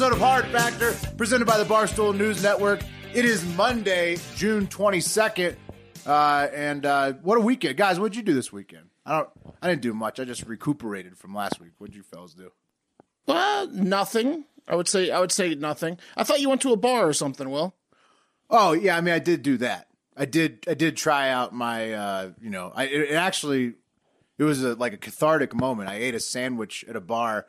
Episode 0.00 0.12
of 0.12 0.20
Hard 0.20 0.46
Factor 0.46 0.92
presented 1.16 1.44
by 1.44 1.58
the 1.58 1.64
Barstool 1.64 2.16
News 2.16 2.40
Network. 2.40 2.82
It 3.14 3.24
is 3.24 3.44
Monday, 3.56 4.16
June 4.36 4.68
22nd. 4.68 5.56
Uh, 6.06 6.46
and 6.54 6.86
uh, 6.86 7.14
what 7.14 7.36
a 7.36 7.40
weekend. 7.40 7.76
Guys, 7.76 7.98
what'd 7.98 8.14
you 8.14 8.22
do 8.22 8.32
this 8.32 8.52
weekend? 8.52 8.90
I 9.04 9.16
don't 9.16 9.28
I 9.60 9.68
didn't 9.68 9.82
do 9.82 9.92
much. 9.92 10.20
I 10.20 10.24
just 10.24 10.46
recuperated 10.46 11.18
from 11.18 11.34
last 11.34 11.60
week. 11.60 11.72
What'd 11.78 11.96
you 11.96 12.04
fellas 12.04 12.32
do? 12.32 12.52
Well, 13.26 13.66
nothing. 13.72 14.44
I 14.68 14.76
would 14.76 14.86
say 14.86 15.10
I 15.10 15.18
would 15.18 15.32
say 15.32 15.56
nothing. 15.56 15.98
I 16.16 16.22
thought 16.22 16.40
you 16.40 16.48
went 16.48 16.60
to 16.60 16.72
a 16.72 16.76
bar 16.76 17.08
or 17.08 17.12
something, 17.12 17.50
Will. 17.50 17.74
Oh, 18.48 18.74
yeah, 18.74 18.96
I 18.96 19.00
mean 19.00 19.14
I 19.14 19.18
did 19.18 19.42
do 19.42 19.56
that. 19.56 19.88
I 20.16 20.26
did 20.26 20.64
I 20.68 20.74
did 20.74 20.96
try 20.96 21.30
out 21.30 21.52
my 21.52 21.92
uh, 21.92 22.30
you 22.40 22.50
know, 22.50 22.70
I 22.72 22.84
it, 22.84 23.10
it 23.10 23.14
actually 23.14 23.74
it 24.38 24.44
was 24.44 24.62
a, 24.62 24.74
like 24.74 24.92
a 24.92 24.98
cathartic 24.98 25.56
moment. 25.56 25.88
I 25.88 25.96
ate 25.96 26.14
a 26.14 26.20
sandwich 26.20 26.84
at 26.88 26.94
a 26.94 27.00
bar 27.00 27.46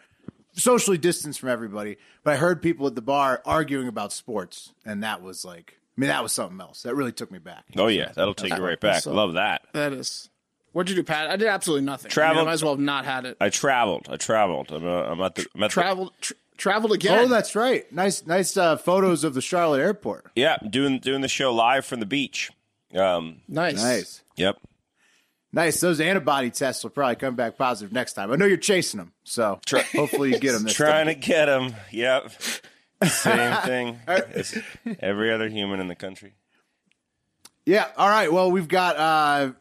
socially 0.54 0.98
distanced 0.98 1.40
from 1.40 1.50
everybody, 1.50 1.98
but 2.24 2.34
I 2.34 2.38
heard 2.38 2.62
people 2.62 2.88
at 2.88 2.96
the 2.96 3.02
bar 3.02 3.42
arguing 3.46 3.88
about 3.88 4.12
sports 4.14 4.74
and 4.86 5.04
that 5.04 5.22
was 5.22 5.44
like 5.46 5.78
I 5.98 6.02
mean 6.02 6.10
that 6.10 6.24
was 6.24 6.32
something 6.34 6.60
else. 6.62 6.84
That 6.84 6.96
really 6.96 7.12
took 7.12 7.32
me 7.32 7.40
back. 7.40 7.66
Oh 7.78 7.88
yeah, 7.88 8.12
that'll 8.16 8.34
take 8.34 8.56
you 8.56 8.64
right 8.64 8.80
back. 8.80 9.04
so- 9.04 9.14
Love 9.14 9.34
that. 9.34 9.64
That 9.74 9.94
is. 9.94 10.30
What'd 10.72 10.90
you 10.90 10.96
do, 10.96 11.04
Pat? 11.04 11.30
I 11.32 11.36
did 11.36 11.48
absolutely 11.48 11.86
nothing. 11.86 12.12
Traveled- 12.12 12.38
I, 12.38 12.42
mean, 12.42 12.48
I 12.48 12.50
might 12.52 12.54
as 12.54 12.64
well 12.64 12.74
have 12.74 12.80
not 12.80 13.04
had 13.04 13.26
it. 13.26 13.38
I 13.42 13.50
traveled. 13.50 14.08
I 14.10 14.18
traveled. 14.18 14.72
I'm, 14.72 14.86
uh, 14.86 15.02
I'm 15.02 15.20
at 15.22 15.34
the. 15.36 15.46
I'm 15.56 15.64
at 15.64 15.72
the- 15.72 15.74
Traveled, 15.74 16.14
traveled 16.58 16.92
again. 16.94 17.20
Oh, 17.26 17.28
that's 17.28 17.56
right. 17.56 17.92
Nice, 17.92 18.26
nice 18.28 18.56
uh, 18.56 18.78
photos 18.78 19.24
of 19.24 19.34
the 19.34 19.42
Charlotte 19.42 19.80
airport. 19.82 20.28
yeah, 20.36 20.58
doing 20.70 21.00
doing 21.00 21.22
the 21.22 21.28
show 21.28 21.54
live 21.54 21.86
from 21.86 22.00
the 22.00 22.06
beach. 22.06 22.52
Um, 22.96 23.42
nice. 23.48 23.76
Nice, 23.82 24.22
yep. 24.36 24.58
Nice. 25.52 25.80
Those 25.80 26.00
antibody 26.00 26.50
tests 26.52 26.84
will 26.84 26.92
probably 26.92 27.16
come 27.16 27.36
back 27.36 27.58
positive 27.58 27.92
next 27.94 28.14
time. 28.14 28.32
I 28.32 28.36
know 28.36 28.46
you're 28.46 28.58
chasing 28.58 28.98
them, 29.00 29.14
so 29.24 29.60
hopefully 29.96 30.32
you 30.32 30.40
get 30.40 30.54
them 30.54 30.64
this 30.64 30.74
Trying 30.74 31.06
time. 31.08 31.16
to 31.22 31.28
get 31.28 31.46
them. 31.46 31.76
Yep. 31.92 32.32
Same 33.06 33.62
thing. 33.66 34.00
It's 34.08 34.58
every 35.00 35.32
other 35.34 35.48
human 35.50 35.80
in 35.80 35.88
the 35.88 35.96
country. 35.96 36.34
Yeah. 37.66 37.88
All 37.98 38.10
right. 38.10 38.32
Well, 38.32 38.52
we've 38.52 38.68
got 38.68 38.98
uh, 38.98 39.52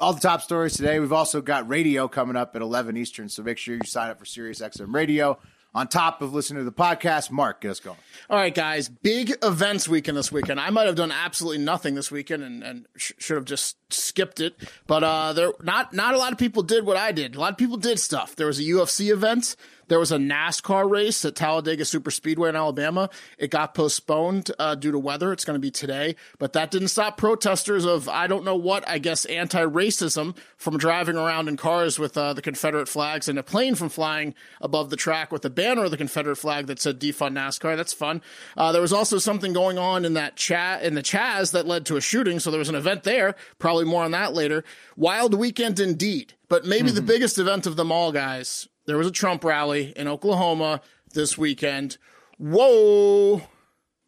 all 0.00 0.12
the 0.12 0.20
top 0.20 0.42
stories 0.42 0.74
today. 0.76 0.98
We've 1.00 1.12
also 1.12 1.40
got 1.40 1.68
radio 1.68 2.06
coming 2.08 2.36
up 2.36 2.54
at 2.54 2.62
11 2.62 2.96
Eastern, 2.96 3.28
so 3.28 3.42
make 3.42 3.58
sure 3.58 3.74
you 3.74 3.80
sign 3.84 4.10
up 4.10 4.18
for 4.18 4.24
Sirius 4.24 4.60
XM 4.60 4.94
Radio. 4.94 5.38
On 5.76 5.86
top 5.86 6.22
of 6.22 6.32
listening 6.32 6.60
to 6.60 6.64
the 6.64 6.72
podcast, 6.72 7.30
Mark, 7.30 7.60
get 7.60 7.70
us 7.72 7.80
going. 7.80 7.98
All 8.30 8.38
right, 8.38 8.54
guys. 8.54 8.88
Big 8.88 9.34
events 9.42 9.86
weekend 9.86 10.16
this 10.16 10.32
weekend. 10.32 10.58
I 10.58 10.70
might 10.70 10.86
have 10.86 10.96
done 10.96 11.12
absolutely 11.12 11.62
nothing 11.62 11.94
this 11.94 12.10
weekend 12.10 12.42
and, 12.42 12.62
and 12.64 12.86
sh- 12.96 13.12
should 13.18 13.36
have 13.36 13.44
just 13.44 13.76
skipped 13.92 14.40
it. 14.40 14.56
But 14.86 15.04
uh, 15.04 15.34
there 15.34 15.52
not 15.62 15.92
not 15.92 16.14
a 16.14 16.18
lot 16.18 16.32
of 16.32 16.38
people 16.38 16.62
did 16.62 16.86
what 16.86 16.96
I 16.96 17.12
did. 17.12 17.36
A 17.36 17.40
lot 17.40 17.52
of 17.52 17.58
people 17.58 17.76
did 17.76 18.00
stuff. 18.00 18.34
There 18.36 18.46
was 18.46 18.58
a 18.58 18.62
UFC 18.62 19.12
event. 19.12 19.54
There 19.88 19.98
was 19.98 20.12
a 20.12 20.16
NASCAR 20.16 20.90
race 20.90 21.24
at 21.24 21.36
Talladega 21.36 21.84
Super 21.84 22.10
Speedway 22.10 22.48
in 22.48 22.56
Alabama. 22.56 23.08
It 23.38 23.50
got 23.50 23.74
postponed 23.74 24.50
uh, 24.58 24.74
due 24.74 24.92
to 24.92 24.98
weather. 24.98 25.32
It's 25.32 25.44
going 25.44 25.54
to 25.54 25.60
be 25.60 25.70
today, 25.70 26.16
but 26.38 26.52
that 26.54 26.70
didn't 26.70 26.88
stop 26.88 27.16
protesters 27.16 27.84
of 27.84 28.08
I 28.08 28.26
don't 28.26 28.44
know 28.44 28.56
what. 28.56 28.86
I 28.88 28.98
guess 28.98 29.24
anti-racism 29.24 30.36
from 30.56 30.78
driving 30.78 31.16
around 31.16 31.48
in 31.48 31.56
cars 31.56 31.98
with 31.98 32.16
uh, 32.16 32.32
the 32.32 32.42
Confederate 32.42 32.88
flags 32.88 33.28
and 33.28 33.38
a 33.38 33.42
plane 33.42 33.74
from 33.74 33.88
flying 33.88 34.34
above 34.60 34.90
the 34.90 34.96
track 34.96 35.30
with 35.30 35.44
a 35.44 35.50
banner 35.50 35.84
of 35.84 35.90
the 35.90 35.96
Confederate 35.96 36.36
flag 36.36 36.66
that 36.66 36.80
said 36.80 37.00
"Defund 37.00 37.32
NASCAR." 37.32 37.76
That's 37.76 37.92
fun. 37.92 38.22
Uh, 38.56 38.72
there 38.72 38.82
was 38.82 38.92
also 38.92 39.18
something 39.18 39.52
going 39.52 39.78
on 39.78 40.04
in 40.04 40.14
that 40.14 40.36
chat 40.36 40.82
in 40.82 40.94
the 40.94 41.02
Chaz 41.02 41.52
that 41.52 41.66
led 41.66 41.86
to 41.86 41.96
a 41.96 42.00
shooting. 42.00 42.40
So 42.40 42.50
there 42.50 42.58
was 42.58 42.68
an 42.68 42.74
event 42.74 43.04
there. 43.04 43.36
Probably 43.58 43.84
more 43.84 44.04
on 44.04 44.10
that 44.12 44.34
later. 44.34 44.64
Wild 44.96 45.34
weekend 45.34 45.78
indeed. 45.78 46.34
But 46.48 46.64
maybe 46.64 46.90
the 46.90 47.02
biggest 47.02 47.38
event 47.38 47.66
of 47.66 47.76
them 47.76 47.90
all, 47.90 48.12
guys. 48.12 48.68
There 48.86 48.96
was 48.98 49.06
a 49.06 49.10
Trump 49.12 49.44
rally 49.44 49.92
in 49.96 50.08
Oklahoma 50.08 50.80
this 51.12 51.36
weekend. 51.36 51.98
Whoa! 52.38 53.42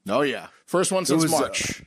Oh, 0.09 0.23
yeah. 0.23 0.49
First 0.67 0.93
one 0.93 1.05
since 1.05 1.23
was, 1.25 1.33
uh, 1.33 1.39
March. 1.41 1.83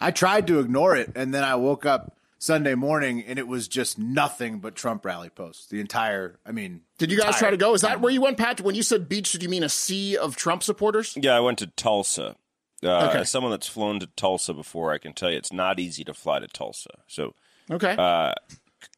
I 0.00 0.10
tried 0.10 0.46
to 0.48 0.58
ignore 0.58 0.96
it, 0.96 1.12
and 1.14 1.32
then 1.32 1.44
I 1.44 1.54
woke 1.56 1.86
up 1.86 2.16
Sunday 2.38 2.74
morning, 2.74 3.22
and 3.24 3.38
it 3.38 3.46
was 3.46 3.68
just 3.68 3.98
nothing 3.98 4.58
but 4.58 4.74
Trump 4.74 5.04
rally 5.04 5.30
posts. 5.30 5.66
The 5.66 5.80
entire, 5.80 6.38
I 6.44 6.52
mean, 6.52 6.82
Did 6.98 7.10
you 7.10 7.18
guys 7.18 7.36
try 7.38 7.50
to 7.50 7.56
go? 7.56 7.72
Is 7.74 7.80
that 7.82 8.00
where 8.00 8.12
you 8.12 8.20
went, 8.20 8.36
Pat? 8.36 8.60
When 8.60 8.74
you 8.74 8.82
said 8.82 9.08
beach, 9.08 9.32
did 9.32 9.42
you 9.42 9.48
mean 9.48 9.62
a 9.62 9.68
sea 9.68 10.16
of 10.16 10.36
Trump 10.36 10.62
supporters? 10.62 11.16
Yeah, 11.20 11.36
I 11.36 11.40
went 11.40 11.58
to 11.60 11.68
Tulsa. 11.68 12.36
Uh, 12.82 13.06
Okay. 13.08 13.20
As 13.20 13.30
someone 13.30 13.50
that's 13.50 13.66
flown 13.68 13.98
to 14.00 14.06
Tulsa 14.08 14.52
before, 14.52 14.92
I 14.92 14.98
can 14.98 15.14
tell 15.14 15.30
you 15.30 15.38
it's 15.38 15.52
not 15.52 15.80
easy 15.80 16.04
to 16.04 16.12
fly 16.12 16.38
to 16.40 16.46
Tulsa. 16.46 16.90
So 17.06 17.34
Okay. 17.70 17.94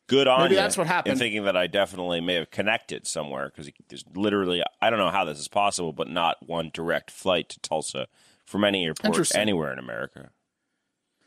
Good 0.06 0.28
on 0.28 0.40
Maybe 0.42 0.54
you 0.54 0.60
that's 0.60 0.76
what 0.76 0.86
happened. 0.86 1.12
In 1.12 1.18
thinking 1.18 1.44
that 1.44 1.56
I 1.56 1.66
definitely 1.66 2.20
may 2.20 2.34
have 2.34 2.50
connected 2.50 3.06
somewhere 3.06 3.46
because 3.54 3.70
there's 3.88 4.04
literally 4.14 4.62
I 4.80 4.90
don't 4.90 4.98
know 4.98 5.10
how 5.10 5.24
this 5.24 5.38
is 5.38 5.48
possible, 5.48 5.92
but 5.92 6.08
not 6.08 6.36
one 6.46 6.70
direct 6.72 7.10
flight 7.10 7.48
to 7.50 7.60
Tulsa 7.60 8.06
from 8.44 8.64
any 8.64 8.84
airport 8.84 9.34
anywhere 9.34 9.72
in 9.72 9.78
America. 9.78 10.30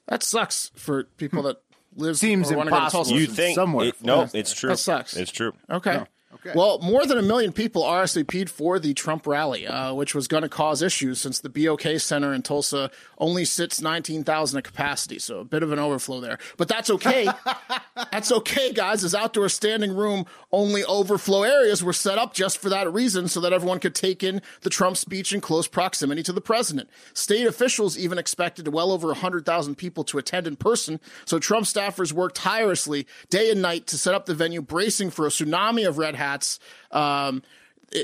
that 0.08 0.24
sucks 0.24 0.72
for 0.76 1.04
people 1.04 1.44
that 1.44 1.58
live 1.96 2.18
Seems 2.18 2.52
or 2.52 2.58
wanna 2.58 2.72
go 2.72 2.78
to 2.78 2.84
impossible. 2.84 3.04
Tulsa. 3.06 3.20
You 3.20 3.28
think? 3.28 3.56
somewhere 3.56 3.88
it- 3.88 4.02
no, 4.04 4.28
it's 4.34 4.54
true. 4.54 4.70
That 4.70 4.78
sucks. 4.78 5.16
It's 5.18 5.32
true. 5.32 5.54
Okay. 5.70 6.04
Okay. 6.32 6.52
Well, 6.56 6.78
more 6.80 7.08
than 7.08 7.18
a 7.18 7.24
million 7.24 7.52
people 7.52 7.82
RSVP'd 7.82 8.52
for 8.52 8.78
the 8.78 8.94
Trump 8.94 9.26
rally, 9.26 9.66
uh, 9.66 9.96
which 9.96 10.14
was 10.14 10.28
going 10.28 10.44
to 10.44 10.50
cause 10.50 10.84
issues 10.84 11.20
since 11.20 11.40
the 11.40 11.50
BOK 11.50 12.00
Center 12.00 12.34
in 12.34 12.44
Tulsa 12.44 12.92
only 13.18 13.46
sits 13.46 13.82
19,000 13.82 14.60
at 14.60 14.64
capacity. 14.64 15.18
So 15.18 15.40
a 15.40 15.44
bit 15.44 15.64
of 15.64 15.72
an 15.72 15.80
overflow 15.80 16.20
there. 16.20 16.38
But 16.58 16.68
that's 16.68 16.92
okay. 16.92 17.28
that's 18.12 18.32
okay, 18.32 18.72
guys. 18.72 19.04
As 19.04 19.16
outdoor 19.16 19.50
standing 19.50 19.96
room 19.96 20.26
only 20.52 20.84
overflow 20.84 21.42
areas 21.42 21.84
were 21.84 21.94
set 21.94 22.20
up 22.20 22.36
just 22.36 22.60
for 22.60 22.70
that 22.70 22.92
reason 22.94 23.28
so 23.28 23.40
that 23.42 23.52
everyone 23.52 23.80
could 23.80 23.96
take 23.96 24.24
in 24.24 24.44
the 24.62 24.70
Trump 24.70 24.98
speech 24.98 25.34
in 25.34 25.42
close 25.42 25.68
proximity 25.68 26.22
to 26.22 26.34
the 26.34 26.42
president. 26.42 26.90
State 27.14 27.48
officials 27.48 27.98
even 27.98 28.20
expected 28.20 28.68
well 28.68 28.92
over 28.92 29.08
100,000 29.08 29.76
people 29.76 30.04
to 30.04 30.20
attend 30.20 30.46
in 30.46 30.56
person. 30.56 31.00
So 31.26 31.40
Trump 31.40 31.66
staffers 31.66 32.14
worked 32.14 32.36
tirelessly 32.36 33.08
day 33.32 33.50
and 33.50 33.64
night 33.64 33.88
to 33.88 33.98
set 33.98 34.14
up 34.14 34.28
the 34.28 34.36
venue, 34.36 34.62
bracing 34.62 35.10
for 35.10 35.26
a 35.26 35.30
tsunami 35.30 35.88
of 35.88 35.98
red 35.98 36.19
hats. 36.20 36.60
Um, 36.92 37.42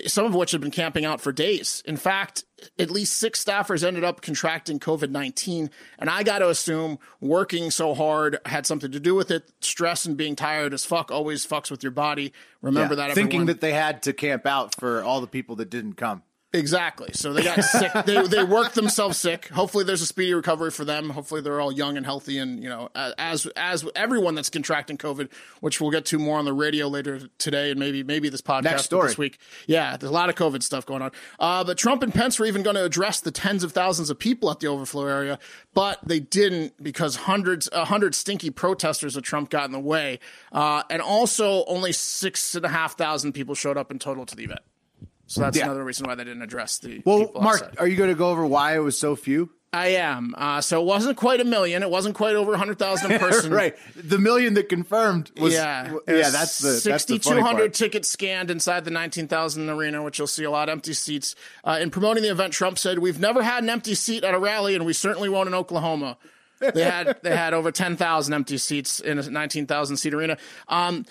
some 0.08 0.26
of 0.26 0.34
which 0.34 0.52
have 0.52 0.62
been 0.62 0.72
camping 0.72 1.06
out 1.06 1.22
for 1.22 1.32
days. 1.32 1.84
In 1.86 1.96
fact, 1.96 2.44
at 2.80 2.90
least 2.90 3.18
six 3.18 3.44
staffers 3.44 3.84
ended 3.86 4.04
up 4.04 4.22
contracting 4.22 4.80
COVID 4.80 5.12
19. 5.12 5.70
And 6.00 6.10
I 6.10 6.24
got 6.24 6.40
to 6.40 6.50
assume 6.50 6.98
working 7.22 7.70
so 7.70 7.94
hard 7.94 8.40
had 8.46 8.66
something 8.66 8.92
to 8.92 9.00
do 9.00 9.14
with 9.14 9.30
it. 9.30 9.52
Stress 9.62 10.06
and 10.06 10.18
being 10.18 10.36
tired 10.36 10.74
as 10.74 10.86
fuck 10.86 11.12
always 11.12 11.46
fucks 11.46 11.70
with 11.70 11.84
your 11.84 11.92
body. 11.92 12.34
Remember 12.62 12.96
Yeah, 12.96 13.08
that, 13.10 13.16
thinking 13.16 13.46
that 13.46 13.62
they 13.62 13.74
had 13.74 14.02
to 14.04 14.14
camp 14.14 14.46
out 14.48 14.74
for 14.74 15.04
all 15.04 15.22
the 15.22 15.28
people 15.28 15.56
that 15.58 15.70
didn't 15.70 15.94
come. 15.94 16.24
Exactly. 16.56 17.10
So 17.14 17.34
they 17.34 17.44
got 17.44 17.64
sick. 17.64 17.92
They 18.06 18.22
they 18.28 18.44
worked 18.44 18.76
themselves 18.76 19.18
sick. 19.18 19.48
Hopefully, 19.48 19.84
there's 19.84 20.02
a 20.02 20.06
speedy 20.06 20.34
recovery 20.34 20.70
for 20.70 20.86
them. 20.86 21.10
Hopefully, 21.10 21.42
they're 21.42 21.60
all 21.60 21.72
young 21.72 21.98
and 21.98 22.06
healthy. 22.06 22.38
And 22.38 22.62
you 22.62 22.70
know, 22.70 22.90
as 22.96 23.48
as 23.56 23.86
everyone 23.96 24.36
that's 24.36 24.50
contracting 24.50 24.98
COVID, 24.98 25.30
which 25.60 25.82
we'll 25.82 25.92
get 25.92 26.06
to 26.08 26.20
more 26.20 26.38
on 26.38 26.46
the 26.46 26.54
radio 26.54 26.88
later 26.88 27.22
today, 27.38 27.72
and 27.72 27.80
maybe 27.80 28.04
maybe 28.04 28.30
this 28.30 28.42
podcast 28.42 28.90
this 28.90 29.18
week. 29.18 29.40
Yeah, 29.68 29.98
there's 29.98 30.10
a 30.10 30.14
lot 30.14 30.30
of 30.30 30.36
COVID 30.36 30.62
stuff 30.62 30.86
going 30.86 31.02
on. 31.02 31.12
Uh, 31.40 31.64
but 31.64 31.78
Trump 31.78 32.04
and 32.04 32.14
Pence 32.14 32.40
were 32.40 32.46
even 32.46 32.64
going 32.64 32.76
to 32.76 32.84
address 32.84 33.22
the 33.22 33.32
tens 33.32 33.64
of 33.64 33.72
thousands 33.72 34.10
of 34.10 34.20
people 34.20 34.52
at 34.52 34.60
the 34.60 34.68
overflow 34.68 35.08
area, 35.08 35.40
but 35.74 36.00
they 36.06 36.20
didn't 36.20 36.82
because 36.82 37.16
hundreds, 37.16 37.70
a 37.72 37.86
hundred 37.86 38.14
stinky 38.16 38.50
protesters 38.50 39.16
of 39.16 39.24
Trump 39.24 39.50
got 39.50 39.66
in 39.66 39.72
the 39.72 39.80
way, 39.80 40.20
uh, 40.52 40.84
and 40.90 41.02
also 41.02 41.66
only 41.66 41.92
six 41.92 42.56
and 42.56 42.66
a 42.66 42.70
half 42.70 42.98
thousand 42.98 43.34
people 43.34 43.56
showed 43.56 43.78
up 43.78 43.92
in 43.92 44.00
total 44.00 44.26
to 44.26 44.36
the 44.36 44.44
event. 44.44 44.62
So 45.28 45.42
that's 45.42 45.58
Yeah. 45.58 45.66
another 45.66 45.84
reason 45.84 46.08
why 46.08 46.16
they 46.16 46.24
didn't 46.24 46.44
address 46.44 46.78
the. 46.80 47.02
Well, 47.06 47.32
Mark, 47.40 47.62
outside. 47.64 47.76
are 47.80 47.88
you 47.88 47.96
going 47.96 48.10
to 48.10 48.16
go 48.16 48.30
over 48.30 48.46
why 48.46 48.76
it 48.76 48.80
was 48.80 48.98
so 48.98 49.16
few? 49.16 49.50
I 49.74 49.88
am. 49.88 50.34
Uh, 50.38 50.62
so 50.62 50.80
it 50.82 50.86
wasn't 50.86 51.18
quite 51.18 51.42
a 51.42 51.44
million. 51.44 51.84
It 51.84 51.90
wasn't 51.90 52.16
quite 52.16 52.36
over 52.36 52.52
100,000 52.52 53.12
a 53.12 53.20
person. 53.20 53.52
right. 53.52 53.76
The 53.96 54.18
million 54.18 54.54
that 54.54 54.70
confirmed 54.70 55.32
was 55.38 55.54
yeah, 55.54 55.84
w- 55.84 56.02
yeah. 56.08 56.14
was 56.20 56.32
That's 56.32 56.60
the 56.60 56.70
that's 56.70 56.84
6,200 56.84 57.74
tickets 57.74 58.08
scanned 58.08 58.50
inside 58.52 58.86
the 58.86 58.92
19,000 58.92 59.70
arena, 59.70 60.02
which 60.02 60.18
you'll 60.18 60.28
see 60.28 60.46
a 60.46 60.52
lot 60.52 60.70
of 60.70 60.74
empty 60.74 60.94
seats. 60.94 61.36
Uh, 61.66 61.78
in 61.82 61.92
promoting 61.92 62.24
the 62.24 62.32
event, 62.32 62.54
Trump 62.54 62.80
said, 62.80 63.00
"We've 63.00 63.20
never 63.20 63.44
had 63.44 63.64
an 63.64 63.70
empty 63.70 63.96
seat 63.96 64.24
at 64.24 64.34
a 64.34 64.40
rally, 64.40 64.76
and 64.76 64.86
we 64.86 64.94
certainly 64.94 65.28
won't 65.28 65.48
in 65.50 65.54
Oklahoma." 65.54 66.18
They 66.62 66.84
had 66.86 67.18
they 67.22 67.36
had 67.36 67.54
over 67.54 67.70
10,000 67.70 68.34
empty 68.34 68.58
seats 68.58 69.02
in 69.02 69.20
a 69.20 69.30
19,000 69.30 69.98
seat 69.98 70.14
arena. 70.14 70.38
Um, 70.70 71.06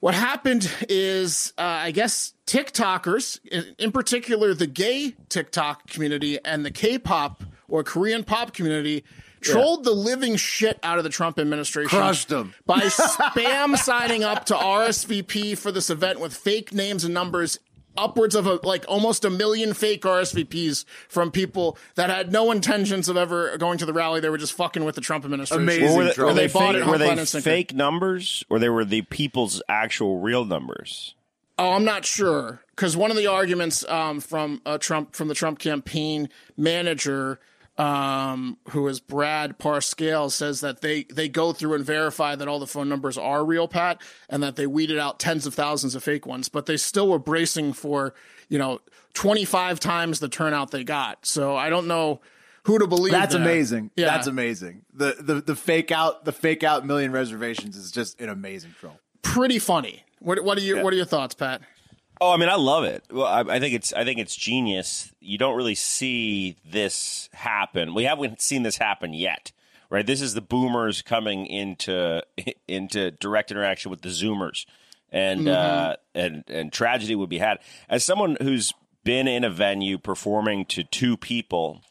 what 0.00 0.14
happened 0.14 0.70
is, 0.88 1.52
uh, 1.58 1.62
I 1.62 1.90
guess, 1.90 2.34
TikTokers, 2.46 3.40
in, 3.50 3.74
in 3.78 3.92
particular 3.92 4.54
the 4.54 4.66
gay 4.66 5.14
TikTok 5.28 5.88
community 5.88 6.38
and 6.44 6.64
the 6.64 6.70
K-pop 6.70 7.42
or 7.68 7.82
Korean 7.82 8.22
pop 8.22 8.52
community, 8.52 9.04
trolled 9.40 9.84
the 9.84 9.92
living 9.92 10.36
shit 10.36 10.78
out 10.82 10.98
of 10.98 11.04
the 11.04 11.10
Trump 11.10 11.38
administration. 11.38 11.98
Crushed 11.98 12.32
'em. 12.32 12.54
by 12.64 12.80
spam 12.80 13.76
signing 13.76 14.24
up 14.24 14.46
to 14.46 14.54
RSVP 14.54 15.56
for 15.56 15.72
this 15.72 15.90
event 15.90 16.20
with 16.20 16.34
fake 16.34 16.72
names 16.72 17.04
and 17.04 17.14
numbers. 17.14 17.58
Upwards 17.98 18.34
of 18.34 18.46
a, 18.46 18.60
like 18.62 18.84
almost 18.88 19.24
a 19.24 19.30
million 19.30 19.74
fake 19.74 20.02
RSVPs 20.02 20.84
from 21.08 21.30
people 21.30 21.78
that 21.94 22.10
had 22.10 22.32
no 22.32 22.50
intentions 22.50 23.08
of 23.08 23.16
ever 23.16 23.56
going 23.58 23.78
to 23.78 23.86
the 23.86 23.92
rally. 23.92 24.20
They 24.20 24.28
were 24.30 24.38
just 24.38 24.52
fucking 24.54 24.84
with 24.84 24.94
the 24.94 25.00
Trump 25.00 25.24
administration. 25.24 25.62
Amazing. 25.62 25.88
Or 25.88 25.96
were 25.96 26.04
they, 26.04 26.22
were 26.22 26.32
they 26.34 26.46
They 26.46 26.48
fake, 26.48 26.76
it 26.76 26.86
were 26.86 26.98
they 26.98 27.08
line, 27.08 27.18
and 27.18 27.28
sinker. 27.28 27.44
fake 27.44 27.74
numbers, 27.74 28.44
or 28.48 28.58
they 28.58 28.68
were 28.68 28.84
the 28.84 29.02
people's 29.02 29.62
actual 29.68 30.20
real 30.20 30.44
numbers? 30.44 31.14
Oh, 31.58 31.72
I'm 31.72 31.84
not 31.84 32.04
sure 32.04 32.60
because 32.70 32.96
one 32.98 33.10
of 33.10 33.16
the 33.16 33.26
arguments 33.28 33.82
um, 33.88 34.20
from 34.20 34.60
uh, 34.66 34.76
Trump 34.76 35.14
from 35.16 35.28
the 35.28 35.34
Trump 35.34 35.58
campaign 35.58 36.28
manager, 36.56 37.40
um, 37.78 38.56
who 38.70 38.88
is 38.88 39.00
Brad 39.00 39.58
Parscale, 39.58 40.30
says 40.30 40.60
that 40.60 40.80
they 40.80 41.04
they 41.04 41.28
go 41.28 41.52
through 41.52 41.74
and 41.74 41.84
verify 41.84 42.34
that 42.34 42.48
all 42.48 42.58
the 42.58 42.66
phone 42.66 42.88
numbers 42.88 43.18
are 43.18 43.44
real, 43.44 43.68
Pat, 43.68 44.00
and 44.28 44.42
that 44.42 44.56
they 44.56 44.66
weeded 44.66 44.98
out 44.98 45.18
tens 45.18 45.46
of 45.46 45.54
thousands 45.54 45.94
of 45.94 46.02
fake 46.02 46.26
ones, 46.26 46.48
but 46.48 46.66
they 46.66 46.76
still 46.76 47.08
were 47.08 47.18
bracing 47.18 47.72
for 47.72 48.14
you 48.48 48.58
know 48.58 48.80
25 49.14 49.80
times 49.80 50.20
the 50.20 50.28
turnout 50.28 50.70
they 50.70 50.84
got. 50.84 51.26
So 51.26 51.56
I 51.56 51.68
don't 51.68 51.86
know 51.86 52.20
who 52.64 52.78
to 52.78 52.86
believe. 52.86 53.12
That's 53.12 53.34
there. 53.34 53.42
amazing. 53.42 53.90
Yeah. 53.96 54.06
That's 54.06 54.26
amazing. 54.26 54.82
The, 54.94 55.16
the 55.18 55.34
the 55.40 55.56
fake 55.56 55.90
out 55.92 56.24
the 56.24 56.32
fake 56.32 56.64
out 56.64 56.86
million 56.86 57.12
reservations 57.12 57.76
is 57.76 57.90
just 57.90 58.20
an 58.20 58.28
amazing 58.28 58.74
troll. 58.78 58.98
Pretty 59.22 59.58
funny. 59.58 60.04
What 60.20 60.42
what 60.42 60.56
are 60.58 60.62
your 60.62 60.82
what 60.82 60.92
are 60.92 60.96
your 60.96 61.06
thoughts, 61.06 61.34
Pat? 61.34 61.60
Oh, 62.20 62.32
I 62.32 62.36
mean, 62.36 62.48
I 62.48 62.54
love 62.56 62.84
it. 62.84 63.04
Well, 63.10 63.26
I, 63.26 63.40
I 63.40 63.60
think 63.60 63.74
it's 63.74 63.92
I 63.92 64.04
think 64.04 64.18
it's 64.18 64.34
genius. 64.34 65.12
You 65.20 65.38
don't 65.38 65.56
really 65.56 65.74
see 65.74 66.56
this 66.64 67.28
happen. 67.32 67.94
We 67.94 68.04
haven't 68.04 68.40
seen 68.40 68.62
this 68.62 68.78
happen 68.78 69.12
yet, 69.12 69.52
right? 69.90 70.06
This 70.06 70.22
is 70.22 70.34
the 70.34 70.40
boomers 70.40 71.02
coming 71.02 71.46
into 71.46 72.22
into 72.68 73.10
direct 73.10 73.50
interaction 73.50 73.90
with 73.90 74.02
the 74.02 74.08
Zoomers, 74.08 74.64
and 75.10 75.48
uh, 75.48 75.96
and 76.14 76.44
and 76.48 76.72
tragedy 76.72 77.14
would 77.14 77.28
be 77.28 77.38
had. 77.38 77.58
As 77.88 78.04
someone 78.04 78.36
who's 78.40 78.72
been 79.04 79.28
in 79.28 79.44
a 79.44 79.50
venue 79.50 79.98
performing 79.98 80.64
to 80.66 80.84
two 80.84 81.16
people 81.16 81.82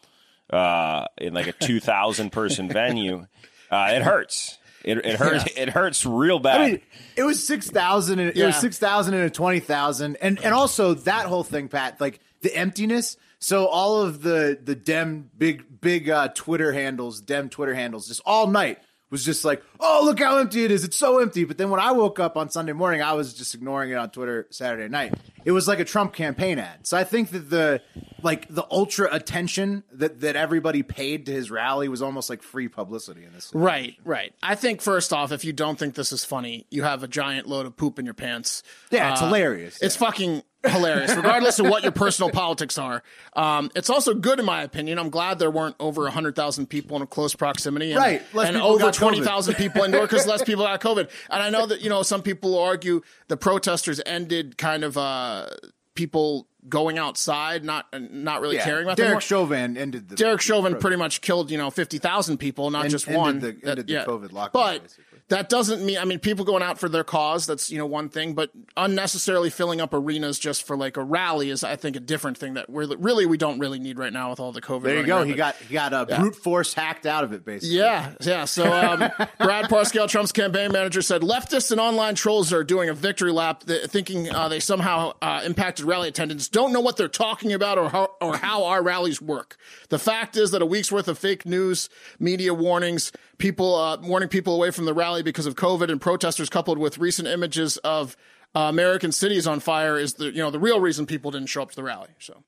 uh, 0.50 1.06
in 1.18 1.34
like 1.34 1.48
a 1.48 1.52
two 1.66 1.80
thousand 1.80 2.32
person 2.32 2.68
venue, 2.68 3.28
uh, 3.70 3.90
it 3.92 4.02
hurts. 4.02 4.58
It, 4.86 5.00
it 5.06 5.16
hurts. 5.16 5.46
It 5.58 5.70
hurts 5.70 6.06
real 6.06 6.40
bad. 6.40 6.62
I 6.62 6.66
mean, 6.68 6.82
it 7.18 7.24
was 7.24 7.46
six 7.46 7.70
thousand. 7.70 8.20
It 8.20 8.36
Yeah. 8.36 8.46
was 8.48 8.56
six 8.58 8.78
thousand 8.78 9.16
and 9.16 9.24
a 9.24 9.30
twenty 9.30 9.60
thousand, 9.60 10.18
and 10.22 10.40
and 10.44 10.54
also 10.54 10.94
that 10.94 11.26
whole 11.26 11.44
thing, 11.44 11.68
Pat, 11.68 12.00
like 12.00 12.20
the 12.42 12.56
emptiness. 12.56 13.18
So 13.40 13.66
all 13.66 14.02
of 14.02 14.22
the 14.22 14.58
the 14.64 14.76
Dem 14.76 15.30
big 15.38 15.82
big 15.82 16.10
uh, 16.10 16.30
Twitter 16.36 16.72
handles, 16.72 17.20
Dem 17.20 17.50
Twitter 17.50 17.74
handles, 17.74 18.08
just 18.08 18.22
all 18.26 18.48
night 18.48 18.78
was 19.10 19.24
just 19.24 19.46
like, 19.46 19.64
oh 19.80 20.02
look 20.04 20.20
how 20.20 20.38
empty 20.38 20.64
it 20.64 20.72
is. 20.72 20.84
It's 20.84 20.98
so 20.98 21.20
empty. 21.20 21.46
But 21.46 21.58
then 21.58 21.70
when 21.70 21.80
I 21.80 21.92
woke 21.92 22.20
up 22.20 22.38
on 22.38 22.50
Sunday 22.50 22.74
morning, 22.74 23.02
I 23.02 23.14
was 23.14 23.34
just 23.34 23.54
ignoring 23.54 23.92
it 23.92 23.96
on 23.96 24.10
Twitter 24.10 24.48
Saturday 24.50 24.88
night. 24.88 25.14
It 25.44 25.52
was 25.52 25.68
like 25.68 25.80
a 25.80 25.86
Trump 25.86 26.14
campaign 26.14 26.58
ad. 26.60 26.88
So 26.88 26.98
I 26.98 27.04
think 27.04 27.30
that 27.32 27.50
the 27.50 27.82
like 28.24 28.48
the 28.50 28.66
ultra 28.72 29.08
attention 29.14 29.84
that 29.94 30.22
that 30.22 30.36
everybody 30.36 30.82
paid 30.84 31.28
to 31.28 31.32
his 31.32 31.52
rally 31.52 31.88
was 31.88 32.02
almost 32.02 32.30
like 32.30 32.42
free 32.42 32.68
publicity 32.68 33.24
in 33.24 33.32
this. 33.34 33.52
Right, 33.54 33.96
right. 34.04 34.34
I 34.42 34.56
think 34.56 34.82
first 34.82 35.14
off, 35.14 35.32
if 35.32 35.46
you 35.46 35.54
don't 35.54 35.78
think 35.78 35.94
this 35.96 36.12
is 36.12 36.26
funny, 36.26 36.66
you 36.72 36.84
have 36.84 37.04
a 37.04 37.08
giant 37.08 37.48
load 37.48 37.68
of 37.68 37.78
poop 37.78 38.00
in 38.00 38.06
your 38.06 38.16
pants. 38.16 38.64
Yeah, 38.90 39.12
it's 39.12 39.22
uh, 39.22 39.28
hilarious. 39.28 39.82
It's 39.82 39.96
fucking 39.96 40.42
hilarious, 40.70 41.16
regardless 41.16 41.60
of 41.60 41.68
what 41.68 41.84
your 41.84 41.92
personal 41.92 42.30
politics 42.32 42.78
are. 42.78 43.04
Um, 43.36 43.72
it's 43.76 43.90
also 43.90 44.14
good, 44.14 44.40
in 44.40 44.46
my 44.46 44.64
opinion. 44.64 45.00
I'm 45.00 45.10
glad 45.10 45.40
there 45.40 45.52
weren't 45.52 45.76
over 45.80 46.04
100,000 46.04 46.68
people 46.68 46.96
in 46.98 47.04
a 47.04 47.08
close 47.08 47.36
proximity. 47.36 47.92
And, 47.92 48.00
Right, 48.00 48.22
less 48.34 48.48
and 48.50 48.58
over 48.58 48.92
20,000 48.92 49.56
people 49.56 49.84
indoor 49.84 50.02
because 50.02 50.26
less 50.28 50.44
people 50.44 50.64
got 50.66 50.82
COVID. 50.82 51.10
And 51.30 51.44
I 51.44 51.50
know 51.50 51.66
that, 51.66 51.82
you 51.82 51.90
know, 51.90 52.04
some 52.04 52.22
people 52.22 52.58
argue 52.58 53.02
the 53.28 53.38
protesters 53.38 54.02
ended 54.06 54.58
kind 54.58 54.84
of 54.84 54.98
uh, 54.98 55.48
people 55.96 56.48
going 56.68 56.98
outside, 56.98 57.64
not 57.64 57.86
not 58.12 58.42
really 58.42 58.58
caring 58.58 58.86
about 58.86 58.98
Derek. 58.98 59.22
Chauvin 59.22 59.78
ended 59.78 60.10
the 60.10 60.16
Derek 60.16 60.42
Chauvin 60.42 60.76
pretty 60.78 60.98
much 60.98 61.22
killed, 61.22 61.52
you 61.52 61.58
know, 61.60 61.70
50,000 61.70 62.38
people, 62.38 62.72
not 62.72 62.86
And- 62.86 62.92
just 62.92 63.08
one. 63.08 63.40
the- 63.40 63.52
That- 63.52 63.70
ended 63.70 63.88
the 63.88 63.94
COVID 63.98 64.30
lockdown, 64.32 64.52
But 64.54 64.82
basically. 64.82 65.05
That 65.30 65.50
doesn't 65.50 65.84
mean, 65.84 65.98
I 65.98 66.06
mean, 66.06 66.20
people 66.20 66.46
going 66.46 66.62
out 66.62 66.78
for 66.78 66.88
their 66.88 67.04
cause, 67.04 67.48
that's, 67.48 67.72
you 67.72 67.78
know, 67.80 67.86
one 67.88 68.10
thing, 68.10 68.34
but 68.36 68.52
unnecessarily 68.78 69.50
filling 69.50 69.82
up 69.82 69.94
arenas 69.94 70.38
just 70.38 70.68
for 70.68 70.78
like 70.78 70.98
a 70.98 71.04
rally 71.04 71.50
is, 71.50 71.64
I 71.64 71.76
think, 71.78 71.96
a 71.96 72.00
different 72.00 72.38
thing 72.38 72.54
that 72.54 72.70
we're 72.70 72.96
really, 72.98 73.26
we 73.26 73.38
don't 73.38 73.58
really 73.58 73.80
need 73.80 73.98
right 73.98 74.14
now 74.14 74.30
with 74.30 74.40
all 74.40 74.52
the 74.52 74.62
COVID. 74.62 74.84
There 74.84 74.98
you 75.00 75.06
go. 75.06 75.18
around, 75.18 75.26
He 75.28 75.34
but- 75.34 75.38
got 75.38 75.56
he 75.56 75.74
got 75.74 75.94
a 75.94 76.06
brute 76.20 76.36
force 76.36 76.74
hacked 76.76 77.06
out 77.08 77.24
of 77.24 77.34
it, 77.34 77.44
basically. 77.44 77.78
yeah, 77.78 78.14
yeah. 78.22 78.46
So 78.46 78.72
um, 78.72 79.00
Brad 79.40 79.66
Parscale, 79.66 80.08
Trump's 80.08 80.32
campaign 80.32 80.72
manager, 80.72 81.02
said 81.02 81.22
leftists 81.22 81.72
and 81.72 81.82
online 81.82 82.14
trolls 82.16 82.54
are 82.54 82.64
doing 82.64 82.90
a 82.90 82.94
victory 82.94 83.32
lap, 83.32 83.64
th- 83.66 83.88
thinking 83.90 84.30
uh, 84.30 84.48
they 84.48 84.60
somehow 84.60 85.14
uh, 85.24 85.42
impacted 85.44 85.86
rally 85.86 86.08
attendance. 86.10 86.48
Don't 86.50 86.72
know 86.72 86.82
what 86.82 86.98
they're 86.98 87.08
talking 87.08 87.52
about 87.54 87.78
or 87.80 87.90
how, 87.90 88.12
or 88.22 88.38
how 88.38 88.66
our 88.66 88.84
rallies 88.84 89.22
work. 89.22 89.58
The 89.90 89.98
fact 90.00 90.38
is 90.38 90.52
that 90.52 90.62
a 90.62 90.66
week's 90.68 90.92
worth 90.92 91.08
of 91.08 91.18
fake 91.18 91.46
news, 91.48 91.90
media 92.20 92.54
warnings, 92.54 93.12
people 93.38 93.76
uh, 93.76 93.98
warning 94.02 94.30
people 94.30 94.56
away 94.56 94.72
from 94.72 94.86
the 94.86 94.94
rally 94.94 95.24
because 95.24 95.46
of 95.46 95.56
COVID, 95.56 95.90
and 95.92 96.00
protesters 96.02 96.50
coupled 96.50 96.78
with 96.78 96.98
recent 96.98 97.28
images 97.28 97.78
of 97.78 98.16
uh, 98.56 98.62
American 98.62 99.12
cities 99.12 99.46
on 99.48 99.60
fire 99.60 99.98
is 99.98 100.14
the 100.16 100.26
you 100.26 100.38
know 100.40 100.52
the 100.52 100.60
real 100.60 100.80
reason 100.80 101.06
people 101.06 101.32
didn't 101.32 101.48
show 101.48 101.62
up 101.62 101.70
to 101.72 101.76
the 101.76 101.84
rally. 101.84 102.10
So. 102.20 102.44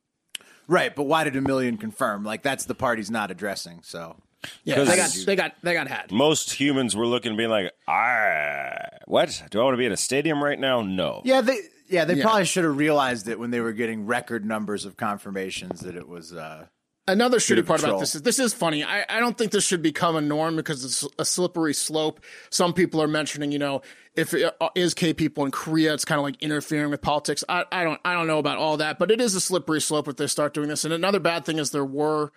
Right, 0.69 0.93
but 0.93 1.03
why 1.03 1.23
did 1.23 1.35
a 1.37 1.41
million 1.41 1.77
confirm? 1.77 2.23
Like 2.25 2.43
that's 2.43 2.65
the 2.65 2.75
part 2.75 2.97
he's 2.97 3.09
not 3.11 3.31
addressing. 3.31 3.79
So 3.83 4.17
Yeah, 4.65 4.83
they 4.83 4.95
got 4.97 5.17
they 5.25 5.35
got 5.37 5.53
they 5.63 5.73
got 5.73 5.87
had. 5.87 6.11
most 6.11 6.51
humans 6.51 6.93
were 6.95 7.07
looking, 7.07 7.37
being 7.37 7.49
like, 7.49 7.71
"Ah, 7.87 8.75
what? 9.05 9.43
Do 9.49 9.61
I 9.61 9.63
want 9.63 9.73
to 9.73 9.77
be 9.77 9.85
in 9.85 9.91
a 9.93 9.97
stadium 9.97 10.43
right 10.43 10.59
now? 10.59 10.81
No." 10.81 11.21
yeah, 11.23 11.39
they 11.41 11.57
yeah 11.87 12.03
they 12.03 12.15
Yeah. 12.15 12.23
probably 12.23 12.43
should 12.45 12.65
have 12.65 12.75
realized 12.77 13.27
it 13.29 13.39
when 13.39 13.51
they 13.51 13.61
were 13.61 13.71
getting 13.71 14.05
record 14.05 14.43
numbers 14.45 14.83
of 14.83 14.97
confirmations 14.97 15.79
that 15.81 15.95
it 15.95 16.07
was. 16.07 16.33
uh 16.33 16.65
Another 17.09 17.37
shitty 17.37 17.65
part 17.65 17.81
about 17.81 18.01
this 18.01 18.15
is 18.15 18.21
this 18.21 18.37
is 18.37 18.53
funny. 18.53 18.83
I, 18.83 19.05
I 19.07 19.19
don't 19.19 19.37
think 19.37 19.51
this 19.51 19.65
should 19.65 19.81
become 19.81 20.17
a 20.17 20.21
norm 20.21 20.57
because 20.57 20.83
it's 20.83 21.07
a 21.17 21.23
slippery 21.23 21.73
slope. 21.73 22.19
Some 22.49 22.73
people 22.73 23.01
are 23.01 23.07
mentioning, 23.07 23.53
you 23.53 23.59
know, 23.59 23.81
if 24.15 24.33
it 24.33 24.53
uh, 24.59 24.69
K 24.93 25.13
people 25.13 25.45
in 25.45 25.51
Korea, 25.51 25.93
it's 25.93 26.03
kind 26.03 26.19
of 26.19 26.23
like 26.23 26.41
interfering 26.43 26.89
with 26.89 27.01
politics. 27.01 27.45
I, 27.47 27.63
I 27.71 27.85
don't 27.85 28.01
I 28.03 28.13
don't 28.13 28.27
know 28.27 28.39
about 28.39 28.57
all 28.57 28.75
that, 28.77 28.99
but 28.99 29.09
it 29.09 29.21
is 29.21 29.35
a 29.35 29.39
slippery 29.39 29.79
slope 29.79 30.09
if 30.09 30.17
they 30.17 30.27
start 30.27 30.53
doing 30.53 30.67
this. 30.67 30.83
And 30.83 30.93
another 30.93 31.21
bad 31.21 31.45
thing 31.45 31.59
is 31.59 31.71
there 31.71 31.85
were 31.85 32.33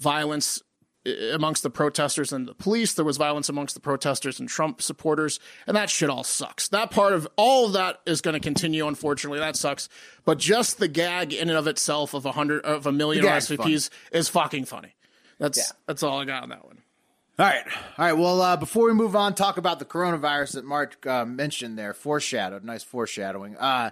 violence 0.00 0.62
amongst 1.32 1.62
the 1.62 1.70
protesters 1.70 2.32
and 2.32 2.48
the 2.48 2.54
police. 2.54 2.94
There 2.94 3.04
was 3.04 3.16
violence 3.16 3.48
amongst 3.48 3.74
the 3.74 3.80
protesters 3.80 4.40
and 4.40 4.48
Trump 4.48 4.80
supporters, 4.80 5.40
and 5.66 5.76
that 5.76 5.90
shit 5.90 6.10
all 6.10 6.24
sucks. 6.24 6.68
That 6.68 6.90
part 6.90 7.12
of 7.12 7.28
all 7.36 7.66
of 7.66 7.72
that 7.74 8.00
is 8.06 8.20
going 8.20 8.34
to 8.34 8.40
continue. 8.40 8.86
Unfortunately, 8.86 9.38
that 9.38 9.56
sucks. 9.56 9.88
But 10.24 10.38
just 10.38 10.78
the 10.78 10.88
gag 10.88 11.32
in 11.32 11.48
and 11.48 11.58
of 11.58 11.66
itself 11.66 12.14
of 12.14 12.24
a 12.26 12.32
hundred 12.32 12.64
of 12.64 12.86
a 12.86 12.92
million 12.92 13.22
The 13.22 13.28
gag's 13.28 13.48
RSVPs 13.48 13.90
is 14.12 14.28
fucking 14.28 14.64
funny. 14.64 14.94
That's 15.38 15.72
that's 15.86 16.02
all 16.02 16.20
I 16.20 16.24
got 16.24 16.44
on 16.44 16.48
that 16.50 16.64
one. 16.64 16.78
All 17.36 17.46
right, 17.46 17.66
all 17.66 18.04
right. 18.04 18.12
Well, 18.12 18.40
uh, 18.40 18.56
before 18.56 18.86
we 18.86 18.94
move 18.94 19.16
on, 19.16 19.34
talk 19.34 19.56
about 19.56 19.80
the 19.80 19.84
coronavirus 19.84 20.52
that 20.52 20.64
Mark 20.64 21.04
uh, 21.04 21.24
mentioned 21.24 21.76
there. 21.76 21.92
Foreshadowed, 21.92 22.62
nice 22.62 22.84
foreshadowing. 22.84 23.56
Uh, 23.56 23.90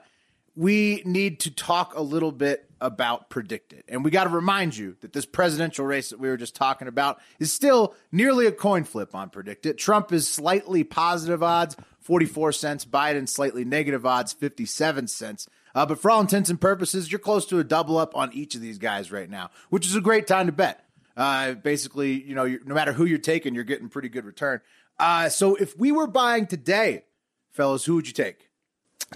we 0.54 1.02
need 1.04 1.40
to 1.40 1.50
talk 1.50 1.94
a 1.96 2.02
little 2.02 2.30
bit 2.30 2.71
about 2.82 3.30
PredictIt, 3.30 3.84
and 3.88 4.04
we 4.04 4.10
got 4.10 4.24
to 4.24 4.30
remind 4.30 4.76
you 4.76 4.96
that 5.00 5.12
this 5.12 5.24
presidential 5.24 5.86
race 5.86 6.10
that 6.10 6.18
we 6.18 6.28
were 6.28 6.36
just 6.36 6.54
talking 6.54 6.88
about 6.88 7.20
is 7.38 7.52
still 7.52 7.94
nearly 8.10 8.46
a 8.46 8.52
coin 8.52 8.84
flip 8.84 9.14
on 9.14 9.30
PredictIt. 9.30 9.78
Trump 9.78 10.12
is 10.12 10.28
slightly 10.28 10.84
positive 10.84 11.42
odds, 11.42 11.76
forty-four 12.00 12.52
cents. 12.52 12.84
Biden 12.84 13.28
slightly 13.28 13.64
negative 13.64 14.04
odds, 14.04 14.32
fifty-seven 14.32 15.06
cents. 15.06 15.48
Uh, 15.74 15.86
but 15.86 15.98
for 15.98 16.10
all 16.10 16.20
intents 16.20 16.50
and 16.50 16.60
purposes, 16.60 17.10
you're 17.10 17.18
close 17.18 17.46
to 17.46 17.58
a 17.58 17.64
double 17.64 17.96
up 17.96 18.14
on 18.14 18.30
each 18.34 18.54
of 18.54 18.60
these 18.60 18.76
guys 18.78 19.10
right 19.10 19.30
now, 19.30 19.48
which 19.70 19.86
is 19.86 19.96
a 19.96 20.02
great 20.02 20.26
time 20.26 20.46
to 20.46 20.52
bet. 20.52 20.84
Uh, 21.16 21.54
basically, 21.54 22.22
you 22.22 22.34
know, 22.34 22.46
no 22.64 22.74
matter 22.74 22.92
who 22.92 23.04
you're 23.04 23.18
taking, 23.18 23.54
you're 23.54 23.64
getting 23.64 23.88
pretty 23.88 24.08
good 24.08 24.24
return. 24.26 24.60
Uh, 24.98 25.28
so 25.28 25.54
if 25.54 25.78
we 25.78 25.92
were 25.92 26.06
buying 26.06 26.46
today, 26.46 27.04
fellas, 27.52 27.84
who 27.84 27.94
would 27.94 28.06
you 28.06 28.12
take? 28.12 28.48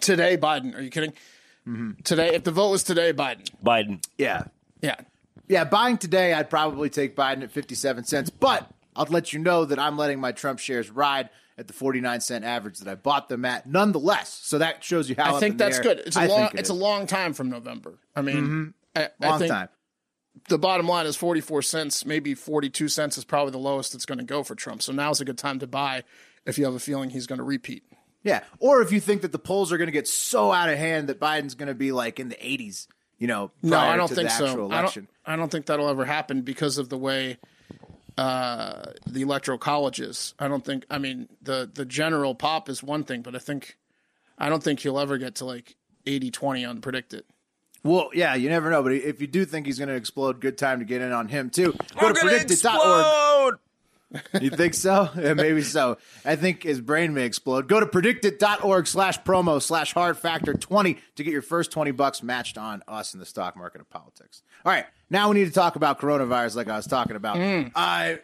Today, 0.00 0.36
Biden. 0.36 0.74
Are 0.76 0.80
you 0.80 0.90
kidding? 0.90 1.12
Mm-hmm. 1.66 2.02
Today, 2.04 2.34
if 2.34 2.44
the 2.44 2.52
vote 2.52 2.70
was 2.70 2.82
today, 2.82 3.12
Biden. 3.12 3.50
Biden. 3.62 4.04
Yeah. 4.18 4.44
Yeah. 4.80 4.96
Yeah, 5.48 5.64
buying 5.64 5.98
today, 5.98 6.34
I'd 6.34 6.50
probably 6.50 6.90
take 6.90 7.14
Biden 7.14 7.42
at 7.42 7.52
57 7.52 8.04
cents, 8.04 8.30
but 8.30 8.68
I'll 8.96 9.06
let 9.06 9.32
you 9.32 9.38
know 9.38 9.64
that 9.64 9.78
I'm 9.78 9.96
letting 9.96 10.18
my 10.18 10.32
Trump 10.32 10.58
shares 10.58 10.90
ride 10.90 11.30
at 11.58 11.66
the 11.68 11.72
49 11.72 12.20
cent 12.20 12.44
average 12.44 12.78
that 12.78 12.88
I 12.88 12.94
bought 12.94 13.28
them 13.28 13.44
at 13.44 13.66
nonetheless. 13.66 14.40
So 14.42 14.58
that 14.58 14.82
shows 14.82 15.08
you 15.08 15.16
how 15.16 15.32
I 15.32 15.34
up 15.34 15.40
think 15.40 15.52
in 15.52 15.56
the 15.58 15.64
that's 15.64 15.76
air 15.78 15.82
good. 15.82 15.98
It's 16.00 16.16
a 16.16 16.20
I 16.20 16.26
long. 16.26 16.44
it 16.44 16.60
It's 16.60 16.68
a 16.68 16.74
long 16.74 17.06
time 17.06 17.32
from 17.32 17.48
November. 17.48 17.98
I 18.14 18.22
mean, 18.22 18.36
mm-hmm. 18.36 18.68
I, 18.94 19.08
I 19.22 19.28
long 19.28 19.38
think 19.38 19.52
time. 19.52 19.68
the 20.48 20.58
bottom 20.58 20.86
line 20.86 21.06
is 21.06 21.16
44 21.16 21.62
cents, 21.62 22.04
maybe 22.04 22.34
42 22.34 22.88
cents 22.88 23.16
is 23.16 23.24
probably 23.24 23.52
the 23.52 23.58
lowest 23.58 23.94
it's 23.94 24.06
going 24.06 24.18
to 24.18 24.24
go 24.24 24.42
for 24.42 24.54
Trump. 24.54 24.82
So 24.82 24.92
now's 24.92 25.20
a 25.20 25.24
good 25.24 25.38
time 25.38 25.58
to 25.60 25.66
buy 25.66 26.04
if 26.44 26.58
you 26.58 26.64
have 26.64 26.74
a 26.74 26.80
feeling 26.80 27.10
he's 27.10 27.26
going 27.26 27.38
to 27.38 27.44
repeat. 27.44 27.84
Yeah. 28.26 28.42
Or 28.58 28.82
if 28.82 28.90
you 28.92 28.98
think 29.00 29.22
that 29.22 29.30
the 29.32 29.38
polls 29.38 29.70
are 29.72 29.78
going 29.78 29.86
to 29.86 29.92
get 29.92 30.08
so 30.08 30.50
out 30.52 30.68
of 30.68 30.76
hand 30.76 31.08
that 31.08 31.20
Biden's 31.20 31.54
going 31.54 31.68
to 31.68 31.74
be 31.74 31.92
like 31.92 32.18
in 32.18 32.28
the 32.28 32.34
80s, 32.34 32.88
you 33.18 33.28
know, 33.28 33.52
No, 33.62 33.78
I 33.78 33.96
don't 33.96 34.08
to 34.08 34.14
think 34.16 34.28
the 34.28 34.34
so. 34.34 34.46
actual 34.46 34.66
I 34.72 34.74
don't, 34.76 34.80
election. 34.80 35.08
I 35.24 35.36
don't 35.36 35.50
think 35.50 35.66
that'll 35.66 35.88
ever 35.88 36.04
happen 36.04 36.42
because 36.42 36.76
of 36.76 36.88
the 36.88 36.98
way 36.98 37.38
uh, 38.18 38.82
the 39.06 39.22
electoral 39.22 39.58
college 39.58 40.00
is. 40.00 40.34
I 40.38 40.48
don't 40.48 40.64
think. 40.64 40.84
I 40.90 40.98
mean, 40.98 41.28
the 41.42 41.70
the 41.72 41.84
general 41.84 42.34
pop 42.34 42.68
is 42.68 42.82
one 42.82 43.04
thing, 43.04 43.22
but 43.22 43.34
I 43.34 43.38
think 43.38 43.76
I 44.38 44.48
don't 44.48 44.62
think 44.62 44.80
he'll 44.80 44.98
ever 44.98 45.18
get 45.18 45.36
to 45.36 45.44
like 45.44 45.76
80-20 46.06 46.68
on 46.68 46.80
PredictIt. 46.80 47.22
Well, 47.84 48.10
yeah, 48.14 48.34
you 48.34 48.48
never 48.48 48.70
know. 48.70 48.82
But 48.82 48.92
if 48.92 49.20
you 49.20 49.26
do 49.28 49.44
think 49.44 49.66
he's 49.66 49.78
going 49.78 49.88
to 49.90 49.94
explode, 49.94 50.40
good 50.40 50.58
time 50.58 50.80
to 50.80 50.84
get 50.84 51.02
in 51.02 51.12
on 51.12 51.28
him 51.28 51.50
too. 51.50 51.72
Go 51.72 52.06
We're 52.06 52.12
to 52.14 52.20
gonna 52.20 52.32
predictit.org. 52.32 52.50
explode. 52.50 53.54
You 54.40 54.50
think 54.50 54.74
so? 54.74 55.08
Yeah, 55.16 55.34
maybe 55.34 55.62
so. 55.62 55.98
I 56.24 56.36
think 56.36 56.62
his 56.62 56.80
brain 56.80 57.14
may 57.14 57.24
explode. 57.24 57.68
Go 57.68 57.80
to 57.80 57.86
predictit.org 57.86 58.86
slash 58.86 59.20
promo 59.22 59.60
slash 59.60 59.92
hard 59.92 60.16
factor 60.16 60.54
20 60.54 60.98
to 61.16 61.24
get 61.24 61.32
your 61.32 61.42
first 61.42 61.72
20 61.72 61.90
bucks 61.90 62.22
matched 62.22 62.56
on 62.56 62.82
us 62.86 63.14
in 63.14 63.20
the 63.20 63.26
stock 63.26 63.56
market 63.56 63.80
of 63.80 63.90
politics. 63.90 64.42
All 64.64 64.72
right. 64.72 64.86
Now 65.10 65.28
we 65.30 65.36
need 65.36 65.46
to 65.46 65.52
talk 65.52 65.76
about 65.76 66.00
coronavirus 66.00 66.56
like 66.56 66.68
I 66.68 66.76
was 66.76 66.86
talking 66.86 67.16
about. 67.16 67.36
Uh, 67.74 68.16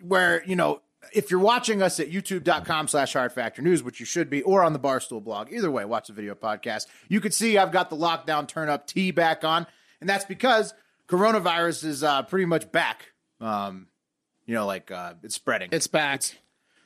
where, 0.00 0.42
you 0.44 0.56
know, 0.56 0.80
if 1.12 1.30
you're 1.30 1.40
watching 1.40 1.82
us 1.82 1.98
at 2.00 2.10
youtube.com 2.10 2.88
slash 2.88 3.12
hard 3.12 3.32
factor 3.32 3.60
news, 3.60 3.82
which 3.82 4.00
you 4.00 4.06
should 4.06 4.30
be, 4.30 4.42
or 4.42 4.62
on 4.62 4.72
the 4.72 4.78
Barstool 4.78 5.22
blog, 5.22 5.52
either 5.52 5.70
way, 5.70 5.84
watch 5.84 6.06
the 6.06 6.12
video 6.12 6.34
podcast, 6.34 6.86
you 7.08 7.20
could 7.20 7.34
see 7.34 7.58
I've 7.58 7.72
got 7.72 7.90
the 7.90 7.96
lockdown 7.96 8.46
turn 8.46 8.68
up 8.68 8.86
T 8.86 9.10
back 9.10 9.44
on. 9.44 9.66
And 10.00 10.08
that's 10.08 10.24
because 10.24 10.74
coronavirus 11.08 11.84
is 11.84 12.02
uh, 12.02 12.22
pretty 12.22 12.46
much 12.46 12.70
back. 12.72 13.12
Um, 13.40 13.88
you 14.46 14.54
know, 14.54 14.66
like 14.66 14.90
uh, 14.90 15.14
it's 15.22 15.34
spreading. 15.34 15.68
It's 15.72 15.86
back. 15.86 16.22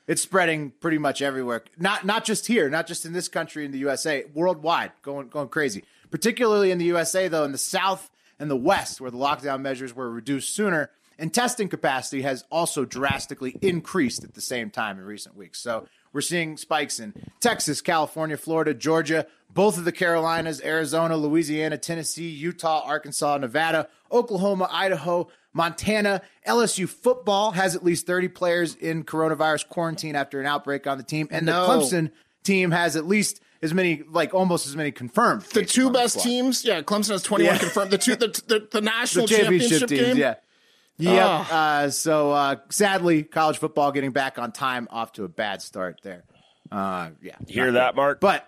It's 0.06 0.22
spreading 0.22 0.72
pretty 0.80 0.98
much 0.98 1.20
everywhere. 1.20 1.64
Not 1.78 2.04
not 2.04 2.25
just 2.25 2.46
here, 2.46 2.70
not 2.70 2.86
just 2.86 3.04
in 3.04 3.12
this 3.12 3.28
country 3.28 3.64
in 3.64 3.72
the 3.72 3.78
USA, 3.78 4.25
worldwide, 4.34 4.92
going 5.02 5.28
going 5.28 5.48
crazy. 5.48 5.84
Particularly 6.10 6.70
in 6.70 6.78
the 6.78 6.84
USA 6.86 7.28
though, 7.28 7.44
in 7.44 7.52
the 7.52 7.58
South 7.58 8.10
and 8.38 8.50
the 8.50 8.56
West, 8.56 9.00
where 9.00 9.10
the 9.10 9.18
lockdown 9.18 9.60
measures 9.62 9.94
were 9.94 10.10
reduced 10.10 10.54
sooner, 10.54 10.90
and 11.18 11.32
testing 11.32 11.68
capacity 11.68 12.22
has 12.22 12.44
also 12.50 12.84
drastically 12.84 13.56
increased 13.62 14.22
at 14.22 14.34
the 14.34 14.40
same 14.40 14.70
time 14.70 14.98
in 14.98 15.04
recent 15.04 15.36
weeks. 15.36 15.58
So 15.58 15.86
we're 16.12 16.20
seeing 16.20 16.56
spikes 16.56 17.00
in 17.00 17.14
Texas, 17.40 17.80
California, 17.80 18.36
Florida, 18.36 18.75
Georgia, 18.75 19.26
both 19.52 19.78
of 19.78 19.84
the 19.84 19.92
Carolinas, 19.92 20.62
Arizona, 20.62 21.16
Louisiana, 21.16 21.78
Tennessee, 21.78 22.28
Utah, 22.28 22.82
Arkansas, 22.84 23.38
Nevada, 23.38 23.88
Oklahoma, 24.12 24.68
Idaho, 24.70 25.28
Montana. 25.56 26.20
LSU 26.46 26.86
football 26.88 27.52
has 27.52 27.75
at 27.75 27.82
least 27.82 28.06
30 28.06 28.28
players 28.28 28.75
in 28.75 29.02
coronavirus 29.04 29.68
quarantine 29.68 30.14
after 30.14 30.38
an 30.40 30.46
outbreak 30.46 30.86
on 30.86 30.98
the 30.98 31.04
team. 31.04 31.26
And 31.30 31.46
No. 31.46 31.66
the 31.66 31.72
Clemson 31.72 32.10
team 32.44 32.70
has 32.70 32.94
at 32.94 33.06
least 33.06 33.40
as 33.62 33.72
many, 33.72 34.02
like 34.08 34.34
almost 34.34 34.66
as 34.66 34.76
many 34.76 34.92
confirmed. 34.92 35.42
The 35.42 35.64
two 35.64 35.86
on 35.86 35.92
the 35.94 35.98
best 35.98 36.20
teams, 36.20 36.62
yeah. 36.64 36.82
Clemson 36.82 37.10
has 37.12 37.22
twenty 37.22 37.44
one 37.46 37.54
Yeah. 37.54 37.58
confirmed. 37.60 37.90
The 37.90 37.98
two, 37.98 38.14
the, 38.16 38.28
the, 38.28 38.42
the 38.60 38.68
The 38.72 38.80
national 38.82 39.26
championship, 39.26 39.80
championship, 39.80 39.88
teams, 39.88 40.00
game. 40.08 40.16
yeah. 40.18 40.34
Yep. 40.98 41.22
Ugh. 41.22 41.46
Uh, 41.50 41.90
so 41.90 42.32
uh, 42.32 42.56
sadly, 42.70 43.22
college 43.22 43.58
football 43.58 43.92
getting 43.92 44.12
back 44.12 44.38
on 44.38 44.52
time 44.52 44.88
off 44.90 45.12
to 45.12 45.25
a 45.25 45.28
bad 45.28 45.62
start 45.62 46.00
there. 46.02 46.25
Uh, 46.70 47.10
yeah. 47.22 47.34
Hear 47.48 47.72
that, 47.72 47.90
good. 47.92 47.96
Mark? 47.96 48.20
But 48.20 48.46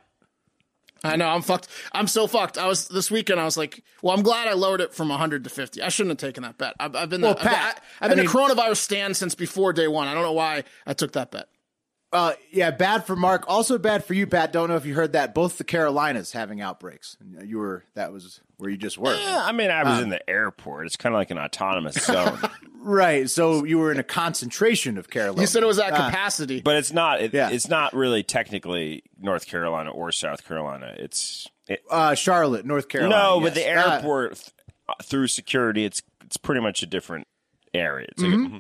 I 1.05 1.17
know 1.17 1.29
I'm 1.29 1.43
fucked. 1.43 1.69
I'm 1.93 2.07
so 2.09 2.27
fucked. 2.27 2.59
I 2.59 2.67
was 2.67 2.89
this 2.89 3.11
weekend. 3.11 3.39
I 3.41 3.45
was 3.45 3.57
like, 3.57 3.83
well, 4.03 4.17
I'm 4.17 4.23
glad 4.23 4.49
I 4.49 4.55
lowered 4.55 4.81
it 4.81 4.93
from 4.95 5.09
100 5.09 5.45
to 5.45 5.51
50. 5.51 5.83
I 5.83 5.89
shouldn't 5.91 6.21
have 6.21 6.29
taken 6.29 6.43
that 6.43 6.59
bet. 6.59 6.75
I've, 6.81 6.97
I've 6.97 7.09
been, 7.09 7.21
Well, 7.23 7.33
I've 7.33 7.39
been- 7.39 7.47
Pat, 7.49 7.83
I, 8.01 8.05
have 8.07 8.11
been 8.11 8.19
I 8.19 8.23
a 8.23 8.25
mean- 8.25 8.35
coronavirus 8.35 8.77
stand 8.79 9.17
since 9.17 9.35
before 9.35 9.73
day 9.73 9.89
one. 9.89 10.09
I 10.09 10.15
don't 10.15 10.23
know 10.25 10.33
why 10.33 10.65
I 10.87 10.95
took 10.95 11.13
that 11.13 11.31
bet. 11.31 11.49
Uh, 12.11 12.33
yeah, 12.51 12.71
bad 12.71 13.05
for 13.05 13.15
Mark. 13.17 13.45
Also 13.49 13.77
bad 13.77 14.03
for 14.03 14.15
you, 14.15 14.27
Pat. 14.27 14.51
Don't 14.51 14.71
know 14.71 14.77
if 14.77 14.87
you 14.87 14.95
heard 14.95 15.13
that. 15.13 15.35
Both 15.35 15.59
the 15.59 15.65
Carolinas 15.65 16.33
having 16.33 16.59
outbreaks. 16.63 17.19
You 17.45 17.59
were 17.59 17.85
that 17.97 18.15
was 18.15 18.41
where 18.57 18.71
you 18.71 18.79
just 18.79 18.97
were, 18.97 19.15
Yeah, 19.15 19.43
I 19.45 19.53
mean, 19.53 19.71
I 19.71 19.85
was 19.85 20.01
in 20.01 20.09
the 20.09 20.29
airport. 20.29 20.87
It's 20.87 20.97
kind 20.97 21.15
of 21.15 21.19
like 21.19 21.31
an 21.31 21.39
autonomous 21.39 21.97
zone, 22.03 22.41
right? 22.89 23.29
So 23.31 23.65
you 23.65 23.79
were 23.79 23.93
in 23.93 23.99
a 23.99 24.03
concentration 24.05 24.99
of 24.99 25.09
Carolina. 25.11 25.41
You 25.43 25.47
said 25.47 25.63
it 25.63 25.67
was 25.67 25.79
at 25.79 25.93
Ah. 25.93 26.07
capacity. 26.07 26.61
but 26.61 26.77
it's 26.77 26.93
not. 26.93 27.21
It, 27.21 27.35
Yeah. 27.35 27.51
It's 27.51 27.69
not 27.69 27.95
really 27.95 28.23
technically 28.23 29.03
North 29.21 29.47
Carolina 29.47 29.91
or 29.91 30.11
South 30.13 30.47
Carolina. 30.47 30.95
It's 30.99 31.47
it, 31.69 31.83
uh, 31.91 32.15
Charlotte, 32.15 32.65
North 32.65 32.89
Carolina. 32.89 33.15
no, 33.15 33.41
but 33.41 33.55
yes. 33.55 33.65
the 33.65 33.71
Uh, 33.71 33.95
airport 33.97 34.35
th- 34.37 34.51
through 35.05 35.27
security, 35.29 35.85
it's 35.85 36.03
it's 36.25 36.37
pretty 36.37 36.61
much 36.61 36.83
a 36.83 36.87
different 36.87 37.27
area. 37.75 38.07
It's 38.11 38.23
like 38.23 38.33
Mm-hmm. 38.33 38.57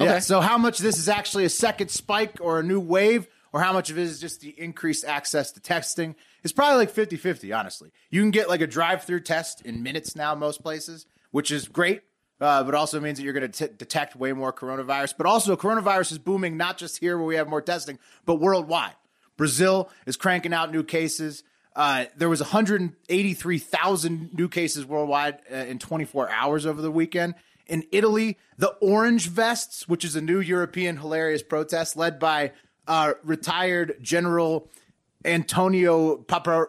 a- 0.00 0.04
Yeah. 0.04 0.18
So 0.18 0.40
how 0.40 0.58
much 0.58 0.78
this 0.78 0.98
is 0.98 1.08
actually 1.08 1.44
a 1.44 1.48
second 1.50 1.88
spike 1.90 2.38
or 2.40 2.60
a 2.60 2.62
new 2.62 2.80
wave, 2.80 3.26
or 3.52 3.60
how 3.60 3.72
much 3.72 3.90
of 3.90 3.98
it 3.98 4.02
is 4.02 4.20
just 4.20 4.40
the 4.40 4.50
increased 4.58 5.04
access 5.04 5.52
to 5.52 5.60
testing? 5.60 6.14
It's 6.42 6.52
probably 6.52 6.76
like 6.78 6.90
50-50, 6.92 7.52
honestly. 7.52 7.90
You 8.10 8.20
can 8.22 8.30
get 8.30 8.48
like 8.48 8.60
a 8.60 8.66
drive-through 8.66 9.20
test 9.20 9.62
in 9.62 9.82
minutes 9.82 10.14
now, 10.16 10.34
most 10.34 10.62
places, 10.62 11.06
which 11.30 11.50
is 11.50 11.68
great. 11.68 12.02
Uh, 12.40 12.64
but 12.64 12.74
also 12.74 13.00
means 13.00 13.18
that 13.18 13.24
you're 13.24 13.32
going 13.32 13.50
to 13.50 13.68
detect 13.68 14.16
way 14.16 14.32
more 14.32 14.52
coronavirus. 14.52 15.14
But 15.16 15.26
also, 15.26 15.56
coronavirus 15.56 16.12
is 16.12 16.18
booming 16.18 16.56
not 16.56 16.78
just 16.78 16.98
here 16.98 17.16
where 17.16 17.26
we 17.26 17.36
have 17.36 17.48
more 17.48 17.62
testing, 17.62 17.98
but 18.26 18.36
worldwide. 18.36 18.96
Brazil 19.36 19.88
is 20.06 20.16
cranking 20.16 20.52
out 20.52 20.72
new 20.72 20.82
cases. 20.82 21.44
Uh, 21.76 22.06
there 22.16 22.28
was 22.28 22.40
183,000 22.40 24.34
new 24.34 24.48
cases 24.48 24.86
worldwide 24.86 25.38
uh, 25.50 25.56
in 25.56 25.78
24 25.78 26.30
hours 26.30 26.66
over 26.66 26.80
the 26.82 26.90
weekend. 26.90 27.34
In 27.66 27.84
Italy, 27.92 28.36
the 28.58 28.68
Orange 28.80 29.28
Vests, 29.28 29.88
which 29.88 30.04
is 30.04 30.14
a 30.16 30.20
new 30.20 30.40
European 30.40 30.98
hilarious 30.98 31.42
protest 31.42 31.96
led 31.96 32.18
by 32.18 32.52
uh, 32.86 33.14
retired 33.22 33.96
General 34.02 34.68
Antonio 35.24 36.18
Papa, 36.18 36.66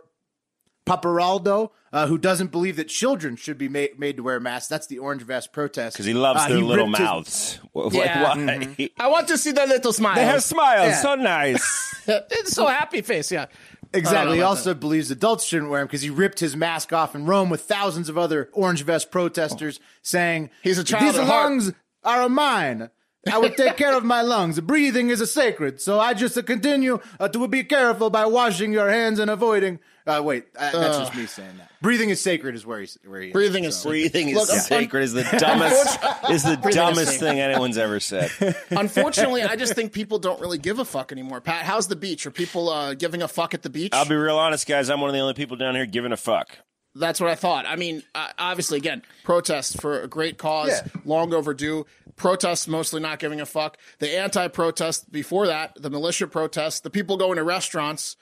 Pappalardo, 0.85 1.71
uh, 1.95 2.07
who 2.07 2.17
doesn't 2.17 2.51
believe 2.51 2.75
that 2.75 2.89
children 2.89 3.35
should 3.37 3.57
be 3.57 3.69
made, 3.69 3.97
made 3.97 4.17
to 4.17 4.23
wear 4.23 4.39
masks. 4.39 4.67
That's 4.67 4.85
the 4.87 4.99
Orange 4.99 5.23
Vest 5.23 5.53
protest. 5.53 5.95
because 5.95 6.05
he 6.05 6.13
loves 6.13 6.41
Uh, 6.43 6.49
their 6.49 6.57
little 6.57 6.85
ripped 6.87 6.97
his- 6.99 7.07
mouths. 7.07 7.59
Like, 7.73 7.93
Yeah. 7.93 8.23
why? 8.23 8.35
Mm-hmm. 8.37 8.83
I 9.01 9.07
want 9.07 9.27
to 9.29 9.37
see 9.37 9.51
that 9.53 9.69
little 9.69 9.93
smile. 9.93 10.15
They 10.15 10.25
have 10.25 10.43
smiles, 10.43 10.87
Yeah. 10.89 11.01
so 11.01 11.15
nice. 11.15 11.95
it's 12.07 12.51
so 12.51 12.67
happy 12.67 13.01
face. 13.01 13.31
Yeah. 13.31 13.45
Exactly. 13.93 14.35
He 14.35 14.39
about 14.41 14.49
also 14.49 14.73
believes 14.73 15.09
adults 15.09 15.45
shouldn't 15.45 15.71
wear 15.71 15.79
them 15.79 15.87
because 15.87 16.01
he 16.01 16.09
ripped 16.09 16.39
his 16.41 16.53
mask 16.55 16.91
off 16.91 17.15
in 17.15 17.25
Rome 17.25 17.49
with 17.49 17.61
thousands 17.61 18.09
of 18.09 18.17
other 18.17 18.49
Orange 18.51 18.83
Vest 18.83 19.09
protesters 19.09 19.79
saying, 20.01 20.49
He's 20.63 20.77
a 20.77 20.83
child 20.83 21.03
These 21.13 21.17
at 21.21 21.27
heart." 21.27 21.43
lungs 21.45 21.71
are 22.03 22.27
mine. 22.27 22.89
I 23.31 23.37
will 23.39 23.49
take 23.51 23.77
care 23.77 23.95
of 23.95 24.03
my 24.03 24.21
lungs. 24.21 24.59
Breathing 24.59 25.09
is 25.09 25.19
a 25.21 25.25
sacred, 25.25 25.81
so 25.81 25.99
I 25.99 26.13
just 26.13 26.45
continue 26.45 26.99
uh, 27.19 27.27
to 27.29 27.47
be 27.47 27.63
careful 27.63 28.09
by 28.11 28.25
washing 28.25 28.71
your 28.73 28.89
hands 28.89 29.17
and 29.17 29.31
avoiding. 29.31 29.79
Uh, 30.07 30.21
wait, 30.23 30.45
uh, 30.55 30.71
that's 30.71 30.97
just 30.99 31.15
me 31.15 31.25
saying 31.25 31.57
that. 31.57 31.71
Breathing 31.81 32.11
is 32.11 32.21
sacred 32.21 32.53
is 32.53 32.63
where 32.65 32.79
he's 32.79 32.95
where 33.05 33.21
he 33.21 33.27
is. 33.29 33.33
Breathing 33.33 33.63
is 33.63 33.83
Breathing 33.83 34.29
is 34.29 34.35
Look, 34.35 34.49
un- 34.51 34.59
sacred. 34.59 35.01
Is 35.01 35.13
the 35.13 35.23
dumbest. 35.39 35.99
is 36.29 36.43
the 36.43 36.57
dumbest 36.57 37.13
sacred. 37.13 37.19
thing 37.27 37.39
anyone's 37.39 37.77
ever 37.77 37.99
said. 37.99 38.29
Unfortunately, 38.69 39.41
I 39.43 39.55
just 39.55 39.73
think 39.73 39.93
people 39.93 40.19
don't 40.19 40.39
really 40.39 40.59
give 40.59 40.77
a 40.79 40.85
fuck 40.85 41.11
anymore. 41.11 41.41
Pat, 41.41 41.65
how's 41.65 41.87
the 41.87 41.95
beach? 41.95 42.25
Are 42.27 42.31
people 42.31 42.69
uh, 42.69 42.93
giving 42.93 43.21
a 43.23 43.27
fuck 43.27 43.53
at 43.55 43.63
the 43.63 43.69
beach? 43.69 43.93
I'll 43.93 44.05
be 44.07 44.15
real 44.15 44.37
honest, 44.37 44.67
guys. 44.67 44.89
I'm 44.91 45.01
one 45.01 45.09
of 45.09 45.13
the 45.15 45.21
only 45.21 45.33
people 45.33 45.57
down 45.57 45.73
here 45.75 45.85
giving 45.87 46.11
a 46.11 46.17
fuck. 46.17 46.59
That's 46.97 47.19
what 47.19 47.29
I 47.29 47.35
thought. 47.35 47.65
I 47.65 47.75
mean, 47.75 48.03
uh, 48.13 48.29
obviously, 48.37 48.77
again, 48.77 49.01
protests 49.23 49.75
for 49.75 50.01
a 50.01 50.07
great 50.07 50.37
cause, 50.37 50.69
Yeah. 50.69 50.87
long 51.03 51.33
overdue. 51.33 51.85
Protests 52.15 52.67
mostly 52.69 53.01
not 53.01 53.19
giving 53.19 53.41
a 53.41 53.45
fuck. 53.45 53.77
The 53.99 54.17
anti-protest 54.17 55.11
before 55.11 55.47
that, 55.47 55.73
the 55.81 55.89
militia 55.89 56.27
protests, 56.27 56.79
the 56.79 56.89
people 56.89 57.17
going 57.17 57.35
to 57.35 57.43
restaurants 57.43 58.15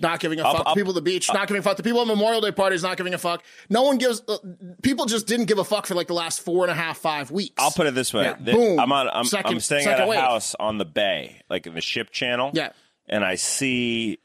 not 0.00 0.20
giving 0.20 0.40
a 0.40 0.42
Up- 0.44 0.56
fuck. 0.56 0.66
up- 0.66 0.74
the 0.74 0.80
people 0.80 0.90
at 0.92 0.94
the 0.96 1.02
beach 1.02 1.28
not 1.32 1.46
giving 1.48 1.60
a 1.60 1.62
fuck. 1.62 1.76
The 1.76 1.82
people 1.82 2.00
at 2.00 2.06
Memorial 2.06 2.40
Day 2.40 2.52
parties 2.52 2.82
not 2.82 2.96
giving 2.96 3.14
a 3.14 3.18
fuck. 3.18 3.42
No 3.68 3.82
one 3.82 3.98
gives. 3.98 4.22
Uh, 4.28 4.38
people 4.82 5.06
just 5.06 5.26
didn't 5.26 5.46
give 5.46 5.58
a 5.58 5.64
fuck 5.64 5.86
for 5.86 5.94
like 5.94 6.06
the 6.08 6.14
last 6.14 6.40
four 6.40 6.64
and 6.64 6.70
a 6.70 6.74
half, 6.74 6.98
five 6.98 7.30
weeks. 7.30 7.54
I'll 7.58 7.70
put 7.70 7.86
it 7.86 7.94
this 7.94 8.12
way: 8.12 8.24
Yeah. 8.24 8.36
The- 8.40 8.52
Boom. 8.52 8.80
I'm 8.80 8.92
on. 8.92 9.08
I'm, 9.12 9.24
Second- 9.24 9.52
I'm 9.54 9.60
staying 9.60 9.86
at 9.86 10.00
a 10.00 10.06
wave. 10.06 10.18
house 10.20 10.54
on 10.58 10.78
the 10.78 10.84
bay, 10.84 11.42
like 11.48 11.66
in 11.66 11.74
the 11.74 11.80
ship 11.80 12.10
channel. 12.10 12.50
Yeah. 12.54 12.70
and 13.08 13.24
I 13.24 13.34
see 13.34 14.18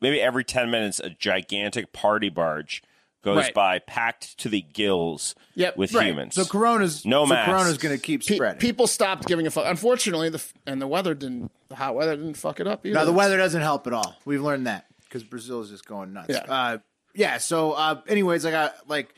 maybe 0.00 0.20
every 0.20 0.44
ten 0.44 0.70
minutes 0.70 1.00
a 1.00 1.10
gigantic 1.10 1.92
party 1.92 2.28
barge 2.28 2.82
goes 3.26 3.36
Right. 3.38 3.54
by, 3.54 3.78
packed 3.80 4.38
to 4.38 4.48
the 4.48 4.62
gills 4.62 5.34
Yep, 5.56 5.76
with 5.76 5.92
right. 5.92 6.06
humans. 6.06 6.34
So 6.36 6.44
Corona's 6.44 7.04
No 7.04 7.24
so 7.24 7.30
masks. 7.30 7.50
Corona's 7.50 7.76
going 7.78 7.94
to 7.96 8.00
keep 8.00 8.24
Pe- 8.24 8.36
spreading. 8.36 8.58
people 8.60 8.86
stopped 8.86 9.26
giving 9.26 9.46
a 9.46 9.50
fuck. 9.50 9.64
Unfortunately, 9.66 10.28
the 10.30 10.38
f- 10.38 10.54
and 10.66 10.80
the 10.80 10.86
weather 10.86 11.12
didn't. 11.14 11.50
The 11.68 11.74
hot 11.74 11.94
weather 11.96 12.14
didn't 12.16 12.34
fuck 12.34 12.60
it 12.60 12.66
up 12.68 12.86
either. 12.86 12.94
Now 12.94 13.04
the 13.04 13.12
weather 13.12 13.36
doesn't 13.36 13.60
help 13.60 13.86
at 13.88 13.92
all. 13.92 14.14
We've 14.24 14.40
learned 14.40 14.66
that 14.68 14.86
because 15.04 15.24
Brazil 15.24 15.60
is 15.60 15.70
just 15.70 15.84
going 15.86 16.12
nuts. 16.12 16.28
Yeah. 16.30 16.44
Uh, 16.48 16.78
yeah. 17.14 17.38
So, 17.38 17.72
uh, 17.72 18.00
anyways, 18.06 18.46
I 18.46 18.52
got 18.52 18.74
like, 18.88 19.12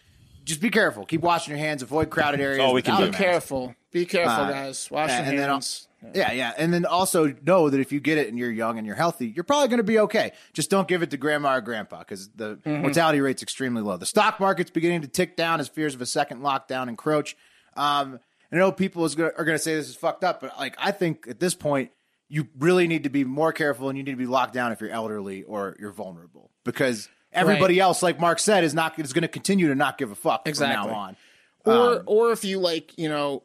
just 0.49 0.61
be 0.61 0.71
careful. 0.71 1.05
Keep 1.05 1.21
washing 1.21 1.53
your 1.53 1.59
hands. 1.59 1.83
Avoid 1.83 2.11
crowded 2.11 2.41
areas. 2.41 2.59
all 2.61 2.75
we 2.75 2.83
can 2.83 2.97
do. 2.97 3.05
Be 3.05 3.11
a 3.11 3.13
careful. 3.13 3.75
Be 3.93 4.05
careful, 4.07 4.47
guys. 4.47 4.91
Wash 4.91 5.11
yeah, 5.11 5.19
your 5.19 5.29
and 5.29 5.39
then 5.39 5.49
hands. 5.51 5.89
Yeah, 6.15 6.33
yeah. 6.33 6.53
And 6.57 6.73
then 6.73 6.85
also 6.85 7.35
know 7.45 7.71
that 7.71 7.81
if 7.81 7.93
you 7.93 8.01
get 8.01 8.19
it 8.19 8.29
and 8.29 8.39
you're 8.39 8.51
young 8.53 8.79
and 8.79 8.87
you're 8.87 8.97
healthy, 8.97 9.27
you're 9.29 9.45
probably 9.45 9.69
going 9.69 9.79
to 9.79 9.85
be 9.85 9.99
okay. 10.01 10.33
Just 10.53 10.71
don't 10.71 10.87
give 10.89 11.03
it 11.03 11.11
to 11.11 11.17
grandma 11.17 11.57
or 11.57 11.61
grandpa 11.61 11.99
because 12.01 12.29
the 12.31 12.57
Mm-hmm. 12.57 12.83
mortality 12.83 13.21
rate's 13.21 13.43
extremely 13.43 13.83
low. 13.83 13.97
The 13.97 14.07
stock 14.07 14.41
market's 14.41 14.71
beginning 14.71 15.03
to 15.03 15.09
tick 15.09 15.37
down 15.37 15.61
as 15.61 15.69
fears 15.69 15.95
of 15.95 16.01
a 16.01 16.07
second 16.07 16.41
lockdown 16.41 16.89
encroach. 16.89 17.37
Um, 17.77 18.21
I 18.53 18.57
know 18.57 18.73
people 18.73 19.05
is 19.05 19.15
gonna, 19.15 19.33
are 19.37 19.45
going 19.45 19.57
to 19.59 19.63
say 19.63 19.75
this 19.75 19.89
is 19.89 19.97
fucked 19.97 20.25
up, 20.25 20.41
but 20.41 20.57
like 20.59 20.77
I 20.79 20.91
think 20.93 21.27
at 21.29 21.41
this 21.41 21.55
point, 21.55 21.91
you 22.29 22.47
really 22.59 22.87
need 22.87 23.05
to 23.05 23.11
be 23.11 23.25
more 23.25 23.53
careful 23.53 23.89
and 23.89 23.97
you 23.99 24.05
need 24.05 24.13
to 24.13 24.17
be 24.17 24.27
locked 24.27 24.53
down 24.55 24.71
if 24.73 24.81
you're 24.81 24.91
elderly 24.91 25.43
or 25.45 25.77
you're 25.81 25.93
vulnerable 25.93 26.51
because 26.65 27.09
everybody 27.33 27.79
else, 27.81 28.03
like 28.03 28.19
Mark 28.21 28.39
said, 28.39 28.65
is 28.65 28.75
not 28.75 28.99
is 28.99 29.13
going 29.13 29.23
to 29.23 29.29
continue 29.29 29.69
to 29.69 29.75
not 29.75 29.99
give 29.99 30.11
a 30.11 30.15
fuck 30.15 30.47
Exactly. 30.47 30.83
from 30.85 30.91
now 30.93 30.99
on. 30.99 31.17
or 31.65 32.03
or 32.07 32.33
if 32.33 32.45
you 32.45 32.59
like 32.59 32.97
you 32.99 33.09
know 33.09 33.43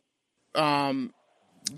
um 0.55 1.13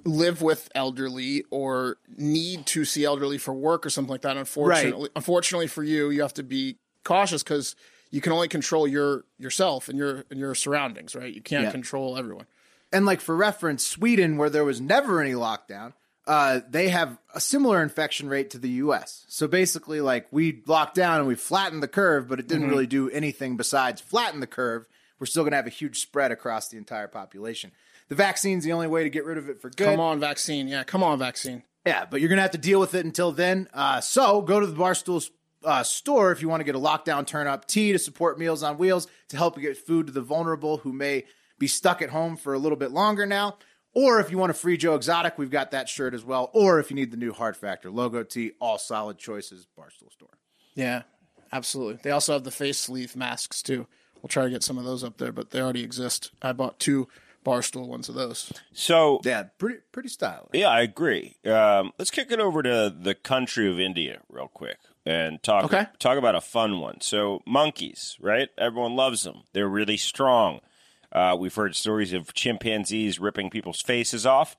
live 0.03 0.41
with 0.41 0.69
elderly 0.75 1.43
or 1.51 1.97
need 2.17 2.65
to 2.65 2.85
see 2.85 3.05
elderly 3.05 3.37
for 3.37 3.53
work 3.53 3.85
or 3.85 3.89
something 3.89 4.11
like 4.11 4.21
that 4.21 4.35
unfortunately 4.35 5.09
unfortunately 5.15 5.67
for 5.67 5.83
you 5.83 6.09
you 6.09 6.21
have 6.21 6.33
to 6.33 6.43
be 6.43 6.77
cautious 7.03 7.43
because 7.43 7.75
you 8.09 8.19
can 8.19 8.31
only 8.31 8.47
control 8.47 8.87
your 8.87 9.23
yourself 9.37 9.87
and 9.87 9.97
your 9.97 10.25
and 10.31 10.39
your 10.39 10.55
surroundings 10.55 11.15
right 11.15 11.33
you 11.33 11.41
can't 11.41 11.63
Yeah. 11.65 11.71
control 11.71 12.17
everyone 12.17 12.47
And 12.91 13.05
like 13.05 13.21
for 13.21 13.35
reference, 13.35 13.85
Sweden, 13.85 14.37
where 14.37 14.49
there 14.49 14.63
was 14.65 14.79
never 14.81 15.21
any 15.21 15.33
lockdown, 15.33 15.93
uh, 16.27 16.61
they 16.69 16.89
have 16.89 17.17
a 17.33 17.39
similar 17.39 17.83
infection 17.83 18.27
rate 18.27 18.49
to 18.51 18.57
the 18.57 18.69
U.S. 18.69 19.25
So 19.27 19.47
basically, 19.47 20.01
like 20.01 20.27
we 20.31 20.63
locked 20.65 20.95
down 20.95 21.19
and 21.19 21.27
we 21.27 21.35
flattened 21.35 21.83
the 21.83 21.87
curve, 21.87 22.27
but 22.27 22.39
it 22.39 22.47
didn't 22.47 22.69
really 22.69 22.87
do 22.87 23.09
anything 23.11 23.57
besides 23.57 24.01
flatten 24.01 24.39
the 24.39 24.47
curve. 24.47 24.87
We're 25.19 25.27
still 25.27 25.43
going 25.43 25.51
to 25.51 25.57
have 25.57 25.67
a 25.67 25.71
huge 25.71 25.99
spread 25.99 26.31
across 26.31 26.67
the 26.69 26.77
entire 26.77 27.07
population. 27.07 27.71
The 28.09 28.15
vaccine's 28.15 28.63
the 28.63 28.73
only 28.73 28.87
way 28.87 29.03
to 29.03 29.09
get 29.09 29.25
rid 29.25 29.37
of 29.37 29.49
it 29.49 29.61
for 29.61 29.69
good. 29.69 29.85
come 29.85 29.99
on 29.99 30.19
vaccine 30.19 30.67
yeah 30.67 30.83
come 30.83 31.01
on 31.01 31.17
vaccine 31.17 31.63
Yeah, 31.85 32.05
but 32.05 32.19
you're 32.21 32.29
going 32.29 32.37
to 32.37 32.43
have 32.43 32.51
to 32.51 32.57
deal 32.57 32.79
with 32.79 32.93
it 32.93 33.05
until 33.05 33.31
then. 33.31 33.67
Uh, 33.73 34.01
so 34.01 34.41
go 34.41 34.59
to 34.59 34.67
the 34.67 34.75
Barstool 34.75 35.27
uh, 35.63 35.83
store 35.83 36.31
if 36.31 36.41
you 36.41 36.49
want 36.49 36.59
to 36.59 36.63
get 36.63 36.75
a 36.75 36.79
lockdown 36.79 37.25
turn 37.25 37.47
up 37.47 37.65
tea 37.67 37.91
to 37.91 37.99
support 37.99 38.37
Meals 38.37 38.61
on 38.61 38.77
Wheels 38.77 39.07
to 39.29 39.37
help 39.37 39.57
you 39.57 39.63
get 39.63 39.77
food 39.77 40.07
to 40.07 40.13
the 40.13 40.21
vulnerable 40.21 40.77
who 40.77 40.93
may 40.93 41.25
be 41.57 41.67
stuck 41.67 42.01
at 42.01 42.09
home 42.09 42.35
for 42.37 42.53
a 42.53 42.59
little 42.59 42.77
bit 42.77 42.91
longer 42.91 43.25
now. 43.25 43.57
Or 43.95 44.19
if 44.19 44.29
you 44.29 44.37
want 44.37 44.51
a 44.51 44.53
free 44.53 44.77
Joe 44.77 44.93
Exotic, 44.93 45.37
we've 45.39 45.49
got 45.49 45.71
that 45.71 45.89
shirt 45.89 46.13
as 46.13 46.23
well. 46.23 46.51
Or 46.53 46.79
if 46.79 46.91
you 46.91 46.95
need 46.95 47.09
the 47.11 47.17
new 47.17 47.33
Hard 47.33 47.57
Factor 47.57 47.89
logo 47.89 48.21
tee, 48.23 48.51
all 48.61 48.77
solid 48.77 49.17
choices, 49.17 49.65
Barstool 49.77 50.11
store. 50.11 50.37
yeah 50.75 51.03
absolutely 51.51 51.99
they 52.03 52.11
also 52.11 52.33
have 52.33 52.43
the 52.43 52.51
face 52.51 52.77
sleeve 52.77 53.15
masks 53.15 53.61
too 53.61 53.85
we'll 54.21 54.27
try 54.27 54.43
to 54.43 54.49
get 54.49 54.63
some 54.63 54.77
of 54.79 54.83
those 54.83 55.03
up 55.03 55.17
there 55.19 55.31
but 55.31 55.51
they 55.51 55.61
already 55.61 55.83
exist 55.83 56.31
i 56.41 56.51
bought 56.51 56.79
two 56.79 57.07
barstool 57.45 57.87
ones 57.87 58.09
of 58.09 58.15
those 58.15 58.51
So 58.73 59.21
Yeah, 59.23 59.43
pretty 59.59 59.77
pretty 59.91 60.09
stylish. 60.09 60.49
Yeah, 60.53 60.69
I 60.69 60.81
agree. 60.81 61.35
Um, 61.45 61.91
let's 61.99 62.09
kick 62.09 62.31
it 62.31 62.39
over 62.39 62.63
to 62.63 62.93
the 62.99 63.13
country 63.13 63.69
of 63.71 63.79
India 63.79 64.21
real 64.27 64.47
quick 64.51 64.79
and 65.05 65.41
talk 65.43 65.65
Okay. 65.65 65.85
talk 65.99 66.17
about 66.17 66.33
a 66.35 66.41
fun 66.41 66.79
one. 66.79 66.99
So 67.01 67.43
monkeys, 67.45 68.17
right? 68.19 68.49
Everyone 68.57 68.95
loves 68.95 69.23
them. 69.23 69.43
They're 69.53 69.69
really 69.69 69.97
strong. 69.97 70.59
Uh, 71.15 71.35
we've 71.39 71.55
heard 71.55 71.75
stories 71.75 72.11
of 72.13 72.33
chimpanzees 72.33 73.19
ripping 73.19 73.49
people's 73.49 73.81
faces 73.81 74.25
off. 74.25 74.57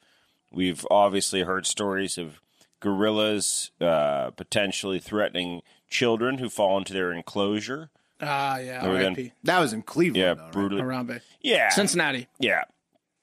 We've 0.51 0.87
obviously 0.91 1.43
heard 1.43 1.67
stories 1.67 2.17
of 2.17 2.41
gorillas 2.81 3.71
uh, 3.81 4.31
potentially 4.31 4.99
threatening 4.99 5.61
children 5.91 6.39
who 6.39 6.49
fall 6.49 6.79
into 6.79 6.95
their 6.95 7.13
enclosure. 7.13 7.91
ah 8.23 8.57
yeah 8.59 8.87
Or 8.89 8.97
then- 8.99 9.33
That 9.45 9.59
was 9.61 9.73
in 9.75 9.83
Cleveland, 9.83 10.17
Yeah, 10.17 10.35
though, 10.35 10.45
right? 10.45 10.53
brutally. 10.53 10.81
Harambe. 10.83 11.21
Yeah, 11.43 11.69
cincinnati 11.69 12.27
yeah. 12.39 12.63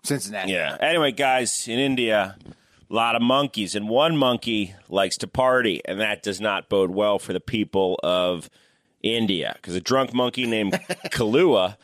Cincinnati. 0.03 0.51
Yeah. 0.51 0.77
Anyway, 0.81 1.11
guys, 1.13 1.65
in 1.67 1.79
India, 1.79 2.35
a 2.45 2.93
lot 2.93 3.15
of 3.15 3.21
monkeys, 3.21 3.73
and 3.73 3.87
one 3.89 4.17
monkey 4.17 4.75
likes 4.89 5.17
to 5.17 5.27
party, 5.27 5.81
and 5.85 5.99
that 6.01 6.21
does 6.21 6.41
not 6.41 6.67
bode 6.69 6.91
well 6.91 7.17
for 7.19 7.31
the 7.33 7.39
people 7.39 7.99
of 8.03 8.49
India 9.01 9.53
because 9.55 9.75
a 9.75 9.81
drunk 9.81 10.13
monkey 10.13 10.45
named 10.45 10.73
Kalua. 11.11 11.77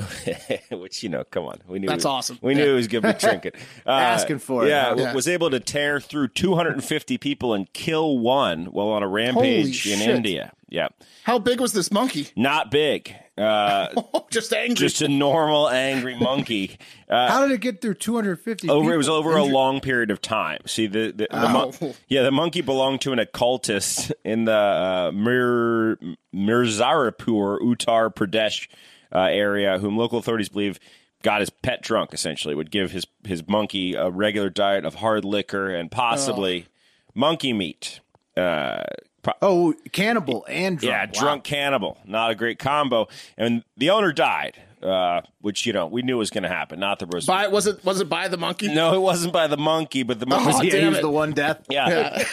Which 0.70 1.02
you 1.02 1.08
know, 1.08 1.24
come 1.24 1.44
on, 1.44 1.58
we 1.66 1.78
knew 1.78 1.88
That's 1.88 2.04
he- 2.04 2.08
awesome. 2.08 2.38
We 2.42 2.54
knew 2.54 2.62
Yeah. 2.64 2.68
he 2.70 2.74
was 2.74 2.88
going 2.88 3.02
to 3.02 3.12
be 3.12 3.18
drinking. 3.18 3.52
Uh, 3.86 3.90
Asking 3.90 4.38
for 4.38 4.64
it, 4.64 4.68
yeah, 4.70 4.90
huh? 4.90 4.94
Yeah. 4.98 5.14
was 5.14 5.28
able 5.28 5.50
to 5.50 5.60
tear 5.60 6.00
through 6.00 6.28
250 6.28 7.18
people 7.18 7.54
and 7.54 7.72
kill 7.72 8.18
one 8.18 8.66
while 8.66 8.88
on 8.88 9.02
a 9.02 9.08
rampage 9.08 9.86
in 9.86 9.98
shit. 9.98 10.08
India. 10.08 10.52
Yeah, 10.68 10.88
How 11.22 11.38
big 11.38 11.60
was 11.60 11.72
this 11.72 11.92
monkey? 11.92 12.26
not 12.34 12.72
big, 12.72 13.14
uh, 13.38 14.02
Just 14.32 14.52
angry. 14.52 14.74
just 14.74 15.00
a 15.00 15.06
normal 15.06 15.68
angry 15.70 16.16
monkey. 16.18 16.76
Uh, 17.08 17.28
How 17.30 17.42
did 17.46 17.52
it 17.54 17.60
get 17.60 17.80
through 17.80 17.94
250 17.94 18.68
over 18.68 18.80
people? 18.80 18.92
it 18.92 18.96
was 18.96 19.08
over 19.08 19.36
a 19.36 19.44
long 19.44 19.80
period 19.80 20.10
of 20.10 20.20
time. 20.20 20.58
See 20.66 20.88
the, 20.88 21.12
the, 21.12 21.28
the 21.30 21.48
mon- 21.48 21.72
Oh. 21.80 21.94
yeah 22.08 22.22
the 22.24 22.32
monkey 22.32 22.62
belonged 22.62 23.00
to 23.02 23.12
an 23.12 23.20
occultist 23.20 24.12
in 24.24 24.44
the 24.46 24.52
uh, 24.52 25.12
Mir 25.14 25.98
Mirzapur 26.34 27.60
Uttar 27.60 28.12
Pradesh 28.14 28.66
uh, 29.14 29.20
area, 29.30 29.78
whom 29.78 29.96
local 29.96 30.18
authorities 30.18 30.48
believe 30.48 30.78
got 31.22 31.40
his 31.40 31.50
pet 31.50 31.82
drunk. 31.82 32.12
Essentially, 32.12 32.54
would 32.54 32.70
give 32.70 32.90
his 32.92 33.06
his 33.24 33.46
monkey 33.48 33.94
a 33.94 34.10
regular 34.10 34.50
diet 34.50 34.84
of 34.84 34.96
hard 34.96 35.24
liquor 35.24 35.68
and 35.70 35.90
possibly 35.90 36.66
monkey 37.14 37.52
meat. 37.52 38.00
Uh, 38.36 38.82
pro- 39.22 39.32
Oh, 39.42 39.74
cannibal 39.92 40.44
and 40.48 40.78
drunk. 40.78 40.90
yeah, 40.92 41.06
Wow. 41.06 41.20
drunk 41.26 41.44
cannibal, 41.44 41.98
not 42.04 42.30
a 42.30 42.34
great 42.34 42.58
combo. 42.58 43.08
And 43.38 43.64
the 43.76 43.90
owner 43.90 44.12
died, 44.12 44.60
uh, 44.86 45.22
which 45.40 45.66
you 45.66 45.72
know 45.72 45.86
we 45.86 46.02
knew 46.02 46.16
was 46.18 46.30
going 46.30 46.42
to 46.44 46.48
happen. 46.48 46.78
Not 46.80 46.98
the 46.98 47.06
roast. 47.06 47.26
by 47.26 47.48
was 47.48 47.66
it 47.66 47.84
was 47.84 48.00
it 48.00 48.08
by 48.08 48.28
the 48.28 48.36
monkey? 48.36 48.72
No, 48.72 48.94
it 48.94 49.00
wasn't 49.00 49.32
by 49.32 49.46
the 49.46 49.56
monkey, 49.56 50.02
but 50.02 50.20
the 50.20 50.26
monkey. 50.26 50.52
Oh, 50.52 50.62
Yeah, 50.62 50.80
he 50.80 50.88
was 50.88 51.00
the 51.00 51.10
one 51.10 51.32
death. 51.32 51.66
yeah. 51.70 52.24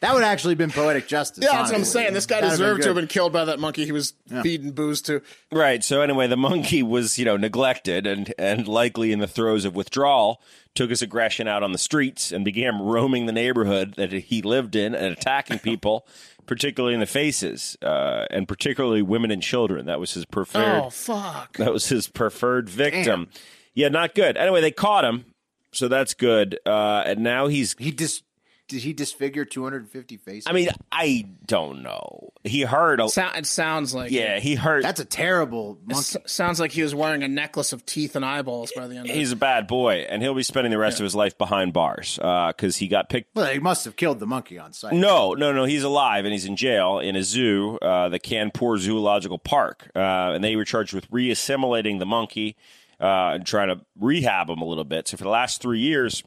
That 0.00 0.14
would 0.14 0.24
actually 0.24 0.52
have 0.52 0.58
been 0.58 0.70
poetic 0.70 1.06
justice. 1.06 1.44
Yeah, 1.44 1.58
that's 1.58 1.70
what 1.72 1.78
I'm 1.78 1.84
saying. 1.84 2.14
This 2.14 2.24
guy 2.24 2.36
That'd 2.36 2.50
have 2.50 2.58
deserved 2.58 2.82
to 2.82 2.88
have 2.88 2.96
been 2.96 3.06
killed 3.06 3.34
by 3.34 3.44
that 3.44 3.58
monkey 3.58 3.84
he 3.84 3.92
was 3.92 4.14
feeding 4.42 4.70
booze 4.72 5.02
to. 5.02 5.20
Right. 5.52 5.84
So 5.84 6.00
anyway, 6.00 6.26
the 6.26 6.38
monkey 6.38 6.82
was, 6.82 7.18
you 7.18 7.26
know, 7.26 7.36
neglected 7.36 8.06
and 8.06 8.32
and 8.38 8.66
likely 8.66 9.12
in 9.12 9.18
the 9.18 9.26
throes 9.26 9.66
of 9.66 9.74
withdrawal, 9.74 10.40
took 10.74 10.88
his 10.88 11.02
aggression 11.02 11.46
out 11.48 11.62
on 11.62 11.72
the 11.72 11.78
streets 11.78 12.32
and 12.32 12.46
began 12.46 12.80
roaming 12.80 13.26
the 13.26 13.32
neighborhood 13.32 13.94
that 13.96 14.10
he 14.10 14.40
lived 14.40 14.74
in 14.74 14.94
and 14.94 15.12
attacking 15.12 15.58
people, 15.58 16.06
particularly 16.50 16.94
in 16.94 16.98
the 16.98 17.06
faces, 17.06 17.78
uh, 17.80 18.26
and 18.28 18.48
particularly 18.48 19.02
women 19.02 19.30
and 19.30 19.40
children. 19.40 19.86
That 19.86 20.00
was 20.00 20.14
his 20.14 20.24
preferred. 20.24 20.82
Oh 20.82 20.90
fuck! 20.90 21.56
That 21.58 21.72
was 21.72 21.90
his 21.90 22.08
preferred 22.08 22.68
victim. 22.68 23.28
Yeah, 23.72 23.88
not 23.88 24.16
good. 24.16 24.36
Anyway, 24.36 24.60
they 24.60 24.72
caught 24.72 25.04
him, 25.04 25.26
so 25.70 25.86
that's 25.86 26.12
good. 26.12 26.58
Uh, 26.66 27.04
and 27.06 27.20
now 27.20 27.46
he's. 27.46 27.76
He 27.78 27.92
dis 27.92 28.24
did 28.70 28.82
he 28.82 28.92
disfigure 28.92 29.44
250 29.44 30.16
faces? 30.16 30.46
I 30.46 30.52
mean, 30.52 30.68
I 30.92 31.26
don't 31.46 31.82
know. 31.82 32.30
He 32.44 32.62
hurt. 32.62 33.00
A, 33.00 33.08
So, 33.08 33.26
it 33.36 33.44
sounds 33.44 33.92
like 33.94 34.12
yeah, 34.12 34.38
he 34.38 34.54
hurt. 34.54 34.82
that's 34.84 35.00
a 35.00 35.04
terrible 35.04 35.72
It 35.82 35.88
monkey. 35.92 35.98
s- 35.98 36.16
sounds 36.32 36.60
like 36.60 36.70
he 36.72 36.82
was 36.82 36.94
wearing 36.94 37.22
a 37.22 37.28
necklace 37.28 37.72
of 37.72 37.84
teeth 37.84 38.14
and 38.16 38.24
eyeballs 38.24 38.72
by 38.74 38.86
the 38.86 38.96
end. 38.96 39.06
of 39.06 39.14
it. 39.14 39.18
He's 39.18 39.32
a 39.32 39.36
bad 39.36 39.66
boy, 39.66 40.06
and 40.08 40.22
he'll 40.22 40.34
be 40.34 40.42
spending 40.44 40.70
the 40.70 40.78
rest 40.78 41.00
of 41.00 41.04
his 41.04 41.14
life 41.16 41.36
behind 41.36 41.72
bars 41.72 42.14
because 42.16 42.76
he 42.76 42.86
got 42.88 43.08
picked. 43.08 43.34
Well, 43.34 43.52
he 43.52 43.58
must 43.58 43.84
have 43.84 43.96
killed 43.96 44.20
the 44.20 44.26
monkey 44.26 44.58
on 44.58 44.72
sight. 44.72 44.92
No, 44.94 45.34
no, 45.34 45.52
no. 45.52 45.64
He's 45.64 45.82
alive 45.82 46.24
and 46.24 46.32
he's 46.32 46.44
in 46.46 46.54
jail 46.56 47.00
in 47.00 47.16
a 47.16 47.22
zoo, 47.24 47.76
uh, 47.82 48.08
the 48.08 48.20
Kanpur 48.20 48.78
Zoological 48.78 49.38
Park, 49.38 49.90
uh, 49.96 49.98
and 49.98 50.42
they 50.44 50.54
were 50.56 50.64
charged 50.64 50.94
with 50.94 51.10
reassimilating 51.10 51.98
the 51.98 52.06
monkey 52.06 52.56
uh, 53.00 53.32
and 53.34 53.44
trying 53.46 53.68
to 53.68 53.84
rehab 53.98 54.48
him 54.48 54.60
a 54.60 54.64
little 54.64 54.84
bit. 54.84 55.08
So 55.08 55.16
for 55.16 55.24
the 55.24 55.30
last 55.30 55.60
three 55.60 55.80
years, 55.80 56.22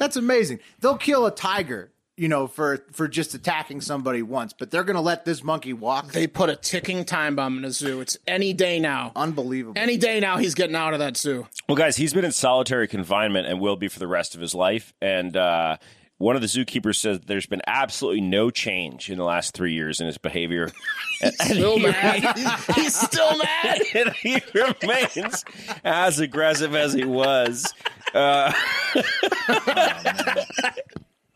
That's 0.00 0.16
amazing. 0.16 0.60
They'll 0.80 0.96
kill 0.96 1.26
a 1.26 1.30
tiger, 1.30 1.92
you 2.16 2.26
know, 2.26 2.46
for 2.46 2.86
for 2.90 3.06
just 3.06 3.34
attacking 3.34 3.82
somebody 3.82 4.22
once, 4.22 4.54
but 4.58 4.70
they're 4.70 4.82
going 4.82 4.96
to 4.96 5.02
let 5.02 5.26
this 5.26 5.44
monkey 5.44 5.74
walk. 5.74 6.12
They 6.12 6.26
put 6.26 6.48
a 6.48 6.56
ticking 6.56 7.04
time 7.04 7.36
bomb 7.36 7.58
in 7.58 7.66
a 7.66 7.70
zoo. 7.70 8.00
It's 8.00 8.16
any 8.26 8.54
day 8.54 8.80
now. 8.80 9.12
Unbelievable. 9.14 9.74
Any 9.78 9.98
day 9.98 10.18
now, 10.18 10.38
he's 10.38 10.54
getting 10.54 10.74
out 10.74 10.94
of 10.94 11.00
that 11.00 11.18
zoo. 11.18 11.46
Well, 11.68 11.76
guys, 11.76 11.98
he's 11.98 12.14
been 12.14 12.24
in 12.24 12.32
solitary 12.32 12.88
confinement 12.88 13.46
and 13.46 13.60
will 13.60 13.76
be 13.76 13.88
for 13.88 13.98
the 13.98 14.08
rest 14.08 14.34
of 14.34 14.40
his 14.40 14.54
life. 14.54 14.94
And 15.02 15.36
uh, 15.36 15.76
one 16.20 16.36
of 16.36 16.42
the 16.42 16.48
zookeepers 16.48 16.96
says 16.96 17.18
there's 17.20 17.46
been 17.46 17.62
absolutely 17.66 18.20
no 18.20 18.50
change 18.50 19.08
in 19.08 19.16
the 19.16 19.24
last 19.24 19.54
three 19.54 19.72
years 19.72 20.00
in 20.00 20.06
his 20.06 20.18
behavior. 20.18 20.70
and, 21.22 21.32
and 21.40 21.50
Still 21.50 21.78
he, 21.78 21.82
mad. 21.86 22.38
he's 22.74 22.94
still 22.94 23.38
mad. 23.38 23.80
and 23.94 24.12
he 24.12 24.38
remains 24.54 25.44
as 25.82 26.20
aggressive 26.20 26.74
as 26.74 26.92
he 26.92 27.06
was. 27.06 27.72
Uh, 28.12 28.52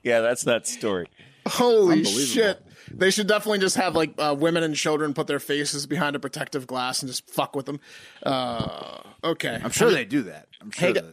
yeah, 0.02 0.20
that's 0.20 0.42
that 0.44 0.66
story. 0.66 1.08
Holy 1.46 2.04
shit! 2.04 2.60
They 2.90 3.10
should 3.10 3.26
definitely 3.26 3.60
just 3.60 3.76
have 3.76 3.94
like 3.96 4.12
uh, 4.18 4.36
women 4.38 4.62
and 4.62 4.74
children 4.76 5.14
put 5.14 5.26
their 5.28 5.40
faces 5.40 5.86
behind 5.86 6.14
a 6.14 6.18
protective 6.20 6.66
glass 6.66 7.02
and 7.02 7.10
just 7.10 7.30
fuck 7.30 7.56
with 7.56 7.64
them. 7.66 7.80
Uh, 8.22 8.98
okay, 9.22 9.58
I'm 9.64 9.70
sure 9.70 9.90
they 9.90 10.04
do 10.04 10.24
that. 10.24 10.48
I'm 10.60 10.70
sure 10.70 10.88
Hey, 10.88 10.92
that. 10.92 11.04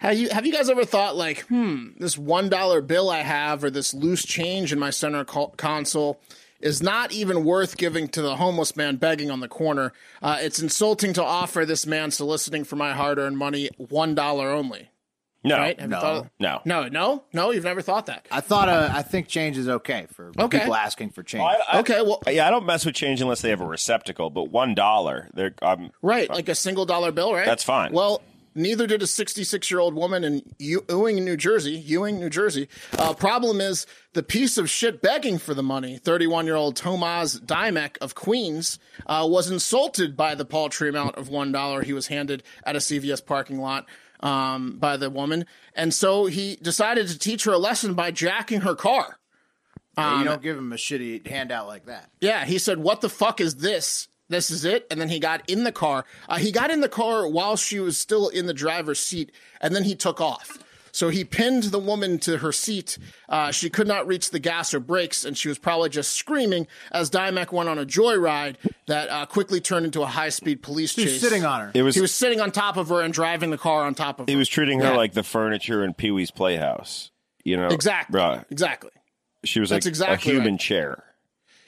Have 0.00 0.18
you 0.18 0.28
have 0.30 0.46
you 0.46 0.52
guys 0.52 0.68
ever 0.70 0.84
thought 0.84 1.16
like, 1.16 1.40
hmm, 1.46 1.88
this 1.98 2.16
one 2.18 2.48
dollar 2.48 2.80
bill 2.80 3.08
I 3.10 3.20
have 3.20 3.62
or 3.62 3.70
this 3.70 3.94
loose 3.94 4.24
change 4.24 4.72
in 4.72 4.78
my 4.78 4.90
center 4.90 5.24
co- 5.24 5.52
console, 5.56 6.18
is 6.60 6.82
not 6.82 7.12
even 7.12 7.44
worth 7.44 7.76
giving 7.76 8.08
to 8.08 8.22
the 8.22 8.36
homeless 8.36 8.76
man 8.76 8.96
begging 8.96 9.30
on 9.30 9.40
the 9.40 9.48
corner. 9.48 9.92
Uh, 10.22 10.38
it's 10.40 10.58
insulting 10.60 11.12
to 11.14 11.24
offer 11.24 11.64
this 11.64 11.86
man 11.86 12.10
soliciting 12.10 12.64
for 12.64 12.76
my 12.76 12.92
hard 12.92 13.18
earned 13.18 13.36
money 13.38 13.68
$1 13.80 14.18
only. 14.52 14.90
No, 15.42 15.56
Right? 15.56 15.80
Have 15.80 15.88
you 15.88 15.94
no. 15.96 16.00
thought 16.02 16.16
of- 16.24 16.30
no. 16.38 16.60
no, 16.66 16.88
no, 16.88 17.24
no. 17.32 17.50
You've 17.50 17.64
never 17.64 17.80
thought 17.80 18.04
that. 18.06 18.26
I 18.30 18.42
thought 18.42 18.68
uh, 18.68 18.90
I 18.92 19.00
think 19.00 19.26
change 19.28 19.56
is 19.56 19.70
okay 19.70 20.06
for 20.12 20.32
Okay. 20.38 20.58
people 20.58 20.74
asking 20.74 21.10
for 21.10 21.22
change. 21.22 21.42
I- 21.44 21.76
I- 21.76 21.80
Okay, 21.80 22.02
well, 22.02 22.22
yeah, 22.28 22.46
I 22.46 22.50
don't 22.50 22.66
mess 22.66 22.84
with 22.84 22.94
change 22.94 23.22
unless 23.22 23.40
they 23.40 23.48
have 23.48 23.62
a 23.62 23.66
receptacle. 23.66 24.28
But 24.28 24.50
one 24.50 24.74
dollar, 24.74 25.30
they're 25.32 25.54
um, 25.62 25.92
Right, 26.02 26.28
like 26.28 26.50
a 26.50 26.54
single 26.54 26.84
dollar 26.84 27.10
bill, 27.10 27.32
right? 27.32 27.46
That's 27.46 27.64
fine. 27.64 27.92
Well, 27.94 28.20
neither 28.54 28.86
did 28.86 29.02
a 29.02 29.06
66 29.06 29.70
year 29.70 29.80
old 29.80 29.94
woman 29.94 30.24
in 30.24 30.42
Ewing, 30.58 31.24
New 31.24 31.36
Jersey. 31.36 31.72
Ewing, 31.72 32.18
New 32.18 32.30
Jersey. 32.30 32.68
Uh, 32.98 33.14
problem 33.14 33.60
is 33.60 33.86
the 34.12 34.22
piece 34.22 34.58
of 34.58 34.68
shit 34.68 35.02
begging 35.02 35.38
for 35.38 35.54
the 35.54 35.62
money, 35.62 35.98
31 35.98 36.46
year 36.46 36.56
old 36.56 36.76
Tomas 36.76 37.38
Dymek 37.40 37.98
of 37.98 38.14
Queens, 38.14 38.78
uh, 39.06 39.26
was 39.28 39.50
insulted 39.50 40.16
by 40.16 40.34
the 40.34 40.44
paltry 40.44 40.88
amount 40.88 41.16
of 41.16 41.28
$1 41.28 41.84
he 41.84 41.92
was 41.92 42.08
handed 42.08 42.42
at 42.64 42.76
a 42.76 42.80
CVS 42.80 43.24
parking 43.24 43.58
lot. 43.58 43.86
Um, 44.22 44.76
by 44.78 44.98
the 44.98 45.08
woman, 45.08 45.46
and 45.74 45.94
so 45.94 46.26
he 46.26 46.56
decided 46.56 47.08
to 47.08 47.18
teach 47.18 47.44
her 47.44 47.52
a 47.52 47.58
lesson 47.58 47.94
by 47.94 48.10
jacking 48.10 48.60
her 48.60 48.74
car. 48.74 49.18
Yeah, 49.96 50.12
um, 50.12 50.18
you 50.18 50.24
don't 50.26 50.42
give 50.42 50.58
him 50.58 50.72
a 50.74 50.76
shitty 50.76 51.26
handout 51.26 51.66
like 51.66 51.86
that. 51.86 52.10
Yeah, 52.20 52.44
he 52.44 52.58
said, 52.58 52.80
"What 52.80 53.00
the 53.00 53.08
fuck 53.08 53.40
is 53.40 53.56
this? 53.56 54.08
This 54.30 54.50
is 54.50 54.64
it." 54.64 54.86
And 54.90 54.98
then 54.98 55.10
he 55.10 55.18
got 55.20 55.42
in 55.48 55.64
the 55.64 55.72
car. 55.72 56.06
Uh, 56.28 56.38
he 56.38 56.50
got 56.50 56.70
in 56.70 56.80
the 56.80 56.88
car 56.88 57.28
while 57.28 57.56
she 57.56 57.78
was 57.80 57.98
still 57.98 58.28
in 58.28 58.46
the 58.46 58.54
driver's 58.54 58.98
seat, 59.00 59.30
and 59.60 59.76
then 59.76 59.84
he 59.84 59.94
took 59.94 60.20
off. 60.22 60.58
So 60.92 61.08
he 61.08 61.22
pinned 61.22 61.64
the 61.64 61.78
woman 61.78 62.18
to 62.20 62.38
her 62.38 62.50
seat. 62.50 62.98
Uh, 63.28 63.52
she 63.52 63.70
could 63.70 63.86
not 63.86 64.08
reach 64.08 64.30
the 64.32 64.40
gas 64.40 64.74
or 64.74 64.80
brakes, 64.80 65.24
and 65.24 65.38
she 65.38 65.46
was 65.48 65.56
probably 65.56 65.88
just 65.88 66.16
screaming 66.16 66.66
as 66.90 67.10
Dymek 67.10 67.52
went 67.52 67.68
on 67.68 67.78
a 67.78 67.86
joyride 67.86 68.56
that 68.88 69.08
uh, 69.08 69.24
quickly 69.26 69.60
turned 69.60 69.84
into 69.86 70.02
a 70.02 70.06
high-speed 70.06 70.62
police 70.64 70.90
She's 70.90 71.04
chase. 71.04 71.10
He 71.12 71.14
was 71.14 71.20
sitting 71.22 71.44
on 71.44 71.60
her. 71.60 71.70
it 71.74 71.82
was 71.82 71.94
He 71.94 72.00
was 72.00 72.12
sitting 72.12 72.40
on 72.40 72.50
top 72.50 72.76
of 72.76 72.88
her 72.88 73.02
and 73.02 73.14
driving 73.14 73.50
the 73.50 73.58
car 73.58 73.84
on 73.84 73.94
top 73.94 74.18
of 74.18 74.26
her. 74.26 74.32
he 74.32 74.36
was 74.36 74.48
treating 74.48 74.80
her 74.80 74.86
Yeah. 74.90 74.96
like 74.96 75.12
the 75.12 75.22
furniture 75.22 75.84
in 75.84 75.94
Pee 75.94 76.10
Wee's 76.10 76.32
Playhouse. 76.32 77.12
You 77.44 77.56
know, 77.56 77.68
exactly, 77.68 78.18
Right. 78.18 78.44
exactly. 78.50 78.90
She 79.44 79.60
was 79.60 79.70
That's 79.70 79.86
like 79.86 79.90
exactly 79.90 80.32
a 80.32 80.34
human 80.34 80.54
right. 80.54 80.60
chair. 80.60 81.04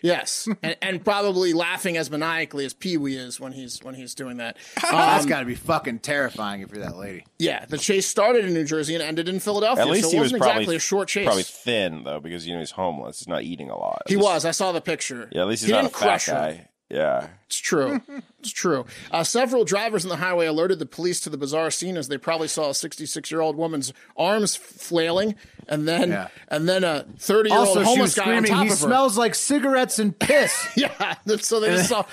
Yes, 0.03 0.49
and, 0.63 0.77
and 0.83 1.05
probably 1.05 1.53
laughing 1.53 1.97
as 1.97 2.11
maniacally 2.11 2.65
as 2.65 2.75
Pee 2.75 2.97
Wee 2.97 3.17
is 3.17 3.41
when 3.41 3.53
he's 3.53 3.81
when 3.83 3.95
he's 3.95 4.15
doing 4.15 4.39
that. 4.39 4.57
Oh 4.83 4.89
that's 4.93 5.25
um, 5.25 5.29
got 5.29 5.41
to 5.41 5.47
be 5.47 5.55
fucking 5.55 6.01
terrifying 6.01 6.61
if 6.61 6.71
you're 6.71 6.85
that 6.85 6.97
lady. 6.97 7.25
Yeah, 7.39 7.65
the 7.67 7.79
chase 7.79 8.07
started 8.07 8.45
in 8.45 8.53
New 8.53 8.65
Jersey 8.65 8.95
and 8.95 9.03
ended 9.03 9.29
in 9.29 9.41
Philadelphia. 9.41 9.85
At 9.85 9.91
least 9.91 10.05
so 10.05 10.09
it 10.09 10.13
he 10.15 10.21
was 10.21 10.27
wasn't 10.27 10.43
probably 10.43 10.63
exactly 10.63 10.77
a 10.77 10.81
short 10.81 11.09
chase. 11.09 11.25
Probably 11.25 11.45
thin 11.45 12.05
though, 12.05 12.21
because 12.21 12.47
you 12.47 12.53
know 12.53 12.59
he's 12.59 12.73
homeless. 12.73 13.21
He's 13.21 13.29
not 13.29 13.43
eating 13.43 13.71
a 13.71 13.79
lot. 13.79 14.03
he 14.09 14.17
was. 14.17 14.45
I 14.45 14.51
saw 14.51 14.73
the 14.73 14.81
picture. 14.81 15.29
Yeah, 15.33 15.43
at 15.43 15.49
least 15.49 15.63
he's 15.63 15.71
he 15.71 15.77
not 15.77 15.87
a 15.87 15.89
fat 15.89 16.25
guy. 16.27 16.53
her. 16.55 16.69
Guy. 16.93 16.97
Yeah. 16.99 17.27
It's 17.47 17.59
true. 17.59 18.01
it's 18.41 18.51
true. 18.51 18.87
Uh, 19.11 19.23
several 19.25 19.65
drivers 19.67 20.07
on 20.07 20.09
the 20.09 20.17
highway 20.17 20.47
alerted 20.47 20.79
the 20.79 20.87
police 20.87 21.21
to 21.21 21.31
the 21.31 21.37
bizarre 21.37 21.71
scene 21.71 21.99
as 21.99 22.09
they 22.09 22.17
probably 22.17 22.49
saw 22.49 22.71
a 22.71 22.75
66 22.75 23.31
year 23.31 23.43
old 23.43 23.57
woman's 23.57 23.93
arms 24.17 24.57
flailing, 24.57 25.35
and 25.69 25.87
then 25.87 26.09
Yeah. 26.11 26.29
and 26.49 26.67
then 26.67 26.83
a 26.83 27.05
30 27.19 27.51
year 27.51 27.59
old 27.59 27.69
Also, 27.69 27.81
she 27.81 28.01
was 28.01 28.15
homeless 28.15 28.15
guy 28.15 28.37
on 28.39 28.45
top 28.45 28.57
"He 28.65 28.73
of 28.73 28.79
her. 28.79 28.87
smells 28.87 29.19
like 29.19 29.35
cigarettes 29.35 29.99
and 29.99 30.19
piss." 30.19 30.67
Yeah, 30.77 31.15
so 31.41 31.61
they 31.61 31.69
just 31.77 31.89
saw 31.91 32.05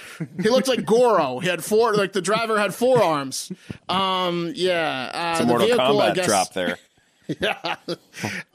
he 0.42 0.50
looked 0.50 0.68
like 0.68 0.86
Goro. 0.86 1.40
He 1.40 1.48
had 1.48 1.64
four, 1.64 1.96
like 1.96 2.12
the 2.12 2.22
driver 2.22 2.60
had 2.60 2.74
four 2.76 3.02
arms. 3.02 3.50
Um, 3.88 4.52
yeah, 4.56 5.10
uh, 5.14 5.32
It's 5.32 5.40
a 5.40 5.44
the 5.44 5.48
Mortal 5.48 5.68
vehicle, 5.68 6.02
I 6.02 6.10
Kombat 6.12 6.16
guess, 6.16 6.26
drop 6.28 6.54
there. 6.54 6.78
Yeah. 7.40 7.76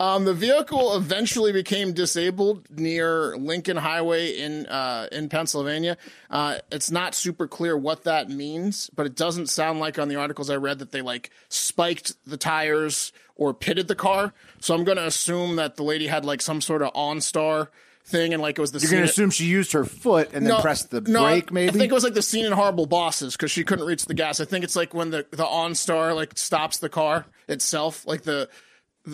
Um, 0.00 0.24
the 0.24 0.34
vehicle 0.34 0.96
eventually 0.96 1.52
became 1.52 1.92
disabled 1.92 2.68
near 2.70 3.36
Lincoln 3.36 3.76
Highway 3.76 4.36
in 4.36 4.66
uh, 4.66 5.06
in 5.12 5.28
Pennsylvania. 5.28 5.96
Uh, 6.28 6.58
it's 6.72 6.90
not 6.90 7.14
super 7.14 7.46
clear 7.46 7.76
what 7.76 8.02
that 8.02 8.28
means, 8.30 8.90
but 8.96 9.06
it 9.06 9.14
doesn't 9.14 9.48
sound 9.48 9.78
like 9.78 9.98
on 9.98 10.08
the 10.08 10.16
articles 10.16 10.50
I 10.50 10.56
read 10.56 10.80
that 10.80 10.90
they 10.90 11.02
like 11.02 11.30
spiked 11.48 12.14
the 12.26 12.36
tires 12.36 13.12
or 13.36 13.54
pitted 13.54 13.86
the 13.86 13.94
car. 13.94 14.34
So 14.58 14.74
I'm 14.74 14.82
going 14.84 14.98
to 14.98 15.06
assume 15.06 15.56
that 15.56 15.76
the 15.76 15.84
lady 15.84 16.08
had 16.08 16.24
like 16.24 16.42
some 16.42 16.60
sort 16.60 16.82
of 16.82 16.92
OnStar 16.94 17.68
thing, 18.06 18.32
and 18.32 18.42
like 18.42 18.58
it 18.58 18.60
was 18.60 18.72
the 18.72 18.78
You're 18.78 18.88
scene 18.88 18.90
going 18.98 19.02
to 19.02 19.08
at- 19.08 19.10
assume 19.10 19.30
she 19.30 19.44
used 19.46 19.72
her 19.72 19.84
foot 19.84 20.30
and 20.32 20.46
then 20.46 20.60
pressed 20.60 20.90
the 20.90 21.00
no, 21.00 21.22
brake, 21.24 21.52
maybe? 21.52 21.68
I 21.70 21.72
think 21.72 21.90
it 21.90 21.94
was 21.94 22.04
like 22.04 22.14
the 22.14 22.22
scene 22.22 22.44
in 22.44 22.52
Horrible 22.52 22.86
Bosses 22.86 23.36
because 23.36 23.50
she 23.50 23.64
couldn't 23.64 23.86
reach 23.86 24.04
the 24.06 24.14
gas. 24.14 24.40
I 24.40 24.44
think 24.44 24.64
it's 24.64 24.76
like 24.76 24.94
when 24.94 25.10
the 25.10 25.26
the 25.30 25.44
OnStar 25.44 26.14
like 26.14 26.36
stops 26.38 26.78
the 26.78 26.88
car 26.88 27.26
itself, 27.48 28.06
like 28.06 28.22
the 28.22 28.48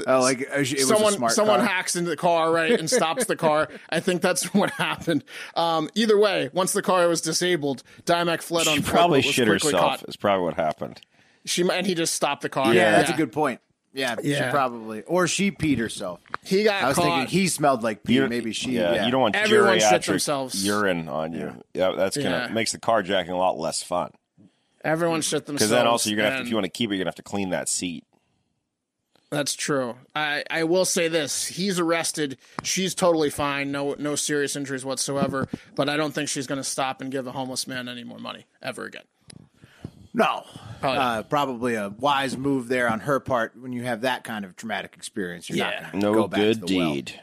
oh, 0.07 0.21
like 0.21 0.41
uh, 0.43 0.59
it 0.61 0.71
was 0.71 0.89
someone 0.89 1.13
a 1.15 1.17
smart 1.17 1.33
someone 1.33 1.61
car. 1.61 1.69
hacks 1.69 1.97
into 1.97 2.11
the 2.11 2.17
car 2.17 2.53
right 2.53 2.79
and 2.79 2.91
stops 2.91 3.25
the 3.27 3.37
car. 3.37 3.69
I 3.91 4.01
think 4.01 4.23
that's 4.23 4.45
what 4.55 4.71
happened. 4.71 5.25
Um, 5.55 5.89
either 5.95 6.19
way, 6.19 6.51
once 6.53 6.73
the 6.73 6.83
car 6.83 7.07
was 7.09 7.21
disabled, 7.21 7.83
Dymek 8.05 8.43
fled 8.43 8.67
on 8.69 8.77
She 8.77 8.83
foot, 8.83 8.91
probably 8.93 9.21
but 9.21 9.27
was 9.27 9.35
shit 9.35 9.49
quickly 9.49 9.73
herself. 9.73 10.01
caught. 10.01 10.09
Is 10.09 10.17
probably 10.17 10.45
what 10.45 10.55
happened. 10.55 11.01
She 11.47 11.69
and 11.69 11.87
he 11.87 11.95
just 11.95 12.15
stopped 12.15 12.43
the 12.43 12.49
car. 12.49 12.75
Yeah, 12.75 12.91
that's 12.93 13.11
a 13.11 13.15
good 13.17 13.33
point. 13.33 13.61
Yeah, 13.93 14.17
Yeah. 14.23 14.47
she 14.47 14.51
probably 14.53 15.03
or 15.03 15.27
she 15.27 15.51
peed 15.51 15.79
herself. 15.79 16.21
He 16.45 16.63
got 16.63 16.83
I 16.85 16.89
was 16.89 16.97
caught. 16.97 17.05
thinking 17.05 17.27
he 17.41 17.49
smelled 17.49 17.83
like 17.83 18.05
pee. 18.05 18.15
You- 18.15 18.29
Maybe 18.29 18.53
she. 18.53 18.73
Yeah, 18.73 18.95
Yeah, 18.95 19.05
you 19.07 19.11
don't 19.11 19.21
want 19.21 19.35
Everyone 19.37 19.79
shit 19.81 19.89
geriatric 19.91 20.07
themselves. 20.07 20.65
urine 20.67 21.09
on 21.09 21.33
you. 21.33 21.63
Yeah, 21.75 21.93
that's 21.97 22.17
gonna 22.17 22.47
Yeah. 22.49 22.55
makes 22.55 22.73
the 22.73 22.79
carjacking 22.79 23.31
a 23.31 23.37
lot 23.37 23.59
less 23.59 23.83
fun. 23.83 24.11
Everyone 24.85 25.21
shit 25.23 25.47
themselves. 25.47 25.59
Because 25.59 25.71
then 25.71 25.87
also 25.89 26.09
you're 26.09 26.17
gonna 26.19 26.31
have 26.31 26.39
to, 26.39 26.43
if 26.45 26.49
you 26.49 26.55
want 26.55 26.65
to 26.67 26.71
keep 26.71 26.91
it, 26.91 26.95
you're 26.95 27.05
gonna 27.05 27.09
have 27.11 27.15
to 27.17 27.23
clean 27.23 27.51
that 27.51 27.69
seat. 27.69 28.05
That's 29.31 29.55
true. 29.55 29.95
I, 30.15 30.43
I 30.51 30.65
will 30.65 30.85
say 30.85 31.07
this: 31.07 31.47
he's 31.47 31.79
arrested. 31.79 32.37
She's 32.65 32.97
totally 32.97 33.31
fine. 33.31 33.71
No 33.71 33.95
no 33.99 34.17
serious 34.17 34.57
injuries 34.57 34.85
whatsoever. 34.85 35.49
But 35.77 35.89
I 35.89 35.97
don't 35.97 36.13
think 36.13 36.29
she's 36.29 36.49
going 36.49 36.59
to 36.61 36.65
stop 36.65 37.01
and 37.01 37.13
give 37.13 37.29
a 37.29 37.33
homeless 37.33 37.69
man 37.69 37.89
any 37.89 38.03
more 38.03 38.19
money 38.19 38.47
ever 38.61 38.87
again. 38.87 39.05
No, 40.13 40.45
Probably 40.81 40.99
uh, 40.99 41.23
probably 41.25 41.75
a 41.75 41.89
wise 41.91 42.37
move 42.37 42.69
there 42.69 42.91
on 42.91 43.01
her 43.01 43.21
part. 43.21 43.55
When 43.57 43.73
you 43.73 43.83
have 43.85 44.01
that 44.01 44.25
kind 44.25 44.45
of 44.45 44.57
traumatic 44.57 44.95
experience, 44.97 45.49
you're 45.49 45.59
Yeah. 45.59 45.81
not 45.83 45.93
gonna 45.93 46.03
No 46.05 46.15
go 46.15 46.29
back 46.29 46.41
good 46.41 46.61
to 46.61 46.67
the 46.67 46.77
well. 46.79 46.95
deed. 46.95 47.21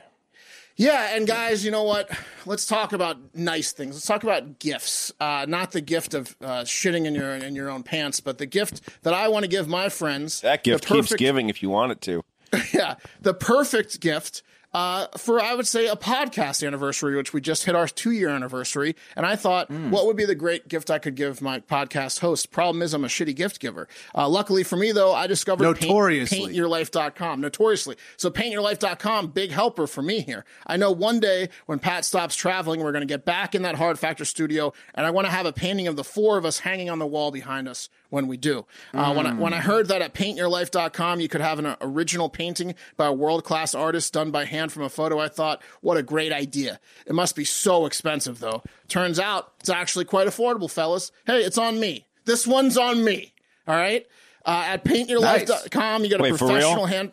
Yeah, 0.79 1.15
and 1.15 1.25
guys, 1.25 1.65
you 1.65 1.71
know 1.71 1.81
what? 1.83 2.07
Let's 2.45 2.67
talk 2.67 2.93
about 2.93 3.17
nice 3.35 3.71
things. 3.71 3.95
Let's 3.95 4.05
talk 4.05 4.21
about 4.23 4.59
gifts. 4.59 5.11
Uh, 5.19 5.45
not 5.49 5.71
the 5.71 5.81
gift 5.81 6.13
of 6.13 6.35
uh, 6.39 6.61
shitting 6.61 7.05
in 7.05 7.15
your 7.15 7.31
in 7.35 7.55
your 7.55 7.69
own 7.69 7.81
pants, 7.81 8.19
but 8.19 8.37
the 8.37 8.45
gift 8.45 8.81
that 9.01 9.13
I 9.13 9.27
want 9.27 9.43
to 9.43 9.49
give 9.49 9.67
my 9.67 9.89
friends. 9.89 10.41
That 10.41 10.63
gift 10.63 10.87
the 10.87 10.93
keeps 10.95 11.15
giving 11.15 11.49
if 11.49 11.63
you 11.63 11.69
want 11.71 11.93
it 11.93 12.01
to. 12.01 12.23
yeah, 12.73 12.95
the 13.19 13.33
perfect 13.33 13.99
gift 13.99 14.43
uh, 14.73 15.07
for 15.17 15.41
I 15.41 15.55
would 15.55 15.65
say 15.67 15.87
a 15.87 15.95
podcast 15.95 16.65
anniversary, 16.65 17.15
which 17.15 17.33
we 17.33 17.41
just 17.41 17.63
hit 17.65 17.75
our 17.75 17.87
two 17.87 18.11
year 18.11 18.29
anniversary. 18.29 18.95
And 19.15 19.25
I 19.25 19.35
thought, 19.35 19.67
Hmm. 19.69 19.89
what 19.91 20.05
would 20.05 20.15
be 20.17 20.25
the 20.25 20.35
great 20.35 20.67
gift 20.67 20.91
I 20.91 20.99
could 20.99 21.15
give 21.15 21.41
my 21.41 21.59
podcast 21.61 22.19
host? 22.19 22.51
Problem 22.51 22.81
is, 22.81 22.93
I'm 22.93 23.03
a 23.03 23.07
shitty 23.07 23.35
gift 23.35 23.59
giver. 23.59 23.87
Uh, 24.13 24.27
luckily 24.29 24.63
for 24.63 24.75
me, 24.75 24.91
though, 24.91 25.13
I 25.13 25.27
discovered 25.27 25.63
Notoriously. 25.63 26.39
Paint, 26.39 26.51
paintyourlife.com. 26.53 27.41
Notoriously. 27.41 27.95
So 28.17 28.29
paintyourlife.com, 28.29 29.27
big 29.27 29.51
helper 29.51 29.87
for 29.87 30.01
me 30.01 30.19
here. 30.21 30.45
I 30.65 30.77
know 30.77 30.91
one 30.91 31.19
day 31.19 31.49
when 31.65 31.79
Pat 31.79 32.05
stops 32.05 32.35
traveling, 32.35 32.81
we're 32.81 32.91
going 32.91 33.01
to 33.01 33.11
get 33.11 33.25
back 33.25 33.55
in 33.55 33.61
that 33.63 33.75
hard 33.75 33.97
factor 33.97 34.25
studio, 34.25 34.73
and 34.93 35.05
I 35.05 35.09
want 35.11 35.25
to 35.27 35.31
have 35.31 35.45
a 35.45 35.53
painting 35.53 35.87
of 35.87 35.95
the 35.95 36.03
four 36.03 36.37
of 36.37 36.45
us 36.45 36.59
hanging 36.59 36.89
on 36.89 36.99
the 36.99 37.07
wall 37.07 37.31
behind 37.31 37.67
us 37.67 37.89
when 38.09 38.27
we 38.27 38.37
do. 38.37 38.65
Uh, 38.93 39.13
when 39.13 39.25
I 39.25 39.33
when 39.33 39.53
I 39.53 39.59
heard 39.59 39.87
that 39.89 40.01
at 40.01 40.13
paintyourlife.com 40.13 41.19
you 41.19 41.27
could 41.27 41.41
have 41.41 41.59
an 41.59 41.75
original 41.81 42.29
painting 42.29 42.75
by 42.95 43.07
a 43.07 43.13
world 43.13 43.43
class 43.43 43.75
artist 43.75 44.13
done 44.13 44.31
by 44.31 44.45
hand 44.45 44.71
from 44.71 44.83
a 44.83 44.89
photo, 44.89 45.19
I 45.19 45.27
thought, 45.27 45.61
what 45.81 45.97
a 45.97 46.03
great 46.03 46.31
idea. 46.31 46.79
It 47.05 47.13
must 47.13 47.35
be 47.35 47.43
so 47.45 47.85
expensive 47.85 48.39
though. 48.39 48.63
Turns 48.87 49.19
out 49.19 49.53
it's 49.59 49.69
actually 49.69 50.05
quite 50.05 50.27
affordable, 50.27 50.69
fellas. 50.71 51.11
Hey, 51.25 51.43
it's 51.43 51.57
on 51.57 51.79
me. 51.79 52.07
This 52.25 52.45
one's 52.47 52.77
on 52.77 53.03
me. 53.03 53.33
All 53.67 53.75
right. 53.75 54.05
Uh, 54.45 54.63
at 54.67 54.85
paintyourlife.com, 54.85 56.03
you 56.03 56.09
get 56.09 56.19
a 56.19 56.23
Wait, 56.23 56.35
professional 56.35 56.85
hand. 56.85 57.11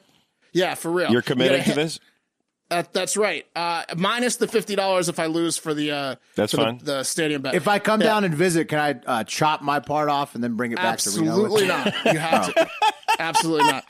Yeah, 0.52 0.74
for 0.76 0.90
real. 0.90 1.10
You're 1.10 1.18
You 1.18 1.22
get 1.22 1.30
a 1.30 1.32
committing 1.32 1.64
to 1.64 1.74
this? 1.74 2.00
That, 2.74 2.92
that's 2.92 3.16
right. 3.16 3.46
Uh, 3.54 3.84
minus 3.96 4.36
the 4.36 4.48
fifty 4.48 4.74
dollars 4.74 5.08
if 5.08 5.18
I 5.20 5.26
lose 5.26 5.56
for 5.56 5.74
the 5.74 5.92
uh, 5.92 6.14
That's 6.34 6.52
for 6.52 6.58
fine. 6.58 6.80
The, 6.82 7.04
stadium 7.04 7.42
bet. 7.42 7.54
If 7.54 7.68
I 7.68 7.78
come 7.78 8.00
Yeah. 8.00 8.08
down 8.08 8.24
and 8.24 8.34
visit, 8.34 8.68
can 8.68 8.78
I 8.78 9.00
uh, 9.06 9.24
chop 9.24 9.62
my 9.62 9.78
part 9.80 10.08
off 10.08 10.34
and 10.34 10.42
then 10.42 10.54
bring 10.54 10.72
it 10.72 10.76
back 10.76 10.98
to 10.98 11.10
Reno? 11.10 11.42
with 11.50 11.62
Absolutely 11.62 11.66
not. 11.68 12.12
You 12.14 12.18
have 12.18 12.54
to. 12.54 12.68
Absolutely 13.18 13.70
not. 13.70 13.84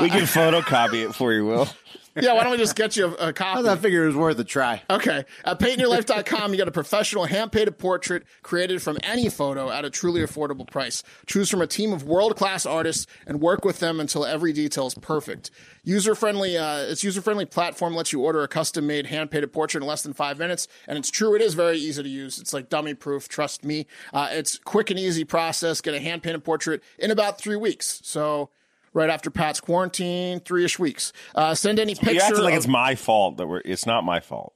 we 0.00 0.08
can 0.08 0.22
photocopy 0.22 1.08
it 1.08 1.14
for 1.14 1.32
you, 1.32 1.44
Will. 1.46 1.68
Yeah, 2.16 2.32
why 2.32 2.42
don't 2.42 2.52
we 2.52 2.58
just 2.58 2.76
get 2.76 2.96
you 2.96 3.06
a, 3.06 3.28
a 3.28 3.32
copy? 3.32 3.68
I 3.68 3.76
figured 3.76 4.04
it 4.04 4.06
was 4.06 4.16
worth 4.16 4.38
a 4.38 4.44
try. 4.44 4.82
Okay. 4.88 5.24
At 5.44 5.58
paintyourlife.com, 5.58 6.52
you 6.52 6.56
get 6.56 6.68
a 6.68 6.72
professional 6.72 7.24
hand 7.26 7.52
painted 7.52 7.78
portrait 7.78 8.24
created 8.42 8.82
from 8.82 8.98
any 9.02 9.28
photo 9.28 9.70
at 9.70 9.84
a 9.84 9.90
truly 9.90 10.22
affordable 10.22 10.68
price. 10.68 11.02
Choose 11.26 11.50
from 11.50 11.60
a 11.60 11.66
team 11.66 11.92
of 11.92 12.04
world 12.04 12.36
class 12.36 12.64
artists 12.64 13.06
and 13.26 13.40
work 13.40 13.64
with 13.64 13.80
them 13.80 14.00
until 14.00 14.24
every 14.24 14.52
detail 14.52 14.86
is 14.86 14.94
perfect. 14.94 15.50
User 15.84 16.14
friendly, 16.14 16.56
uh, 16.56 16.78
its 16.78 17.04
user 17.04 17.20
friendly 17.20 17.44
platform 17.44 17.94
lets 17.94 18.12
you 18.12 18.20
order 18.22 18.42
a 18.42 18.48
custom 18.48 18.86
made 18.86 19.06
hand 19.06 19.30
painted 19.30 19.52
portrait 19.52 19.82
in 19.82 19.86
less 19.86 20.02
than 20.02 20.12
five 20.12 20.38
minutes. 20.38 20.68
And 20.88 20.98
it's 20.98 21.10
true, 21.10 21.34
it 21.34 21.42
is 21.42 21.54
very 21.54 21.78
easy 21.78 22.02
to 22.02 22.08
use. 22.08 22.38
It's 22.38 22.52
like 22.52 22.68
dummy 22.68 22.94
proof, 22.94 23.28
trust 23.28 23.64
me. 23.64 23.86
Uh, 24.12 24.28
it's 24.30 24.58
quick 24.58 24.90
and 24.90 24.98
easy 24.98 25.24
process. 25.24 25.80
Get 25.80 25.94
a 25.94 26.00
hand 26.00 26.22
painted 26.22 26.44
portrait 26.44 26.82
in 26.98 27.10
about 27.10 27.38
three 27.38 27.56
weeks. 27.56 28.00
So, 28.04 28.50
right 28.96 29.10
after 29.10 29.30
Pat's 29.30 29.60
quarantine, 29.60 30.40
three 30.40 30.64
ish 30.64 30.78
weeks. 30.78 31.12
Uh, 31.34 31.54
send 31.54 31.78
any 31.78 31.94
picture. 31.94 32.14
You 32.14 32.20
act 32.20 32.38
like 32.38 32.54
of- 32.54 32.58
it's 32.58 32.66
my 32.66 32.94
fault 32.96 33.36
that 33.36 33.46
we're. 33.46 33.62
It's 33.64 33.86
not 33.86 34.02
my 34.02 34.18
fault. 34.18 34.54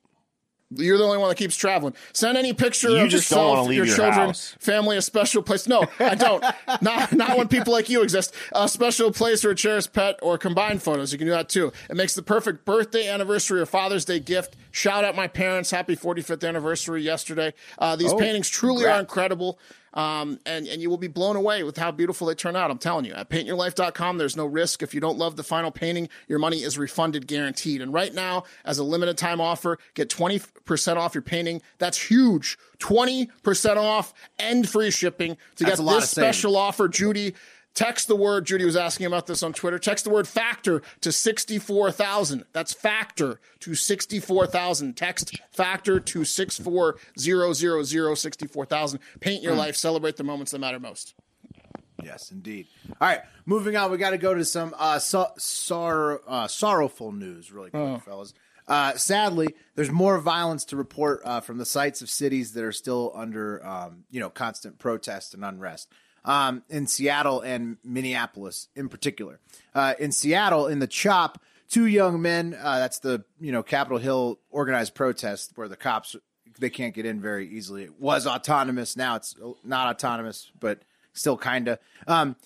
You're 0.73 0.99
the 0.99 1.03
only 1.05 1.19
one 1.19 1.29
that 1.29 1.35
keeps 1.35 1.57
traveling. 1.57 1.95
Send 2.13 2.39
any 2.39 2.53
picture 2.53 2.91
You 2.91 2.99
of 2.99 3.11
yourself, 3.11 3.67
your 3.73 3.85
your 3.85 3.97
children, 3.97 4.29
house. 4.29 4.55
family, 4.61 4.97
a 4.97 5.03
special 5.03 5.43
place. 5.43 5.67
No, 5.67 5.85
I 5.99 6.15
don't. 6.15 6.45
not 6.81 7.13
not 7.13 7.37
when 7.37 7.49
people 7.49 7.73
like 7.73 7.89
you 7.89 8.03
exist. 8.05 8.33
A 8.53 8.69
special 8.69 9.11
place 9.11 9.45
or 9.45 9.51
a 9.51 9.55
cherished 9.57 9.93
pet 9.93 10.21
or 10.23 10.39
combined 10.39 10.81
photos. 10.81 11.11
You 11.11 11.19
can 11.19 11.27
do 11.27 11.33
that 11.33 11.49
too. 11.49 11.73
It 11.91 11.97
makes 11.97 12.15
the 12.15 12.23
perfect 12.23 12.65
birthday, 12.65 13.09
anniversary, 13.09 13.61
or 13.61 13.67
Father's 13.67 14.05
Day 14.05 14.21
gift. 14.21 14.57
Shout 14.71 15.05
out 15.05 15.17
my 15.17 15.29
parents. 15.29 15.71
Happy 15.71 15.97
45th 15.97 16.47
anniversary 16.47 17.03
yesterday. 17.03 17.53
Uh, 17.79 17.97
these 17.97 18.15
paintings 18.15 18.49
truly 18.49 18.87
are 18.87 19.01
incredible. 19.01 19.59
Um, 19.93 20.39
and, 20.47 20.69
and 20.69 20.81
you 20.81 20.89
will 20.89 20.99
be 20.99 21.09
blown 21.09 21.37
away 21.37 21.63
with 21.63 21.77
how 21.77 21.91
beautiful 21.91 22.29
they 22.29 22.35
turn 22.35 22.55
out. 22.55 22.71
I'm 22.71 22.79
telling 22.79 23.05
you, 23.05 23.13
at 23.13 23.29
paintyourlife.com, 23.29 24.19
there's 24.19 24.37
no 24.37 24.47
risk. 24.47 24.83
If 24.83 24.95
you 24.95 25.01
don't 25.01 25.19
love 25.19 25.37
the 25.37 25.43
final 25.43 25.71
painting, 25.71 26.09
your 26.29 26.39
money 26.39 26.63
is 26.63 26.79
refunded 26.79 27.27
guaranteed. 27.27 27.83
And 27.83 27.93
right 27.93 28.15
now, 28.15 28.45
as 28.65 28.79
a 28.79 28.85
limited 28.85 29.19
time 29.19 29.41
offer, 29.41 29.79
get 29.95 30.09
20% 30.09 30.97
off 30.97 31.15
your 31.15 31.23
painting. 31.23 31.61
That's 31.79 32.01
huge. 32.01 32.57
20% 32.79 33.77
off 33.77 34.15
and 34.39 34.69
free 34.69 34.91
shipping 34.91 35.37
to 35.57 35.65
That's 35.65 35.81
get 35.81 35.87
this 35.87 36.11
special 36.11 36.57
offer. 36.57 36.89
Judy, 36.89 37.35
text 37.75 38.09
the 38.09 38.17
word, 38.17 38.47
Judy 38.47 38.65
was 38.65 38.77
asking 38.77 39.07
about 39.07 39.27
this 39.27 39.43
on 39.43 39.53
Twitter. 39.53 39.79
Text 39.79 40.05
the 40.05 40.11
word 40.11 40.29
factor 40.29 40.83
to 41.01 41.13
64,000. 41.13 42.45
That's 42.53 42.73
factor 42.73 43.41
to 43.61 43.75
64,000. 43.75 44.97
Text 44.97 45.39
factor 45.51 46.01
to 46.01 46.25
64000 46.25 48.17
64,000. 48.17 49.01
Paint 49.21 49.41
Hmm. 49.41 49.45
your 49.45 49.55
life. 49.55 49.77
Celebrate 49.77 50.17
the 50.17 50.25
moments 50.25 50.53
that 50.53 50.59
matter 50.59 50.79
most. 50.81 51.15
Yes, 52.03 52.31
indeed. 52.31 52.67
All 53.01 53.09
right, 53.09 53.21
moving 53.45 53.77
on. 53.77 53.91
We 53.91 53.99
got 53.99 54.11
to 54.11 54.19
go 54.19 54.33
to 54.35 54.45
some 54.45 54.75
uh, 54.79 54.99
so, 54.99 55.29
sor- 55.37 56.23
uh, 56.27 56.49
sorrowful 56.49 57.13
news, 57.13 57.53
really 57.53 57.71
quick, 57.71 58.03
fellas. 58.03 58.33
Uh, 58.67 58.95
sadly, 58.97 59.55
there's 59.75 59.91
more 59.91 60.19
violence 60.19 60.65
to 60.67 60.77
report 60.77 61.21
uh, 61.25 61.41
from 61.41 61.59
the 61.59 61.67
sites 61.67 62.01
of 62.03 62.09
cities 62.09 62.53
that 62.53 62.65
are 62.65 62.73
still 62.73 63.13
under, 63.15 63.65
um, 63.67 64.05
you 64.11 64.21
know, 64.21 64.31
constant 64.31 64.79
protest 64.79 65.35
and 65.35 65.45
unrest. 65.45 65.93
Um, 66.25 66.63
in 66.69 66.87
Seattle 66.87 67.41
and 67.41 67.79
Minneapolis, 67.83 68.69
in 68.77 68.89
particular. 68.89 69.41
Uh, 69.75 69.95
in 69.99 70.13
Seattle, 70.13 70.67
in 70.67 70.79
the 70.79 70.87
CHOP, 70.87 71.41
two 71.71 71.87
young 71.87 72.21
men. 72.21 72.55
Uh, 72.61 72.79
that's 72.79 72.99
the 72.99 73.25
you 73.41 73.53
know 73.53 73.63
Capitol 73.63 73.99
Hill 73.99 74.39
organized 74.51 74.95
protest 74.95 75.53
where 75.55 75.69
the 75.69 75.77
cops 75.77 76.17
they 76.59 76.71
can't 76.71 76.95
get 76.95 77.07
in 77.07 77.21
very 77.21 77.49
easily. 77.49 77.85
It 77.85 77.99
was 77.99 78.27
autonomous. 78.27 78.97
Now 78.97 79.17
it's 79.17 79.35
not 79.65 79.95
autonomous, 79.95 80.51
but 80.59 80.83
still 81.15 81.37
kinda. 81.37 81.79
Um, 82.07 82.37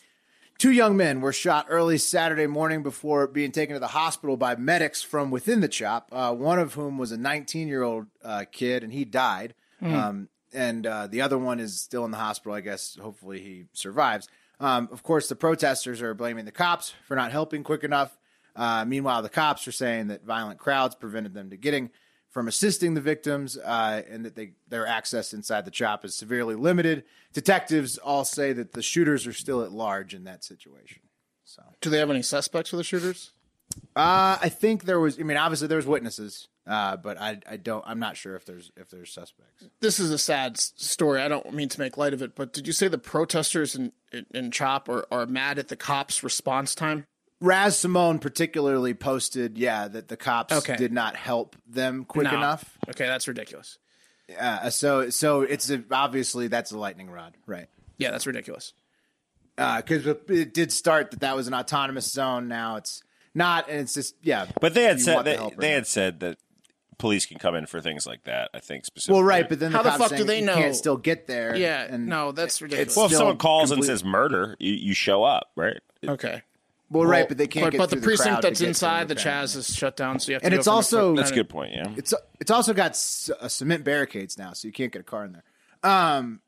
two 0.58 0.70
young 0.70 0.96
men 0.96 1.20
were 1.20 1.32
shot 1.32 1.66
early 1.68 1.98
Saturday 1.98 2.46
morning 2.46 2.82
before 2.82 3.26
being 3.26 3.50
taken 3.50 3.74
to 3.74 3.80
the 3.80 3.88
hospital 3.88 4.36
by 4.36 4.54
medics 4.56 5.02
from 5.02 5.30
within 5.30 5.60
the 5.60 5.68
CHOP. 5.68 6.08
Uh, 6.12 6.32
one 6.32 6.58
of 6.58 6.74
whom 6.74 6.96
was 6.98 7.10
a 7.10 7.16
19 7.16 7.66
year 7.66 7.82
old 7.82 8.06
uh, 8.22 8.44
kid, 8.52 8.84
and 8.84 8.92
he 8.92 9.04
died. 9.04 9.54
Um, 9.82 10.28
and 10.54 10.86
uh, 10.86 11.06
the 11.06 11.20
other 11.20 11.38
one 11.38 11.60
is 11.60 11.80
still 11.80 12.04
in 12.04 12.10
the 12.10 12.16
hospital. 12.16 12.54
I 12.54 12.60
guess 12.60 12.96
hopefully 13.00 13.40
he 13.40 13.64
survives. 13.72 14.28
Um, 14.60 14.88
of 14.92 15.02
course, 15.02 15.28
the 15.28 15.36
protesters 15.36 16.00
are 16.00 16.14
blaming 16.14 16.44
the 16.44 16.52
cops 16.52 16.94
for 17.06 17.16
not 17.16 17.32
helping 17.32 17.64
quick 17.64 17.84
enough. 17.84 18.16
Uh, 18.56 18.84
meanwhile, 18.84 19.20
the 19.20 19.28
cops 19.28 19.66
are 19.66 19.72
saying 19.72 20.08
that 20.08 20.24
violent 20.24 20.58
crowds 20.58 20.94
prevented 20.94 21.34
them 21.34 21.50
to 21.50 21.56
getting 21.56 21.90
from 22.30 22.48
assisting 22.48 22.94
the 22.94 23.00
victims, 23.00 23.56
uh, 23.56 24.02
and 24.10 24.24
that 24.24 24.34
they 24.34 24.52
their 24.68 24.86
access 24.86 25.32
inside 25.32 25.64
the 25.64 25.70
chop 25.70 26.04
is 26.04 26.16
severely 26.16 26.56
limited. 26.56 27.04
Detectives 27.32 27.96
all 27.96 28.24
say 28.24 28.52
that 28.52 28.72
the 28.72 28.82
shooters 28.82 29.26
are 29.26 29.32
still 29.32 29.62
at 29.62 29.70
large 29.70 30.14
in 30.14 30.24
that 30.24 30.42
situation. 30.42 31.02
So, 31.44 31.62
do 31.80 31.90
they 31.90 31.98
have 31.98 32.10
any 32.10 32.22
suspects 32.22 32.70
for 32.70 32.76
the 32.76 32.84
shooters? 32.84 33.30
Uh, 33.94 34.36
I 34.40 34.48
think 34.48 34.84
there 34.84 34.98
was. 34.98 35.18
I 35.18 35.22
mean, 35.22 35.36
obviously 35.36 35.68
there 35.68 35.76
was 35.76 35.86
witnesses, 35.86 36.48
uh, 36.66 36.96
but 36.96 37.20
I 37.20 37.38
I 37.48 37.56
don't. 37.56 37.84
I'm 37.86 37.98
not 37.98 38.16
sure 38.16 38.36
if 38.36 38.44
there's 38.46 38.72
if 38.76 38.88
there's 38.90 39.12
suspects. 39.12 39.64
This 39.80 40.00
is 40.00 40.10
a 40.10 40.18
sad 40.18 40.56
story. 40.58 41.20
I 41.20 41.28
don't 41.28 41.52
mean 41.52 41.68
to 41.70 41.80
make 41.80 41.96
light 41.96 42.14
of 42.14 42.22
it, 42.22 42.34
but 42.34 42.52
did 42.52 42.66
you 42.66 42.72
say 42.72 42.88
the 42.88 42.98
protesters 42.98 43.74
in, 43.74 43.92
in, 44.12 44.26
in 44.32 44.50
CHOP 44.50 44.88
are, 44.88 45.06
are 45.10 45.26
mad 45.26 45.58
at 45.58 45.68
the 45.68 45.76
cops' 45.76 46.22
response 46.22 46.74
time? 46.74 47.06
Raz 47.40 47.76
Simone 47.78 48.18
particularly 48.20 48.94
posted, 48.94 49.58
yeah, 49.58 49.88
that 49.88 50.08
the 50.08 50.16
cops 50.16 50.54
Okay. 50.54 50.76
did 50.76 50.92
not 50.92 51.16
help 51.16 51.56
them 51.66 52.04
quick 52.06 52.24
No. 52.30 52.38
enough. 52.38 52.78
Okay, 52.88 53.06
that's 53.06 53.28
ridiculous. 53.28 53.76
Uh, 54.38 54.70
so 54.70 55.10
so 55.10 55.42
it's 55.42 55.68
a, 55.68 55.84
obviously 55.90 56.48
that's 56.48 56.70
a 56.72 56.78
lightning 56.78 57.10
rod, 57.10 57.34
right? 57.46 57.66
Yeah, 57.98 58.10
that's 58.12 58.26
ridiculous. 58.26 58.72
Because 59.56 60.06
it 60.06 60.54
did 60.54 60.72
start 60.72 61.10
that 61.10 61.20
that 61.20 61.36
was 61.36 61.46
an 61.46 61.54
autonomous 61.54 62.10
zone. 62.10 62.48
Now 62.48 62.76
it's 62.76 63.02
not, 63.34 63.68
and 63.68 63.80
it's 63.80 63.94
just 63.94 64.14
yeah. 64.22 64.46
But 64.60 64.72
they 64.74 64.84
had 64.84 65.00
said 65.00 65.14
want 65.14 65.24
the 65.26 65.36
they, 65.36 65.66
they 65.66 65.70
had 65.72 65.86
said 65.86 66.20
that 66.20 66.38
police 66.98 67.26
can 67.26 67.38
come 67.38 67.54
in 67.54 67.66
for 67.66 67.80
things 67.80 68.06
like 68.06 68.24
that. 68.24 68.50
I 68.54 68.60
think 68.60 68.84
specifically. 68.84 69.14
well, 69.18 69.24
right, 69.24 69.48
but 69.48 69.58
then 69.60 69.72
How 69.72 69.82
the, 69.82 69.90
the 69.90 69.98
fuck 69.98 70.16
do 70.16 70.24
they 70.24 70.40
you 70.40 70.46
know? 70.46 70.54
Can't 70.54 70.74
still 70.76 70.96
get 70.96 71.26
there. 71.26 71.54
Yeah, 71.56 71.82
and 71.88 72.06
no, 72.06 72.32
that's 72.32 72.60
ridiculous. 72.62 72.96
well, 72.96 73.06
if 73.06 73.12
someone 73.12 73.36
calls 73.38 73.70
complete- 73.70 73.88
and 73.90 73.98
says 73.98 74.04
murder, 74.04 74.56
you, 74.58 74.72
you 74.72 74.94
show 74.94 75.24
up, 75.24 75.50
right? 75.56 75.80
Okay. 76.06 76.42
well, 76.90 77.06
right, 77.06 77.26
but 77.28 77.38
they 77.38 77.46
can't. 77.46 77.66
But, 77.66 77.70
get 77.72 77.78
but 77.78 77.90
the 77.90 77.96
through 77.96 78.02
precinct 78.02 78.28
crowd 78.34 78.42
that's 78.42 78.60
inside 78.60 79.08
the 79.08 79.14
them, 79.14 79.24
Chaz 79.24 79.56
is 79.56 79.74
shut 79.74 79.96
down, 79.96 80.20
so 80.20 80.30
you 80.30 80.34
have 80.34 80.42
to 80.42 80.46
And 80.46 80.54
it's 80.54 80.64
from 80.66 80.72
the 80.72 80.76
also- 80.76 80.98
front- 80.98 81.16
That's 81.16 81.30
a 81.30 81.34
good 81.34 81.48
point. 81.48 81.72
Yeah. 81.72 81.92
It's 81.96 82.14
it's 82.40 82.50
also 82.50 82.72
got 82.74 82.96
c- 82.96 83.32
uh, 83.40 83.48
cement 83.48 83.84
barricades 83.84 84.36
now, 84.38 84.52
so 84.52 84.68
you 84.68 84.72
can't 84.72 84.92
get 84.92 85.00
a 85.00 85.04
car 85.04 85.24
in 85.24 85.32
there. 85.32 85.44
Um, 85.82 86.40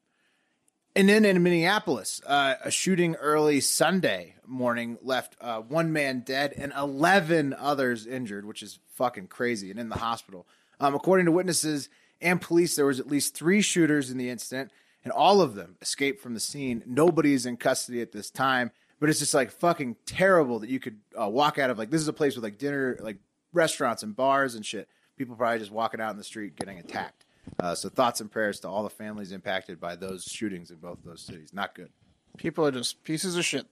and 0.96 1.08
then 1.08 1.26
in 1.26 1.42
Minneapolis, 1.42 2.22
uh, 2.26 2.54
a 2.64 2.70
shooting 2.70 3.16
early 3.16 3.60
Sunday 3.60 4.34
morning 4.46 4.96
left 5.02 5.36
uh, 5.42 5.60
one 5.60 5.92
man 5.92 6.20
dead 6.20 6.54
and 6.56 6.72
eleven 6.76 7.54
others 7.54 8.06
injured, 8.06 8.46
which 8.46 8.62
is 8.62 8.78
fucking 8.94 9.26
crazy, 9.26 9.70
and 9.70 9.78
in 9.78 9.90
the 9.90 9.98
hospital. 9.98 10.46
Um, 10.80 10.94
according 10.94 11.26
to 11.26 11.32
witnesses 11.32 11.90
and 12.22 12.40
police, 12.40 12.76
there 12.76 12.86
was 12.86 12.98
at 12.98 13.08
least 13.08 13.34
three 13.34 13.60
shooters 13.60 14.10
in 14.10 14.16
the 14.16 14.30
incident, 14.30 14.70
and 15.04 15.12
all 15.12 15.42
of 15.42 15.54
them 15.54 15.76
escaped 15.82 16.22
from 16.22 16.32
the 16.32 16.40
scene. 16.40 16.82
Nobody 16.86 17.34
is 17.34 17.44
in 17.44 17.58
custody 17.58 18.00
at 18.00 18.12
this 18.12 18.30
time, 18.30 18.70
but 18.98 19.10
it's 19.10 19.18
just 19.18 19.34
like 19.34 19.50
fucking 19.50 19.96
terrible 20.06 20.60
that 20.60 20.70
you 20.70 20.80
could 20.80 20.98
uh, 21.20 21.28
walk 21.28 21.58
out 21.58 21.68
of 21.68 21.76
like 21.78 21.90
this 21.90 22.00
is 22.00 22.08
a 22.08 22.14
place 22.14 22.36
with 22.36 22.44
like 22.44 22.56
dinner, 22.56 22.96
like 23.00 23.18
restaurants 23.52 24.02
and 24.02 24.16
bars 24.16 24.54
and 24.54 24.64
shit. 24.64 24.88
People 25.18 25.36
probably 25.36 25.58
just 25.58 25.70
walking 25.70 26.00
out 26.00 26.12
in 26.12 26.16
the 26.16 26.24
street 26.24 26.56
getting 26.56 26.78
attacked. 26.78 27.25
Uh, 27.58 27.74
so 27.74 27.88
thoughts 27.88 28.20
and 28.20 28.30
prayers 28.30 28.60
to 28.60 28.68
all 28.68 28.82
the 28.82 28.90
families 28.90 29.32
impacted 29.32 29.80
by 29.80 29.96
those 29.96 30.24
shootings 30.24 30.70
in 30.70 30.76
both 30.76 30.98
those 31.04 31.22
cities. 31.22 31.52
Not 31.52 31.74
good. 31.74 31.90
People 32.36 32.66
are 32.66 32.72
just 32.72 33.02
pieces 33.04 33.36
of 33.36 33.44
shit. 33.44 33.66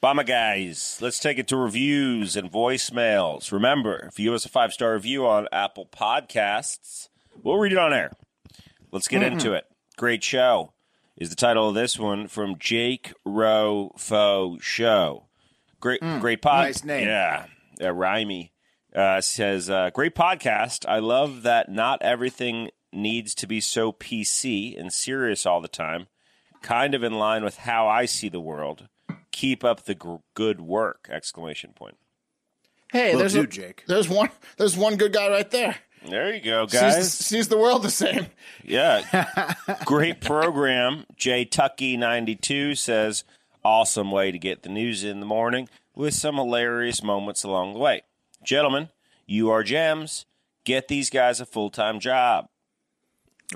Bomber 0.00 0.24
guys, 0.24 0.98
let's 1.00 1.20
take 1.20 1.38
it 1.38 1.46
to 1.48 1.56
reviews 1.56 2.34
and 2.36 2.50
voicemails. 2.50 3.52
Remember, 3.52 4.06
if 4.08 4.18
you 4.18 4.26
give 4.26 4.34
us 4.34 4.44
a 4.44 4.48
five 4.48 4.72
star 4.72 4.94
review 4.94 5.26
on 5.26 5.46
Apple 5.52 5.86
Podcasts, 5.86 7.08
we'll 7.42 7.56
read 7.58 7.72
it 7.72 7.78
on 7.78 7.92
air. 7.92 8.10
Let's 8.90 9.06
get 9.08 9.22
into 9.22 9.52
it. 9.52 9.64
Great 9.96 10.24
show 10.24 10.72
is 11.16 11.30
the 11.30 11.36
title 11.36 11.68
of 11.68 11.74
this 11.76 11.98
one 11.98 12.26
from 12.26 12.58
Jake 12.58 13.12
Rowe 13.24 13.92
Faux 13.96 14.64
Show. 14.64 15.28
Great, 15.80 16.00
great 16.00 16.42
pod. 16.42 16.64
nice 16.64 16.84
name. 16.84 17.06
Yeah, 17.06 17.46
yeah, 17.80 17.88
rhymey. 17.88 18.50
Uh, 18.94 19.20
says 19.20 19.70
uh, 19.70 19.90
great 19.94 20.14
podcast. 20.14 20.84
I 20.86 20.98
love 20.98 21.44
that 21.44 21.70
not 21.70 22.02
everything 22.02 22.70
needs 22.92 23.34
to 23.36 23.46
be 23.46 23.60
so 23.60 23.92
PC 23.92 24.78
and 24.78 24.92
serious 24.92 25.46
all 25.46 25.60
the 25.60 25.68
time. 25.68 26.06
Kind 26.62 26.94
of 26.94 27.02
in 27.02 27.14
line 27.14 27.42
with 27.44 27.58
how 27.58 27.88
I 27.88 28.04
see 28.04 28.28
the 28.28 28.40
world. 28.40 28.88
Keep 29.32 29.64
up 29.64 29.84
the 29.84 29.94
gr- 29.94 30.16
good 30.34 30.60
work! 30.60 31.08
Exclamation 31.10 31.72
point. 31.72 31.96
Hey, 32.92 33.12
Will 33.12 33.20
there's 33.20 33.32
do, 33.32 33.42
a, 33.42 33.46
Jake. 33.46 33.84
There's 33.86 34.08
one. 34.08 34.30
There's 34.58 34.76
one 34.76 34.96
good 34.96 35.12
guy 35.12 35.28
right 35.30 35.50
there. 35.50 35.76
There 36.08 36.34
you 36.34 36.40
go, 36.40 36.66
Sees, 36.66 36.80
guys. 36.80 37.12
sees 37.12 37.48
the 37.48 37.56
world 37.56 37.82
the 37.82 37.90
same. 37.90 38.26
Yeah. 38.64 39.54
Great 39.84 40.20
program. 40.20 41.04
J 41.16 41.44
Tucky92 41.46 42.76
says, 42.76 43.24
awesome 43.64 44.10
way 44.10 44.32
to 44.32 44.38
get 44.38 44.62
the 44.62 44.68
news 44.68 45.04
in 45.04 45.20
the 45.20 45.26
morning 45.26 45.68
with 45.94 46.14
some 46.14 46.34
hilarious 46.36 47.02
moments 47.02 47.44
along 47.44 47.72
the 47.72 47.78
way. 47.78 48.02
Gentlemen, 48.44 48.88
you 49.26 49.50
are 49.50 49.62
gems. 49.62 50.26
Get 50.64 50.88
these 50.88 51.08
guys 51.08 51.40
a 51.40 51.46
full 51.46 51.70
time 51.70 52.00
job. 52.00 52.48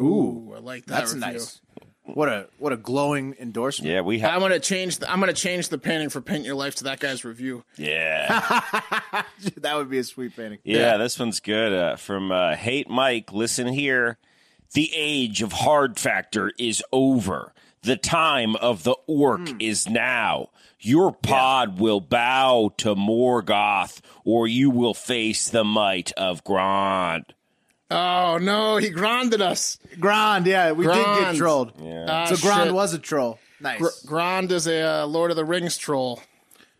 Ooh, 0.01 0.53
I 0.55 0.61
like 0.61 0.87
that. 0.87 1.01
That's 1.01 1.15
review. 1.15 1.33
nice. 1.33 1.61
What 2.05 2.29
a 2.29 2.49
what 2.59 2.73
a 2.73 2.77
glowing 2.77 3.35
endorsement. 3.41 3.91
Yeah, 3.91 4.01
we 4.03 4.21
have. 4.21 4.33
I'm 4.33 4.41
gonna 4.41 4.61
change. 4.61 4.99
The, 4.99 5.11
I'm 5.11 5.19
gonna 5.19 5.33
change 5.33 5.69
the 5.71 5.79
painting 5.79 6.09
for 6.09 6.21
"Paint 6.21 6.45
Your 6.45 6.55
Life" 6.55 6.77
to 6.77 6.85
that 6.85 7.01
guy's 7.01 7.25
review. 7.25 7.65
Yeah. 7.77 8.29
that 9.57 9.77
would 9.77 9.91
be 9.91 9.99
a 9.99 10.05
sweet 10.05 10.37
painting. 10.37 10.61
Yeah, 10.63 10.99
this 10.99 11.19
one's 11.19 11.41
good. 11.41 11.73
Uh, 11.73 11.97
from 11.97 12.31
uh, 12.31 12.55
Hate 12.55 12.89
Mike, 12.89 13.33
listen 13.33 13.67
here. 13.67 14.19
The 14.73 14.91
age 14.95 15.43
of 15.43 15.53
hard 15.53 15.99
factor 15.99 16.53
is 16.59 16.83
over. 16.93 17.53
The 17.83 17.97
time 17.97 18.57
of 18.57 18.83
the 18.83 18.97
orc 19.07 19.63
is 19.63 19.89
now. 19.89 20.51
Your 20.81 21.13
pod 21.13 21.79
will 21.81 22.01
bow 22.01 22.73
to 22.79 22.95
Morgoth, 22.95 24.01
or 24.25 24.47
you 24.47 24.71
will 24.71 24.95
face 24.95 25.49
the 25.49 25.65
might 25.65 26.13
of 26.13 26.45
Grond. 26.45 27.33
Oh 27.91 28.39
no, 28.39 28.79
he 28.79 28.91
grinded 28.91 29.41
us. 29.41 29.79
Grond, 30.01 30.47
yeah, 30.47 30.73
we 30.73 30.85
did 30.87 30.95
get 30.95 31.05
Grond. 31.05 31.39
trolled. 31.39 31.73
Ah, 32.09 32.27
So 32.27 32.37
Grond 32.37 32.65
shit. 32.65 32.75
was 32.75 32.95
a 32.95 32.99
troll. 32.99 33.39
Nice. 33.61 33.79
Gr- 33.79 34.07
Grond 34.07 34.51
is 34.53 34.67
a 34.67 35.03
uh, 35.03 35.07
Lord 35.07 35.31
of 35.31 35.37
the 35.37 35.45
Rings 35.45 35.77
troll. 35.79 36.21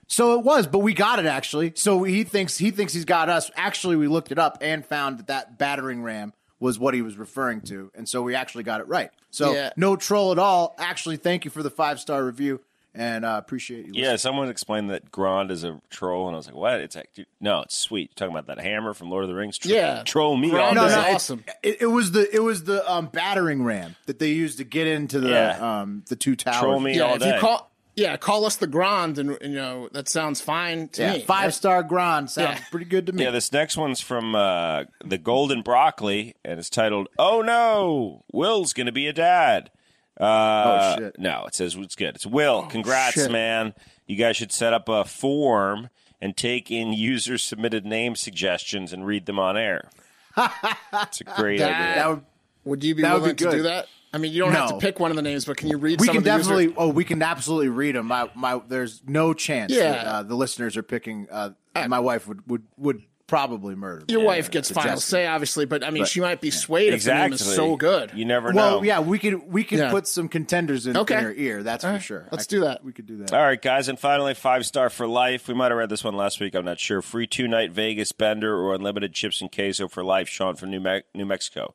So 0.09 0.39
it 0.39 0.45
was, 0.45 0.67
but 0.67 0.81
we 0.81 0.95
got 0.95 1.19
it 1.19 1.27
actually. 1.27 1.73
So 1.77 2.03
he 2.03 2.25
thinks 2.25 2.59
he 2.59 2.71
thinks 2.71 2.93
he's 2.93 3.05
got 3.05 3.29
us. 3.29 3.51
Actually, 3.57 3.97
we 3.97 4.09
looked 4.09 4.33
it 4.33 4.39
up 4.39 4.59
and 4.61 4.85
found 4.85 5.19
that 5.19 5.27
that 5.29 5.59
battering 5.59 6.03
ram 6.03 6.33
was 6.59 6.79
what 6.79 6.95
he 6.95 7.03
was 7.03 7.17
referring 7.17 7.61
to, 7.61 7.91
and 7.95 8.09
so 8.09 8.23
we 8.23 8.35
actually 8.35 8.65
got 8.65 8.81
it 8.81 8.89
right. 8.89 9.11
So 9.31 9.53
Yeah. 9.53 9.71
no 9.77 9.95
troll 9.97 10.33
at 10.33 10.39
all. 10.39 10.75
Actually, 10.79 11.19
thank 11.19 11.45
you 11.45 11.51
for 11.51 11.63
the 11.63 11.71
five 11.71 12.01
star 12.01 12.25
review, 12.25 12.61
and 12.97 13.25
uh, 13.25 13.37
appreciate 13.39 13.87
you. 13.87 13.93
Yeah, 13.95 14.17
someone 14.17 14.49
explained 14.49 14.91
that 14.91 15.11
Grond 15.13 15.51
is 15.51 15.63
a 15.65 15.81
troll, 15.91 16.27
and 16.27 16.35
I 16.35 16.39
was 16.39 16.47
like, 16.47 16.57
"What? 16.57 16.81
It's 16.81 16.97
like, 16.97 17.11
dude, 17.15 17.27
no, 17.41 17.61
it's 17.63 17.77
sweet." 17.77 18.11
You're 18.11 18.29
talking 18.29 18.37
about 18.37 18.47
that 18.55 18.63
hammer 18.65 18.95
from 18.95 19.11
Lord 19.11 19.25
of 19.25 19.29
the 19.29 19.35
Rings? 19.37 19.59
Tro- 19.59 19.71
Yeah. 19.73 20.03
troll 20.05 20.37
me 20.37 20.51
Grond 20.51 20.79
all 20.79 20.89
No, 20.89 20.95
no, 20.95 21.15
awesome. 21.15 21.45
It, 21.63 21.83
it 21.83 21.87
was 21.87 22.13
the 22.13 22.35
it 22.35 22.41
was 22.43 22.65
the 22.65 22.91
um, 22.91 23.07
battering 23.07 23.63
ram 23.63 23.97
that 24.07 24.19
they 24.19 24.31
used 24.31 24.59
to 24.59 24.65
get 24.65 24.87
into 24.87 25.21
the 25.21 25.31
Yeah. 25.31 25.81
um, 25.81 26.03
the 26.09 26.17
two 26.17 26.35
towers. 26.37 26.61
Troll 26.61 26.81
me 26.81 26.97
Yeah, 26.97 27.03
all 27.03 27.15
if 27.15 27.21
day. 27.21 27.35
you 27.35 27.41
call, 27.41 27.71
yeah, 27.95 28.17
call 28.17 28.45
us 28.45 28.57
the 28.57 28.67
Grand, 28.67 29.19
and 29.19 29.39
you 29.41 29.49
know 29.49 29.89
that 29.93 30.09
sounds 30.09 30.41
fine 30.41 30.89
to 30.89 31.03
Yeah, 31.03 31.13
me. 31.15 31.21
five 31.21 31.55
star 31.55 31.83
Grand 31.83 32.31
sounds 32.31 32.59
Yeah. 32.59 32.65
pretty 32.71 32.87
good 32.87 33.07
to 33.07 33.13
me. 33.13 33.25
yeah, 33.25 33.31
this 33.31 33.53
next 33.53 33.77
one's 33.77 34.01
from 34.01 34.35
uh, 34.35 34.85
the 35.05 35.19
Golden 35.19 35.63
Broccoli, 35.63 36.35
and 36.45 36.59
it's 36.59 36.71
titled 36.71 37.09
"Oh 37.19 37.41
no, 37.43 38.25
Will's 38.33 38.73
gonna 38.73 38.93
be 38.93 39.07
a 39.07 39.13
dad." 39.13 39.71
Uh, 40.21 40.95
Oh, 40.97 40.99
shit. 40.99 41.19
No, 41.19 41.45
it 41.47 41.55
says 41.55 41.75
it's 41.77 41.95
good. 41.97 42.15
It's 42.17 42.27
Will. 42.27 42.63
Congrats, 42.67 43.15
shit. 43.15 43.31
man. 43.31 43.75
You 44.07 44.17
guys 44.17 44.37
should 44.37 44.53
set 44.53 44.73
up 44.73 44.89
a 44.89 45.05
form 45.05 45.91
and 46.21 46.37
take 46.37 46.71
in 46.71 46.93
user 46.93 47.37
submitted 47.39 47.85
name 47.85 48.17
suggestions 48.17 48.93
and 48.93 49.05
read 49.07 49.27
them 49.27 49.39
on 49.39 49.57
air. 49.57 49.89
it's 50.37 51.21
a 51.21 51.25
great 51.25 51.59
That- 51.59 51.73
idea. 51.81 51.95
that 51.97 52.09
would 52.09 52.23
Would 52.65 52.85
you 52.85 52.95
be 52.95 53.03
That 53.03 53.13
would 53.15 53.23
willing 53.23 53.37
be 53.37 53.45
to 53.45 53.51
do 53.51 53.63
that? 53.65 53.87
I 54.13 54.19
mean, 54.19 54.33
you 54.33 54.41
don't 54.43 54.53
have 54.53 54.71
to 54.71 54.79
pick 54.79 54.99
one 54.99 55.11
of 55.11 55.17
the 55.17 55.23
names, 55.23 55.45
but 55.45 55.59
can 55.59 55.69
you 55.69 55.77
read? 55.77 56.01
we 56.01 56.07
some 56.07 56.15
can 56.15 56.19
of 56.19 56.25
the 56.25 56.31
user- 56.31 56.51
definitely 56.51 56.75
oh 56.79 56.89
we 56.89 57.05
can 57.05 57.21
absolutely 57.23 57.69
read 57.69 57.97
them 57.97 58.07
my, 58.07 58.31
my 58.35 58.61
there's 58.67 59.03
no 59.07 59.35
chance 59.35 59.73
Yeah. 59.73 59.91
that 59.93 60.07
uh, 60.07 60.23
the 60.23 60.35
listeners 60.35 60.77
are 60.79 60.83
picking 60.83 61.27
uh, 61.31 61.51
my 61.89 62.01
wife 62.01 62.27
would 62.27 62.49
would 62.49 62.63
would 62.79 63.03
probably 63.27 63.75
murder 63.75 64.05
me. 64.07 64.13
Your 64.13 64.23
wife 64.25 64.51
gets 64.51 64.71
final 64.71 64.91
Suggested. 65.01 65.11
say, 65.11 65.27
obviously, 65.27 65.65
but 65.67 65.83
I 65.85 65.91
mean, 65.91 66.03
But- 66.05 66.09
she 66.09 66.21
might 66.21 66.41
be 66.41 66.51
swayed 66.51 66.93
if 66.95 67.03
the 67.05 67.13
name 67.15 67.33
exactly. 67.33 67.51
is 67.53 67.57
so 67.57 67.77
good. 67.77 68.13
You 68.15 68.25
never 68.25 68.53
well 68.53 68.55
know. 68.71 68.77
Well, 68.79 68.85
yeah 68.85 69.01
we 69.01 69.19
could 69.19 69.53
we 69.53 69.65
could 69.65 69.79
Yeah. 69.81 69.91
put 69.91 70.07
some 70.07 70.29
contenders 70.29 70.87
in, 70.87 70.97
Okay. 70.97 71.19
in 71.19 71.25
her 71.25 71.33
ear 71.35 71.63
that's 71.63 71.85
All 71.85 71.91
for 71.91 71.95
right, 71.95 72.03
sure 72.03 72.29
let's 72.31 72.45
I 72.45 72.49
do 72.51 72.61
could- 72.61 72.69
that. 72.69 72.85
we 72.85 72.93
could 72.93 73.07
do 73.07 73.17
that 73.19 73.33
All 73.33 73.43
right, 73.43 73.61
guys, 73.61 73.89
and 73.89 73.99
finally, 73.99 74.35
five 74.35 74.65
star 74.67 74.91
for 74.91 75.07
life. 75.07 75.49
We 75.49 75.55
might 75.55 75.71
have 75.71 75.79
read 75.79 75.89
this 75.89 76.05
one 76.05 76.15
last 76.15 76.41
week. 76.41 76.55
I'm 76.55 76.65
not 76.65 76.79
sure. 76.79 77.03
Free 77.03 77.27
two 77.27 77.49
night 77.49 77.73
Vegas 77.73 78.13
bender 78.13 78.55
or 78.57 78.75
unlimited 78.75 79.13
chips 79.13 79.41
and 79.41 79.51
queso 79.51 79.89
for 79.89 80.05
life. 80.05 80.29
Sean 80.29 80.55
from 80.57 80.71
New, 80.71 80.81
Me- 80.81 81.03
New 81.15 81.27
Mexico. 81.27 81.75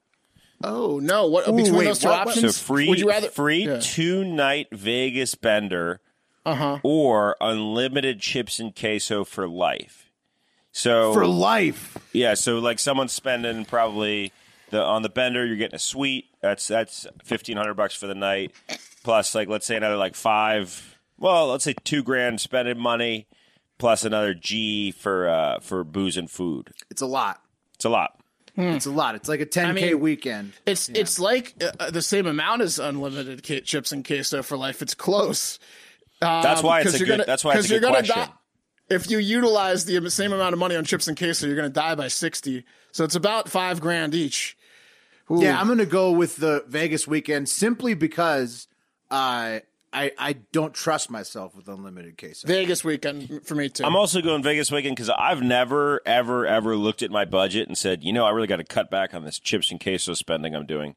Oh 0.64 1.00
no! 1.00 1.26
What 1.28 1.46
between 1.48 1.74
wait, 1.76 1.86
those 1.86 2.00
two 2.00 2.08
what- 2.08 2.26
what- 2.28 2.36
So 2.36 2.40
options? 2.42 2.60
free, 2.62 2.88
Would 2.88 3.00
you 3.00 3.10
rather 3.10 3.30
free 3.30 3.66
Yeah. 3.66 3.80
two 3.82 4.24
night 4.24 4.68
Vegas 4.72 5.34
bender, 5.36 6.02
Uh-huh. 6.46 6.78
or 6.84 7.36
unlimited 7.42 8.20
chips 8.20 8.60
and 8.60 8.76
queso 8.76 9.24
for 9.24 9.48
life. 9.48 10.11
So 10.72 11.14
for 11.14 11.26
life 11.28 11.98
yeah, 12.14 12.34
so 12.34 12.60
like 12.60 12.80
someone's 12.80 13.12
spending 13.14 13.66
probably 13.66 14.32
the 14.70 14.82
on 14.82 15.02
the 15.02 15.10
bender, 15.10 15.46
you're 15.46 15.58
getting 15.58 15.76
a 15.76 15.80
suite. 15.80 16.26
That's 16.42 16.68
that's 16.68 17.06
fifteen 17.24 17.58
hundred 17.58 17.74
bucks 17.76 17.94
for 17.94 18.08
the 18.08 18.16
night, 18.16 18.52
plus 19.04 19.36
like 19.36 19.48
let's 19.50 19.66
say 19.66 19.76
another 19.76 19.98
like 19.98 20.16
five. 20.16 20.98
Well, 21.18 21.48
let's 21.50 21.64
say 21.64 21.76
two 21.84 22.02
grand 22.04 22.40
spending 22.42 22.80
money, 22.80 23.28
plus 23.78 24.06
another 24.06 24.34
G 24.34 24.92
for 24.92 25.28
uh, 25.30 25.60
for 25.60 25.84
booze 25.84 26.16
and 26.18 26.30
food. 26.32 26.72
it's 26.90 27.02
a 27.02 27.06
lot 27.06 27.42
It's 27.76 27.86
a 27.86 27.90
lot. 27.90 28.18
it's 28.58 28.86
a 28.86 28.92
lot 28.92 29.16
it's 29.16 29.30
like 29.30 29.40
a 29.42 29.46
10k 29.46 29.74
mean- 29.74 30.00
weekend 30.00 30.54
It's 30.66 30.90
it's 30.90 31.20
like 31.20 31.54
uh, 31.80 31.92
the 31.92 32.02
same 32.02 32.26
amount 32.28 32.62
as 32.62 32.80
unlimited 32.80 33.46
ca- 33.46 33.62
chips 33.62 33.92
and 33.92 34.06
queso 34.06 34.42
for 34.42 34.58
life. 34.58 34.82
It's 34.82 34.94
close. 34.96 35.60
Um, 36.22 36.42
That's 36.44 36.64
why 36.64 36.80
it's 36.82 36.92
'cause 36.92 36.96
a 37.02 37.06
good. 37.06 37.08
gonna- 37.10 37.26
that's 37.26 37.44
why 37.44 37.52
it's 37.54 37.62
'cause 37.64 37.72
a 37.72 37.74
you're 37.74 37.80
good 37.82 37.88
gonna 37.94 37.98
question. 38.08 38.16
die- 38.28 38.34
if 38.92 39.10
you 39.10 39.18
utilize 39.18 39.86
the 39.86 40.10
same 40.12 40.34
amount 40.34 40.54
of 40.54 40.60
money 40.60 40.76
on 40.76 40.84
chips 40.86 41.08
and 41.08 41.18
queso, 41.18 41.48
you're 41.48 41.56
going 41.56 41.70
to 41.70 41.74
die 41.74 41.96
by 41.96 42.08
sixty. 42.10 42.64
So 42.92 43.04
it's 43.04 43.16
about 43.16 43.50
five 43.50 43.80
grand 43.82 44.14
each. 44.14 44.56
Ooh. 45.30 45.42
yeah 45.42 45.58
i'm 45.62 45.68
gonna 45.70 45.86
go 45.86 46.12
with 46.12 46.36
the 46.38 46.66
vegas 46.68 47.08
weekend 47.08 47.48
simply 47.48 47.94
because 47.94 48.68
uh, 49.12 49.60
i 49.94 50.12
i 50.18 50.34
don't 50.52 50.74
trust 50.74 51.10
myself 51.10 51.56
with 51.56 51.70
unlimited 51.70 52.18
queso 52.18 52.46
Vegas 52.50 52.84
weekend 52.84 53.46
for 53.46 53.56
me 53.56 53.70
too. 53.70 53.86
I'm 53.86 53.96
also 53.96 54.22
going 54.22 54.44
Vegas 54.44 54.72
weekend 54.72 54.98
because 54.98 55.10
I've 55.10 55.42
never, 55.42 56.02
ever, 56.06 56.46
ever 56.46 56.76
looked 56.76 57.02
at 57.02 57.12
my 57.12 57.24
budget 57.24 57.68
and 57.70 57.78
said, 57.78 58.04
you 58.04 58.12
know, 58.12 58.26
I 58.26 58.32
really 58.32 58.48
got 58.48 58.58
to 58.58 58.66
cut 58.66 58.92
back 58.92 59.14
on 59.14 59.24
this 59.24 59.40
chips 59.40 59.72
and 59.72 59.80
queso 59.82 60.14
spending 60.16 60.54
I'm 60.54 60.66
doing. 60.66 60.96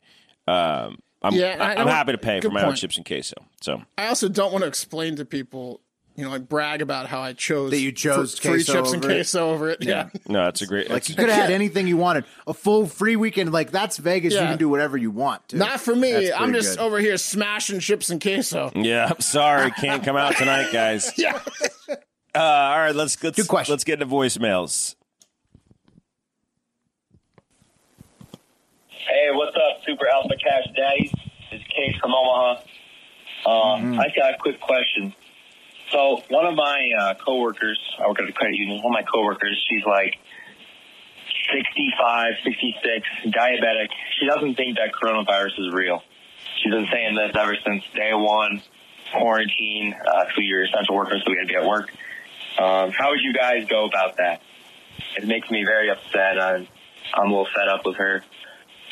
Um, 0.48 0.98
I'm, 1.22 1.34
Yeah, 1.34 1.56
I- 1.60 1.64
I, 1.64 1.68
I 1.68 1.70
am 1.72 1.76
don't- 1.78 1.88
happy 1.88 2.12
to 2.12 2.18
pay 2.18 2.40
for 2.40 2.48
good 2.48 2.54
my 2.54 2.62
own 2.64 2.74
chips 2.74 2.96
and 2.96 3.06
queso. 3.06 3.36
So 3.60 3.82
I 3.96 4.08
also 4.08 4.28
don't 4.28 4.50
want 4.52 4.62
to 4.62 4.68
explain 4.68 5.14
to 5.16 5.24
people, 5.24 5.80
you 6.16 6.24
know, 6.24 6.30
like 6.30 6.48
brag 6.48 6.80
about 6.80 7.06
how 7.06 7.20
I 7.20 7.32
chose 7.32 7.70
That 7.72 7.80
you 7.80 7.90
chose 7.90 8.38
fr- 8.38 8.48
free 8.50 8.64
queso 8.64 8.72
chips 8.74 8.92
and 8.92 9.04
over 9.04 9.12
it? 9.12 9.16
queso 9.16 9.50
over 9.50 9.70
it. 9.70 9.82
Yeah. 9.84 10.10
no, 10.28 10.44
that's 10.44 10.62
a 10.62 10.66
great. 10.66 10.88
Like 10.90 11.08
you 11.08 11.16
could 11.16 11.28
have 11.28 11.36
had 11.42 11.50
anything 11.50 11.86
you 11.88 11.96
wanted. 11.96 12.24
A 12.46 12.54
full 12.54 12.86
free 12.86 13.16
weekend, 13.16 13.52
like 13.52 13.70
that's 13.72 13.96
Vegas. 13.96 14.32
You 14.34 14.38
can 14.40 14.58
do 14.58 14.68
whatever 14.68 14.96
you 14.96 15.10
want. 15.10 15.48
Too. 15.48 15.56
Not 15.58 15.80
for 15.80 15.94
me. 15.96 16.32
I'm 16.32 16.52
just 16.52 16.78
good. 16.78 16.84
over 16.84 16.98
here 17.00 17.16
smashing 17.16 17.80
chips 17.80 18.10
and 18.10 18.20
queso. 18.22 18.70
yeah, 18.76 19.10
I'm 19.10 19.20
sorry, 19.20 19.70
can't 19.72 20.04
come 20.04 20.16
out 20.16 20.36
tonight, 20.36 20.72
guys. 20.72 21.12
Yeah. 21.18 21.40
Uh, 22.36 22.40
all 22.40 22.78
right, 22.78 22.94
let's 22.94 23.22
let's 23.22 23.36
Good 23.36 23.46
question. 23.48 23.72
let's 23.72 23.84
get 23.84 24.00
into 24.02 24.06
voicemails. 24.12 24.96
Hey, 28.88 29.28
what's 29.32 29.54
up, 29.56 29.82
Super 29.86 30.06
Alpha 30.08 30.34
Cash 30.42 30.66
Daddy? 30.76 31.12
It's 31.52 31.64
Case 31.68 31.96
from 32.00 32.12
Omaha. 32.12 32.62
Um, 33.46 34.00
I 34.00 34.08
got 34.16 34.34
a 34.34 34.38
quick 34.38 34.60
question. 34.60 35.14
So, 35.94 36.20
one 36.28 36.44
of 36.44 36.56
my 36.56 36.90
uh, 36.98 37.14
coworkers, 37.24 37.78
I 38.02 38.08
work 38.08 38.18
at 38.20 38.28
a 38.28 38.32
credit 38.32 38.56
union, 38.56 38.82
one 38.82 38.92
of 38.92 39.04
my 39.04 39.08
coworkers, 39.08 39.64
she's 39.70 39.84
like 39.84 40.18
65, 41.54 42.32
66, 42.42 43.08
diabetic. 43.26 43.90
She 44.18 44.26
doesn't 44.26 44.56
think 44.56 44.76
that 44.78 44.90
coronavirus 44.92 45.68
is 45.68 45.72
real. 45.72 46.02
She's 46.56 46.72
been 46.72 46.88
saying 46.90 47.14
this 47.14 47.36
ever 47.36 47.56
since 47.64 47.84
day 47.94 48.10
one, 48.12 48.60
quarantine, 49.12 49.94
uh, 49.94 50.24
so 50.34 50.40
you're 50.40 50.64
essential 50.64 50.96
workers, 50.96 51.22
so 51.24 51.30
we 51.30 51.38
had 51.38 51.46
to 51.46 51.54
be 51.54 51.60
at 51.60 51.64
work. 51.64 51.92
Um, 52.58 52.90
how 52.90 53.10
would 53.10 53.20
you 53.20 53.32
guys 53.32 53.66
go 53.66 53.84
about 53.84 54.16
that? 54.16 54.42
It 55.16 55.28
makes 55.28 55.48
me 55.48 55.64
very 55.64 55.90
upset. 55.90 56.40
I'm, 56.40 56.66
I'm 57.14 57.26
a 57.26 57.30
little 57.30 57.46
fed 57.54 57.68
up 57.68 57.86
with 57.86 57.98
her 57.98 58.24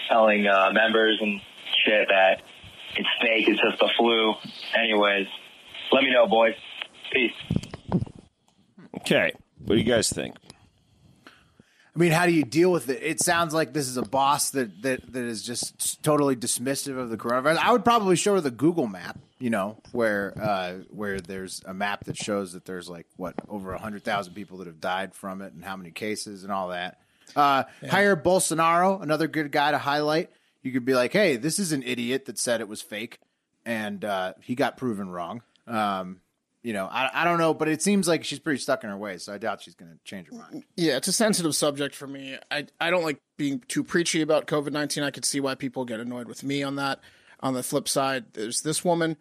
telling 0.09 0.47
uh, 0.47 0.71
members 0.73 1.19
and 1.21 1.41
shit 1.85 2.07
that 2.11 2.43
it's 2.95 3.09
fake, 3.21 3.49
it's 3.49 3.61
just 3.61 3.81
the 3.81 3.91
flu. 3.99 4.35
Anyways, 4.79 5.27
let 5.91 6.05
me 6.05 6.13
know, 6.13 6.29
boys. 6.29 6.55
Peace. 7.13 7.33
Okay, 9.01 9.33
what 9.59 9.75
do 9.75 9.81
you 9.81 9.85
guys 9.85 10.09
think? 10.09 10.37
I 11.95 11.99
mean, 11.99 12.13
how 12.13 12.25
do 12.25 12.33
you 12.33 12.45
deal 12.45 12.73
with 12.73 12.89
it? 12.89 13.03
It 13.03 13.21
sounds 13.21 13.53
like 13.53 13.75
this 13.75 13.87
is 13.87 13.99
a 13.99 14.03
boss 14.03 14.51
that 14.51 14.83
that 14.83 15.13
that 15.13 15.25
is 15.25 15.43
just 15.43 16.03
totally 16.03 16.37
dismissive 16.37 16.97
of 16.97 17.11
the 17.11 17.19
coronavirus. 17.19 17.59
I 17.59 17.73
would 17.73 17.85
probably 17.85 18.17
show 18.17 18.35
her 18.35 18.41
the 18.41 18.51
Google 18.51 18.87
map, 18.87 19.19
you 19.39 19.51
know, 19.51 19.77
where 19.93 20.33
uh, 20.41 20.73
where 20.89 21.21
there's 21.21 21.61
a 21.67 21.75
map 21.75 22.05
that 22.05 22.17
shows 22.17 22.55
that 22.55 22.65
there's 22.65 22.89
like 22.89 23.07
what 23.17 23.35
over 23.47 23.77
hundred 23.77 24.05
thousand 24.05 24.33
people 24.33 24.59
that 24.59 24.67
have 24.67 24.81
died 24.81 25.15
from 25.15 25.43
it 25.43 25.53
and 25.53 25.63
how 25.63 25.77
many 25.77 25.91
cases 25.91 26.45
and 26.45 26.53
all 26.53 26.69
that. 26.69 26.99
Uh, 27.37 27.65
Jair 27.83 28.21
Bolsonaro, 28.21 29.03
another 29.03 29.29
good 29.29 29.53
guy 29.53 29.71
to 29.71 29.79
highlight. 29.79 30.31
You 30.63 30.73
could 30.73 30.87
be 30.87 30.95
like, 30.95 31.13
hey, 31.13 31.37
this 31.37 31.59
is 31.59 31.73
an 31.73 31.83
idiot 31.83 32.25
that 32.25 32.39
said 32.39 32.61
it 32.63 32.69
was 32.69 32.81
fake, 32.81 33.19
and 33.67 34.03
uh, 34.03 34.33
he 34.41 34.55
got 34.55 34.79
proven 34.79 35.11
wrong. 35.11 35.43
Um, 35.67 36.21
you 36.63 36.73
know, 36.73 36.87
I, 36.87 37.11
I 37.13 37.25
don't 37.25 37.39
know, 37.39 37.55
but 37.55 37.69
it 37.69 37.83
seems 37.83 38.07
like 38.07 38.25
she's 38.25 38.39
pretty 38.39 38.61
stuck 38.61 38.85
in 38.85 38.91
her 38.91 38.97
ways, 38.97 39.25
so 39.25 39.35
I 39.35 39.39
doubt 39.39 39.63
she's 39.63 39.75
going 39.75 39.91
to 39.91 39.99
change 40.05 40.29
her 40.29 40.37
mind. 40.37 40.65
Yeah, 40.77 40.97
it's 40.97 41.09
a 41.09 41.13
sensitive 41.13 41.55
subject 41.57 41.95
for 41.95 42.07
me. 42.07 42.39
I 42.51 42.67
I 42.81 42.91
don't 42.91 43.03
like 43.03 43.21
being 43.37 43.61
too 43.67 43.83
preachy 43.83 44.23
about 44.23 44.47
COVID 44.47 44.73
nineteen. 44.73 45.03
I 45.03 45.11
could 45.11 45.25
see 45.25 45.41
why 45.41 45.57
people 45.57 45.85
get 45.85 46.01
annoyed 46.01 46.29
with 46.29 46.45
me 46.45 46.63
on 46.63 46.77
that. 46.77 47.01
On 47.41 47.55
the 47.55 47.65
flip 47.65 47.89
side, 47.89 48.27
there's 48.35 48.63
this 48.63 48.85
woman, 48.85 49.17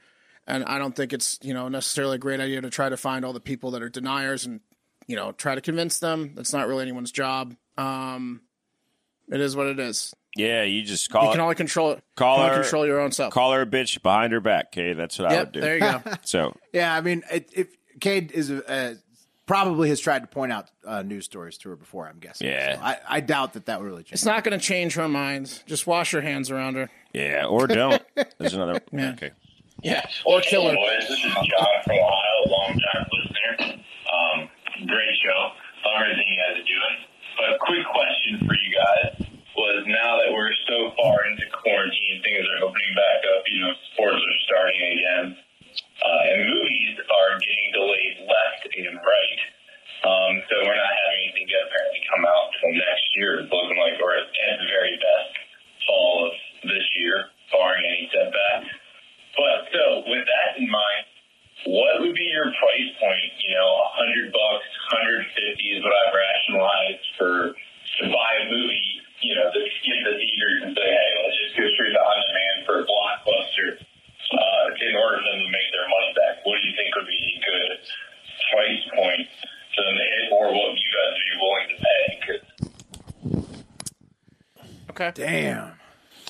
and 0.46 0.64
I 0.66 0.78
don't 0.78 0.96
think 0.96 1.14
it's 1.14 1.40
you 1.42 1.54
know 1.56 1.68
necessarily 1.68 2.16
a 2.16 2.20
great 2.20 2.40
idea 2.40 2.62
to 2.62 2.70
try 2.70 2.90
to 2.90 2.98
find 2.98 3.26
all 3.26 3.34
the 3.34 3.40
people 3.40 3.72
that 3.72 3.82
are 3.82 3.90
deniers 3.90 4.46
and 4.46 4.60
you 5.08 5.16
know 5.16 5.32
try 5.32 5.56
to 5.56 5.62
convince 5.62 5.98
them. 5.98 6.34
That's 6.36 6.54
not 6.54 6.68
really 6.68 6.84
anyone's 6.84 7.12
job. 7.12 7.56
Um, 7.78 8.42
it 9.32 9.42
is 9.42 9.56
what 9.56 9.66
it 9.66 9.80
is. 9.80 10.14
Yeah, 10.36 10.64
you 10.64 10.84
just 10.84 11.10
call. 11.10 11.24
You 11.24 11.26
call 11.28 11.32
can 11.34 11.40
it, 11.40 11.44
only 11.44 11.56
control 11.56 11.92
it. 11.92 12.04
Call 12.16 12.46
her- 12.48 12.62
control 12.62 12.86
your 12.86 13.00
own 13.02 13.12
self. 13.12 13.34
call 13.34 13.52
her 13.54 13.62
a 13.62 13.66
bitch 13.66 14.02
behind 14.02 14.32
her 14.34 14.40
back. 14.40 14.68
Okay, 14.68 14.94
that's 14.94 15.20
what 15.20 15.32
I 15.32 15.40
would 15.40 15.52
do. 15.52 15.60
there 15.62 15.76
you 15.76 15.82
go. 15.82 16.02
So 16.24 16.56
Yeah, 16.74 16.96
I 16.96 17.02
mean, 17.02 17.24
it, 17.32 17.50
if 17.54 17.68
Cade 18.00 18.32
is 18.32 18.50
uh, 18.50 18.96
probably 19.46 19.90
has 19.90 20.00
tried 20.00 20.20
to 20.22 20.28
point 20.28 20.52
out 20.54 20.70
uh, 20.86 21.02
news 21.04 21.26
stories 21.26 21.58
to 21.60 21.70
her 21.70 21.76
before, 21.76 22.08
I'm 22.08 22.20
guessing. 22.20 22.48
Yeah. 22.48 22.76
So 22.76 22.82
I, 22.82 22.98
I 23.10 23.20
doubt 23.20 23.54
that 23.54 23.66
that 23.66 23.80
would 23.82 23.86
really 23.88 24.04
change. 24.04 24.14
It's 24.14 24.26
not 24.26 24.44
going 24.46 24.58
to 24.58 24.66
change 24.66 24.94
her 24.96 25.08
mind. 25.10 25.62
Just 25.66 25.86
wash 25.86 26.14
your 26.14 26.22
hands 26.22 26.50
around 26.50 26.76
her. 26.76 26.90
yeah, 27.14 27.46
or 27.46 27.68
don't. 27.68 28.02
There's 28.40 28.54
another. 28.54 28.80
Yeah. 28.94 29.12
Okay. 29.12 29.32
Yeah, 29.84 30.06
or 30.30 30.40
kill 30.42 30.70
her. 30.70 30.76
Boys, 30.76 31.10
this 31.10 31.18
is 31.26 31.34
John 31.34 31.74
from 31.84 31.98
Ohio, 31.98 32.38
long 32.48 32.78
time 32.78 33.04
listener. 33.12 33.82
Um, 34.14 34.38
great 34.86 35.16
show. 35.26 35.40
Love 35.90 36.06
everything 36.06 36.30
you 36.30 36.38
guys 36.38 36.56
are 36.62 36.70
doing. 36.70 36.96
But 37.34 37.48
a 37.50 37.58
quick 37.66 37.82
question 37.90 38.46
for 38.46 38.54
you 38.54 38.70
guys 38.78 39.26
was 39.58 39.82
now 39.90 40.22
that 40.22 40.30
we're 40.38 40.54
so 40.70 40.94
far 41.02 41.26
into 41.34 41.50
quarantine, 41.50 42.22
things 42.22 42.46
are 42.46 42.62
opening 42.62 42.94
back 42.94 43.26
up, 43.34 43.42
you 43.50 43.60
know, 43.66 43.74
sports 43.98 44.22
are 44.22 44.40
starting 44.46 44.80
again, 44.86 45.26
uh, 45.98 46.30
and 46.30 46.40
movies 46.46 46.96
are 47.02 47.32
getting 47.42 47.70
delayed 47.74 48.18
left 48.30 48.62
and 48.70 48.96
right. 49.02 49.40
Um, 50.06 50.34
so 50.46 50.54
we're 50.62 50.78
not 50.78 50.94
having 50.94 51.20
anything 51.26 51.50
good 51.50 51.66
apparently 51.66 52.02
come 52.06 52.22
out 52.30 52.54
until 52.54 52.78
next 52.78 53.06
year. 53.18 53.42
It's 53.42 53.50
looking 53.50 53.82
like, 53.82 53.98
or 53.98 54.14
at 54.14 54.30
the 54.30 54.70
very 54.70 54.94
best, 55.02 55.34
what 61.66 62.02
would 62.02 62.16
be 62.16 62.28
your 62.34 62.50
price 62.58 62.90
point? 62.98 63.32
You 63.46 63.54
know, 63.54 63.70
a 63.70 63.88
hundred 63.94 64.34
bucks, 64.34 64.70
hundred 64.90 65.22
fifty 65.38 65.68
is 65.78 65.84
what 65.86 65.94
I've 65.94 66.14
rationalized 66.16 67.06
for 67.18 67.34
to 67.54 68.04
buy 68.10 68.32
a 68.42 68.46
movie. 68.50 68.90
You 69.22 69.36
know, 69.38 69.46
to 69.54 69.60
get 69.62 69.98
the 70.02 70.18
theaters 70.18 70.60
and 70.66 70.74
say, 70.74 70.90
hey, 70.90 71.10
let's 71.22 71.38
just 71.46 71.54
go 71.54 71.62
straight 71.78 71.94
to 71.94 72.02
on 72.02 72.18
demand 72.26 72.58
for 72.66 72.76
a 72.82 72.86
blockbuster 72.90 73.78
uh, 73.78 74.66
in 74.74 74.94
order 74.98 75.22
for 75.22 75.30
them 75.30 75.46
to 75.46 75.52
make 75.54 75.70
their 75.70 75.86
money 75.86 76.12
back. 76.18 76.42
What 76.42 76.58
do 76.58 76.66
you 76.66 76.74
think 76.74 76.90
would 76.98 77.06
be 77.06 77.22
a 77.22 77.38
good 77.46 77.72
price 78.50 78.84
point 78.98 79.26
for 79.78 79.82
them 79.86 79.96
to 80.02 80.06
hit, 80.10 80.26
or 80.34 80.50
what 80.50 80.74
you 80.74 80.90
guys 80.90 81.14
would 81.14 81.30
be 81.30 81.38
willing 81.38 81.68
to 81.70 81.78
pay? 81.78 82.04
'Cause 82.26 82.44
Okay. 84.90 85.12
Damn. 85.14 85.72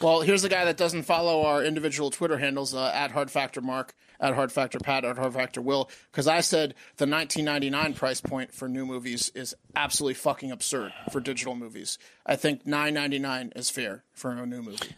Well, 0.01 0.20
here's 0.31 0.45
a 0.45 0.49
guy 0.49 0.63
that 0.63 0.77
doesn't 0.77 1.03
follow 1.03 1.43
our 1.43 1.61
individual 1.61 2.09
Twitter 2.09 2.37
handles 2.37 2.73
uh, 2.73 2.89
at 2.93 3.11
Hard 3.11 3.29
Factor 3.29 3.59
Mark, 3.59 3.93
at 4.17 4.33
Hard 4.33 4.49
Factor 4.49 4.79
Pat, 4.79 5.03
at 5.03 5.17
Hard 5.17 5.33
Factor 5.33 5.61
Will, 5.61 5.89
because 6.09 6.25
I 6.25 6.39
said 6.39 6.73
the 6.95 7.05
1999 7.05 7.93
price 7.95 8.21
point 8.21 8.53
for 8.53 8.69
new 8.69 8.85
movies 8.85 9.29
is 9.35 9.53
absolutely 9.75 10.13
fucking 10.13 10.49
absurd 10.49 10.93
for 11.11 11.19
digital 11.19 11.53
movies. 11.53 11.97
I 12.25 12.37
think 12.37 12.63
9.99 12.63 13.57
is 13.57 13.69
fair 13.69 14.05
for 14.13 14.31
a 14.31 14.45
new 14.45 14.61
movie. 14.61 14.95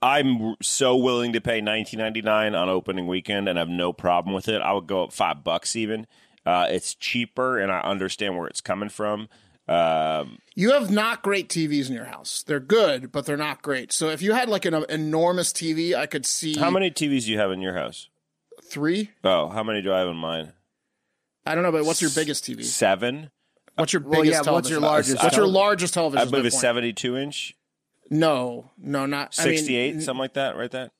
I'm 0.00 0.54
so 0.62 0.96
willing 0.96 1.32
to 1.32 1.40
pay 1.40 1.60
19.99 1.60 2.56
on 2.56 2.68
opening 2.68 3.08
weekend, 3.08 3.48
and 3.48 3.58
I 3.58 3.62
have 3.62 3.68
no 3.68 3.92
problem 3.92 4.32
with 4.32 4.46
it. 4.46 4.62
I 4.62 4.74
would 4.74 4.86
go 4.86 5.02
up 5.02 5.12
five 5.12 5.42
bucks 5.42 5.74
even. 5.74 6.06
Uh, 6.46 6.68
it's 6.70 6.94
cheaper, 6.94 7.58
and 7.58 7.72
I 7.72 7.80
understand 7.80 8.38
where 8.38 8.46
it's 8.46 8.60
coming 8.60 8.90
from. 8.90 9.28
Um, 9.68 10.38
You 10.54 10.72
have 10.72 10.90
not 10.90 11.22
great 11.22 11.48
TVs 11.48 11.88
in 11.88 11.94
your 11.94 12.06
house. 12.06 12.42
They're 12.46 12.58
good, 12.60 13.12
but 13.12 13.26
they're 13.26 13.36
not 13.36 13.60
great. 13.62 13.92
So 13.92 14.08
if 14.08 14.22
you 14.22 14.32
had 14.32 14.48
like 14.48 14.64
an 14.64 14.74
uh, 14.74 14.80
enormous 14.82 15.52
TV, 15.52 15.94
I 15.94 16.06
could 16.06 16.24
see 16.24 16.58
how 16.58 16.70
many 16.70 16.90
TVs 16.90 17.24
do 17.26 17.32
you 17.32 17.38
have 17.38 17.50
in 17.52 17.60
your 17.60 17.74
house? 17.74 18.08
three. 18.64 19.10
Oh, 19.24 19.48
how 19.48 19.62
many 19.62 19.80
do 19.80 19.92
I 19.92 20.00
have 20.00 20.08
in 20.08 20.16
mine? 20.16 20.52
I 21.46 21.54
don't 21.54 21.62
know, 21.64 21.72
but 21.72 21.86
what's 21.86 22.02
your 22.02 22.10
biggest 22.10 22.44
TV? 22.44 22.62
Seven. 22.64 23.30
What's 23.76 23.92
your 23.94 24.02
Well, 24.02 24.20
biggest 24.22 24.44
yeah, 24.44 24.52
what's 24.52 24.68
your 24.68 24.80
largest 24.80 25.22
What's 25.22 25.36
your 25.36 25.46
largest 25.46 25.94
television? 25.94 26.26
I 26.26 26.30
believe 26.30 26.44
it's 26.44 26.56
point. 26.56 26.60
72 26.62 27.16
inch, 27.16 27.56
No, 28.10 28.70
no, 28.76 29.06
not 29.06 29.38
I 29.38 29.46
mean, 29.46 29.56
68, 29.56 30.02
something 30.02 30.18
like 30.18 30.34
that, 30.34 30.56
right? 30.56 30.70
That. 30.70 30.90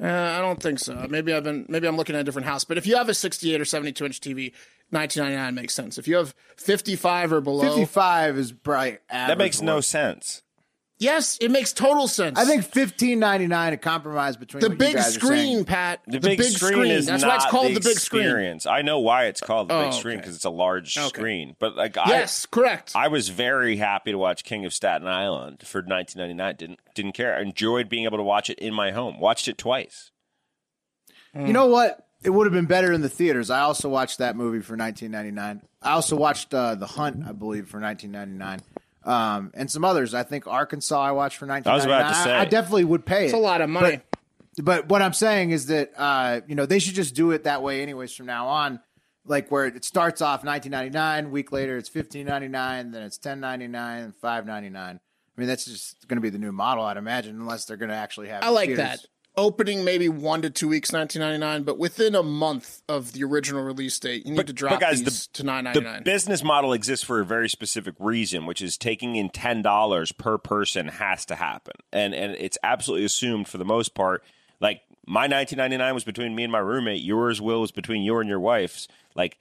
Uh, 0.00 0.06
I 0.06 0.40
don't 0.40 0.62
think 0.62 0.78
so. 0.78 1.06
Maybe 1.08 1.32
I've 1.32 1.42
been 1.44 1.66
maybe 1.68 1.86
I'm 1.88 1.96
looking 1.96 2.14
at 2.14 2.20
a 2.20 2.24
different 2.24 2.46
house. 2.46 2.64
But 2.64 2.78
if 2.78 2.86
you 2.86 2.96
have 2.96 3.08
a 3.08 3.14
68 3.14 3.60
or 3.60 3.64
72 3.64 4.04
inch 4.06 4.20
TV, 4.20 4.52
1999 4.92 5.54
makes 5.54 5.74
sense. 5.74 5.98
If 5.98 6.06
you 6.06 6.16
have 6.16 6.34
55 6.56 7.32
or 7.32 7.40
below, 7.40 7.62
55 7.76 8.38
is 8.38 8.52
probably 8.52 8.98
average. 9.10 9.28
That 9.28 9.38
makes 9.38 9.60
no 9.62 9.76
work. 9.76 9.84
sense. 9.84 10.42
yes, 10.98 11.36
it 11.40 11.50
makes 11.50 11.72
total 11.72 12.06
sense. 12.06 12.38
I 12.38 12.44
think 12.44 12.62
15.99 12.64 13.72
a 13.72 13.76
compromise 13.78 14.36
between 14.36 14.60
the 14.60 14.68
what 14.68 14.72
you 14.74 14.78
big 14.78 14.94
guys 14.96 15.14
screen, 15.14 15.30
saying. 15.54 15.64
Pat. 15.64 16.00
The, 16.06 16.20
big, 16.20 16.40
screen, 16.42 16.90
is 16.92 17.06
That's 17.06 17.22
not 17.22 17.28
why 17.28 17.36
it's 17.36 17.46
called 17.46 17.70
the, 17.70 17.74
the 17.74 17.80
big 17.80 17.98
screen. 17.98 18.22
experience. 18.22 18.66
I 18.66 18.82
know 18.82 19.00
why 19.00 19.24
it's 19.24 19.40
called 19.40 19.68
the 19.68 19.74
Oh, 19.74 19.84
big 19.84 19.92
screen 19.94 20.14
okay. 20.18 20.20
because 20.22 20.36
it's 20.36 20.44
a 20.44 20.50
large 20.50 20.96
Okay. 20.96 21.08
screen. 21.08 21.56
But 21.58 21.74
like, 21.76 21.96
Yes, 21.96 22.46
correct. 22.46 22.92
I, 22.94 23.06
I 23.06 23.08
was 23.08 23.30
very 23.30 23.76
happy 23.76 24.12
to 24.12 24.18
watch 24.18 24.44
King 24.44 24.64
of 24.64 24.72
Staten 24.72 25.08
Island 25.08 25.62
for 25.66 25.78
1999. 25.78 26.56
Didn't 26.56 26.80
didn't 26.94 27.12
care. 27.12 27.34
I 27.36 27.40
enjoyed 27.40 27.88
being 27.88 28.04
able 28.04 28.18
to 28.18 28.22
watch 28.24 28.48
it 28.50 28.58
in 28.60 28.72
my 28.74 28.92
home. 28.92 29.18
Watched 29.18 29.48
it 29.48 29.58
twice. 29.58 30.10
You 31.34 31.52
know 31.54 31.66
what? 31.66 32.06
It 32.24 32.30
would 32.30 32.46
have 32.46 32.52
been 32.52 32.66
better 32.66 32.92
in 32.92 33.00
the 33.00 33.08
theaters. 33.08 33.50
I 33.50 33.60
also 33.60 33.88
watched 33.88 34.18
that 34.18 34.36
movie 34.36 34.60
for 34.60 34.76
1999. 34.76 35.62
I 35.82 35.92
also 35.92 36.16
watched 36.16 36.54
uh, 36.54 36.76
The 36.76 36.86
Hunt, 36.86 37.24
I 37.26 37.32
believe, 37.32 37.68
for 37.68 37.80
1999. 37.80 38.60
Um, 39.04 39.50
and 39.54 39.70
some 39.70 39.84
others. 39.84 40.14
I 40.14 40.22
think 40.22 40.46
Arkansas 40.46 41.00
I 41.00 41.10
watched 41.10 41.38
for 41.38 41.46
1999. 41.46 41.74
was 41.74 41.84
about 41.84 42.08
to 42.16 42.22
say. 42.22 42.34
I, 42.34 42.42
I 42.42 42.44
definitely 42.44 42.84
would 42.84 43.04
pay 43.04 43.24
it's 43.24 43.32
it. 43.32 43.36
a 43.36 43.40
lot 43.40 43.60
of 43.60 43.68
money. 43.68 44.00
But, 44.56 44.64
but 44.64 44.88
what 44.88 45.02
I'm 45.02 45.12
saying 45.12 45.50
is 45.50 45.66
that 45.66 45.92
uh, 45.96 46.40
you 46.46 46.54
know 46.54 46.66
they 46.66 46.78
should 46.78 46.94
just 46.94 47.14
do 47.14 47.32
it 47.32 47.44
that 47.44 47.62
way 47.62 47.82
anyways 47.82 48.14
from 48.14 48.26
now 48.26 48.48
on. 48.48 48.80
Like 49.24 49.50
where 49.50 49.66
it 49.66 49.84
starts 49.84 50.20
off 50.20 50.44
1999, 50.44 51.30
week 51.30 51.52
later 51.52 51.76
it's 51.76 51.88
15.99, 51.88 52.92
then 52.92 53.02
it's 53.04 53.18
10.99, 53.18 54.04
and 54.04 54.14
5.99. 54.14 54.76
I 54.76 54.98
mean 55.36 55.48
that's 55.48 55.64
just 55.64 56.08
going 56.08 56.16
to 56.16 56.20
be 56.20 56.28
the 56.28 56.38
new 56.38 56.50
model, 56.50 56.84
I'd 56.84 56.96
imagine, 56.96 57.40
unless 57.40 57.64
they're 57.64 57.76
going 57.76 57.90
to 57.90 57.96
actually 57.96 58.28
have. 58.28 58.42
I 58.42 58.48
like 58.48 58.68
theaters. 58.68 58.84
that. 58.84 59.06
Opening 59.34 59.82
maybe 59.84 60.10
one 60.10 60.42
to 60.42 60.50
two 60.50 60.68
weeks, 60.68 60.92
1999, 60.92 61.64
but 61.64 61.78
within 61.78 62.14
a 62.14 62.22
month 62.22 62.82
of 62.86 63.12
the 63.12 63.24
original 63.24 63.62
release 63.62 63.98
date, 63.98 64.26
you 64.26 64.34
need 64.34 64.46
to 64.46 64.52
drop 64.52 64.78
guys, 64.78 65.02
these 65.02 65.26
the, 65.28 65.42
to 65.72 65.80
the 65.80 66.02
business 66.04 66.44
model 66.44 66.74
exists 66.74 67.04
for 67.04 67.20
a 67.20 67.24
very 67.24 67.48
specific 67.48 67.94
reason, 67.98 68.44
which 68.44 68.60
is 68.60 68.76
taking 68.76 69.16
in 69.16 69.30
ten 69.30 69.62
dollars 69.62 70.12
per 70.12 70.36
person 70.36 70.88
has 70.88 71.24
to 71.26 71.34
happen, 71.34 71.74
and 71.92 72.14
and 72.14 72.34
it's 72.34 72.58
absolutely 72.62 73.06
assumed 73.06 73.48
for 73.48 73.56
the 73.56 73.64
most 73.64 73.94
part. 73.94 74.22
Like 74.60 74.82
my 75.06 75.22
1999 75.22 75.94
was 75.94 76.04
between 76.04 76.34
me 76.34 76.44
and 76.44 76.52
my 76.52 76.58
roommate. 76.58 77.02
Yours, 77.02 77.40
Will, 77.40 77.60
was 77.60 77.72
between 77.72 78.02
you 78.02 78.18
and 78.18 78.28
your 78.28 78.40
wife's. 78.40 78.86
Like, 79.14 79.38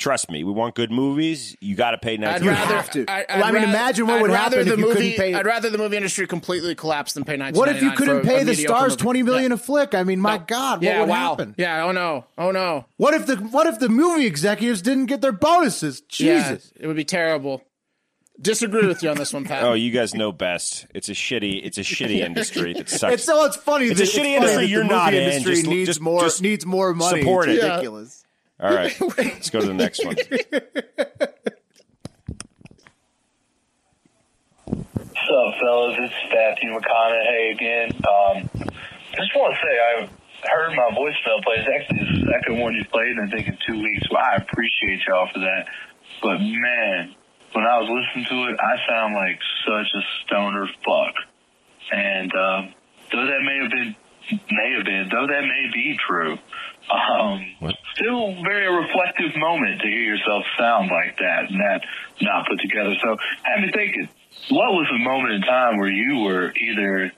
trust 0.00 0.28
me, 0.30 0.42
we 0.42 0.50
want 0.50 0.74
good 0.74 0.90
movies. 0.90 1.56
You 1.60 1.76
got 1.76 1.92
to 1.92 1.98
pay 1.98 2.14
I'd 2.14 2.20
19. 2.20 2.44
You 2.44 2.50
rather, 2.50 2.74
have 2.74 2.90
to. 2.90 3.04
I, 3.08 3.24
Well, 3.28 3.44
I 3.44 3.52
mean, 3.52 3.62
imagine 3.62 4.06
what 4.08 4.16
I'd 4.16 4.22
would 4.22 4.30
rather 4.32 4.56
happen 4.56 4.66
the 4.68 4.72
if 4.74 4.78
you 4.80 4.86
movie, 4.86 5.12
couldn't 5.12 5.32
pay- 5.32 5.34
I'd 5.34 5.46
rather 5.46 5.70
the 5.70 5.78
movie 5.78 5.96
industry 5.96 6.26
completely 6.26 6.74
collapse 6.74 7.12
than 7.12 7.24
pay 7.24 7.36
19.99. 7.36 7.56
What 7.56 7.68
if 7.68 7.82
you 7.82 7.90
couldn't 7.92 8.22
pay 8.22 8.42
the 8.42 8.54
stars 8.56 8.92
movie. 8.92 9.02
20 9.02 9.22
million 9.22 9.50
Yeah. 9.52 9.54
a 9.54 9.58
flick? 9.58 9.94
I 9.94 10.02
mean, 10.02 10.18
my 10.20 10.38
God, 10.38 10.78
what 10.78 10.82
yeah, 10.82 11.00
would 11.00 11.08
wow. 11.08 11.30
happen? 11.30 11.54
Yeah, 11.56 11.84
oh 11.84 11.92
no, 11.92 12.24
oh 12.38 12.50
no. 12.50 12.86
What 12.96 13.14
if 13.14 13.26
the 13.26 13.36
what 13.36 13.66
if 13.68 13.78
the 13.78 13.88
movie 13.88 14.26
executives 14.26 14.82
didn't 14.82 15.06
get 15.06 15.20
their 15.20 15.32
bonuses? 15.32 16.00
Jesus. 16.02 16.72
Yeah, 16.74 16.82
it 16.84 16.86
would 16.88 16.96
be 16.96 17.04
terrible. 17.04 17.62
Disagree 18.40 18.86
with 18.86 19.02
you 19.02 19.10
on 19.10 19.18
this 19.18 19.34
one, 19.34 19.44
Pat. 19.44 19.62
Oh, 19.64 19.74
you 19.74 19.90
guys 19.90 20.14
know 20.14 20.32
best. 20.32 20.86
It's 20.94 21.10
a 21.10 21.12
shitty. 21.12 21.60
It's 21.62 21.76
a 21.76 21.82
shitty 21.82 22.20
industry 22.24 22.72
that 22.72 22.88
sucks. 22.88 23.14
It's 23.14 23.24
so 23.24 23.44
it's 23.44 23.56
funny. 23.56 23.86
It's 23.88 24.00
that, 24.00 24.08
a 24.08 24.10
shitty 24.10 24.14
funny 24.22 24.34
industry 24.36 24.62
that 24.64 24.68
you're 24.68 24.82
movie 24.84 24.94
not 24.94 25.12
in. 25.14 25.22
industry 25.24 25.54
Just- 25.56 25.66
needs 25.66 25.86
just- 25.88 26.00
more 26.00 26.20
just 26.22 26.40
needs 26.40 26.64
more 26.64 26.94
money. 26.94 27.20
support 27.20 27.50
it's 27.50 27.62
it. 27.62 27.66
ridiculous. 27.68 28.24
All 28.62 28.74
right, 28.74 28.94
let's 29.18 29.48
go 29.48 29.60
to 29.60 29.66
the 29.66 29.74
next 29.74 30.04
one. 30.04 30.16
What's 30.16 30.44
up, 35.30 35.54
fellas? 35.60 35.96
It's 35.98 36.14
Matthew 36.30 36.70
McConaughey 36.70 37.52
again. 37.54 37.92
Um, 38.04 38.50
just 39.16 39.34
want 39.34 39.54
to 39.54 39.60
say 39.62 39.78
I 39.80 40.08
heard 40.46 40.76
my 40.76 40.90
voicemail 40.94 41.42
play. 41.42 41.56
It's 41.56 41.68
actually 41.74 42.00
the 42.00 42.32
second 42.32 42.60
one 42.60 42.74
you 42.74 42.84
played, 42.92 43.16
and 43.16 43.28
I 43.28 43.30
think 43.34 43.48
in 43.48 43.56
two 43.66 43.82
weeks. 43.82 44.06
Well, 44.10 44.20
I 44.22 44.36
appreciate 44.36 45.06
y'all 45.08 45.28
for 45.32 45.38
that. 45.38 45.66
But 46.20 46.40
man, 46.40 47.14
when 47.52 47.64
I 47.64 47.78
was 47.78 47.88
listening 47.88 48.26
to 48.28 48.52
it, 48.52 48.60
I 48.60 48.76
sound 48.86 49.14
like 49.14 49.38
such 49.64 49.88
a 49.94 50.02
stoner 50.24 50.66
fuck. 50.84 51.14
And 51.92 52.30
um, 52.34 52.74
though 53.10 53.24
that 53.24 53.40
may 53.42 53.58
have 53.62 53.70
been, 53.70 53.96
may 54.50 54.74
have 54.76 54.84
been, 54.84 55.08
though 55.10 55.26
that 55.26 55.42
may 55.42 55.70
be 55.72 55.96
true, 56.06 56.38
um, 56.90 57.46
still 57.94 58.42
very 58.42 58.68
reflective 58.74 59.36
moment 59.36 59.80
to 59.80 59.86
hear 59.86 60.14
yourself 60.14 60.44
sound 60.58 60.90
like 60.90 61.18
that 61.18 61.50
and 61.50 61.60
that 61.60 61.82
not 62.20 62.46
put 62.48 62.60
together. 62.60 62.94
So 63.02 63.16
had 63.42 63.62
me 63.62 63.70
thinking, 63.72 64.08
what 64.50 64.72
was 64.72 64.88
the 64.90 64.98
moment 64.98 65.34
in 65.34 65.42
time 65.42 65.78
where 65.78 65.90
you 65.90 66.20
were 66.20 66.52
either 66.54 67.12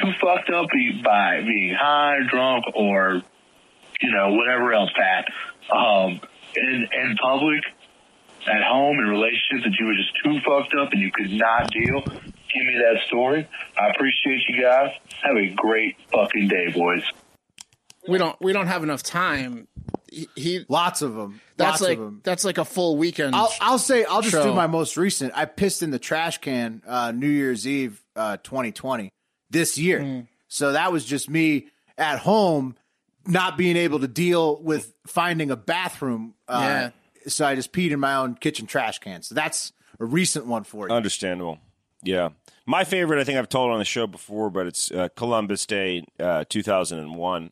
too 0.00 0.12
fucked 0.20 0.50
up 0.50 0.68
by 1.04 1.40
being 1.42 1.74
high, 1.78 2.18
drunk, 2.28 2.64
or 2.74 3.22
you 4.00 4.10
know 4.12 4.34
whatever 4.34 4.72
else, 4.72 4.90
Pat, 4.96 5.26
um, 5.70 6.20
in 6.56 6.88
in 6.92 7.16
public, 7.22 7.62
at 8.46 8.62
home, 8.62 8.98
in 8.98 9.06
relationships 9.06 9.64
that 9.64 9.74
you 9.78 9.86
were 9.86 9.94
just 9.94 10.12
too 10.24 10.40
fucked 10.46 10.74
up 10.74 10.92
and 10.92 11.00
you 11.00 11.10
could 11.12 11.32
not 11.32 11.70
deal? 11.70 12.02
Give 12.02 12.66
me 12.66 12.78
that 12.78 13.06
story. 13.06 13.48
I 13.80 13.88
appreciate 13.88 14.42
you 14.48 14.62
guys. 14.62 14.90
Have 15.22 15.36
a 15.36 15.48
great 15.54 15.96
fucking 16.12 16.48
day, 16.48 16.70
boys. 16.70 17.02
We 18.08 18.18
don't 18.18 18.36
we 18.40 18.52
don't 18.52 18.66
have 18.66 18.82
enough 18.82 19.02
time. 19.02 19.68
He, 20.10 20.28
he 20.36 20.64
Lots 20.68 21.00
of 21.02 21.14
them. 21.14 21.40
that's 21.56 21.80
Lots 21.80 21.82
like 21.82 21.98
of 21.98 22.04
them. 22.04 22.20
that's 22.22 22.44
like 22.44 22.58
a 22.58 22.64
full 22.64 22.96
weekend. 22.98 23.34
I'll, 23.34 23.52
I'll 23.60 23.78
say 23.78 24.04
I'll 24.04 24.20
just 24.20 24.32
show. 24.32 24.44
do 24.44 24.52
my 24.52 24.66
most 24.66 24.96
recent. 24.96 25.32
I 25.34 25.46
pissed 25.46 25.82
in 25.82 25.90
the 25.90 25.98
trash 25.98 26.38
can 26.38 26.82
uh, 26.86 27.12
New 27.12 27.28
Year's 27.30 27.66
Eve, 27.66 28.02
uh, 28.14 28.36
2020, 28.42 29.10
this 29.50 29.78
year. 29.78 30.00
Mm. 30.00 30.26
So 30.48 30.72
that 30.72 30.92
was 30.92 31.04
just 31.06 31.30
me 31.30 31.68
at 31.96 32.18
home, 32.18 32.76
not 33.26 33.56
being 33.56 33.76
able 33.76 34.00
to 34.00 34.08
deal 34.08 34.60
with 34.60 34.92
finding 35.06 35.50
a 35.50 35.56
bathroom. 35.56 36.34
Uh, 36.46 36.90
So 37.26 37.46
I 37.46 37.54
just 37.54 37.72
peed 37.72 37.92
in 37.92 38.00
my 38.00 38.16
own 38.16 38.34
kitchen 38.34 38.66
trash 38.66 38.98
can. 38.98 39.22
So 39.22 39.34
that's 39.34 39.72
a 40.00 40.04
recent 40.04 40.44
one 40.46 40.64
for 40.64 40.88
you. 40.88 40.94
Understandable. 40.94 41.58
Yeah. 42.02 42.30
My 42.66 42.82
favorite, 42.84 43.20
I 43.20 43.24
think 43.24 43.38
I've 43.38 43.48
told 43.48 43.70
on 43.70 43.78
the 43.78 43.84
show 43.84 44.06
before, 44.08 44.50
but 44.50 44.66
it's 44.66 44.90
uh, 44.90 45.08
Columbus 45.16 45.64
Day, 45.64 46.04
uh, 46.20 46.44
2001, 46.48 47.50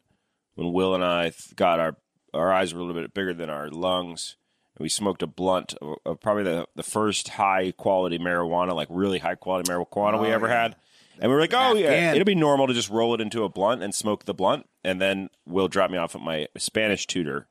when 0.60 0.74
Will 0.74 0.94
and 0.94 1.02
I 1.02 1.32
got 1.56 1.80
our, 1.80 1.96
our 2.34 2.52
eyes 2.52 2.74
were 2.74 2.80
a 2.80 2.84
little 2.84 3.00
bit 3.00 3.14
bigger 3.14 3.32
than 3.32 3.48
our 3.48 3.70
lungs. 3.70 4.36
And 4.76 4.82
we 4.84 4.90
smoked 4.90 5.22
a 5.22 5.26
blunt 5.26 5.72
of, 5.80 5.96
of 6.04 6.20
probably 6.20 6.42
the, 6.42 6.66
the 6.76 6.82
first 6.82 7.30
high 7.30 7.72
quality 7.72 8.18
marijuana, 8.18 8.74
like 8.74 8.88
really 8.90 9.20
high 9.20 9.36
quality 9.36 9.70
marijuana 9.70 10.20
we 10.20 10.28
ever 10.28 10.48
had. 10.48 10.76
And 11.18 11.30
we 11.30 11.34
were 11.34 11.40
like, 11.40 11.54
oh, 11.54 11.74
yeah, 11.74 12.12
it'll 12.12 12.26
be 12.26 12.34
normal 12.34 12.66
to 12.66 12.74
just 12.74 12.90
roll 12.90 13.14
it 13.14 13.22
into 13.22 13.42
a 13.44 13.48
blunt 13.48 13.82
and 13.82 13.94
smoke 13.94 14.26
the 14.26 14.34
blunt. 14.34 14.68
And 14.84 15.00
then 15.00 15.30
Will 15.46 15.68
dropped 15.68 15.92
me 15.92 15.98
off 15.98 16.14
at 16.14 16.20
my 16.20 16.46
Spanish 16.58 17.06
tutor. 17.06 17.46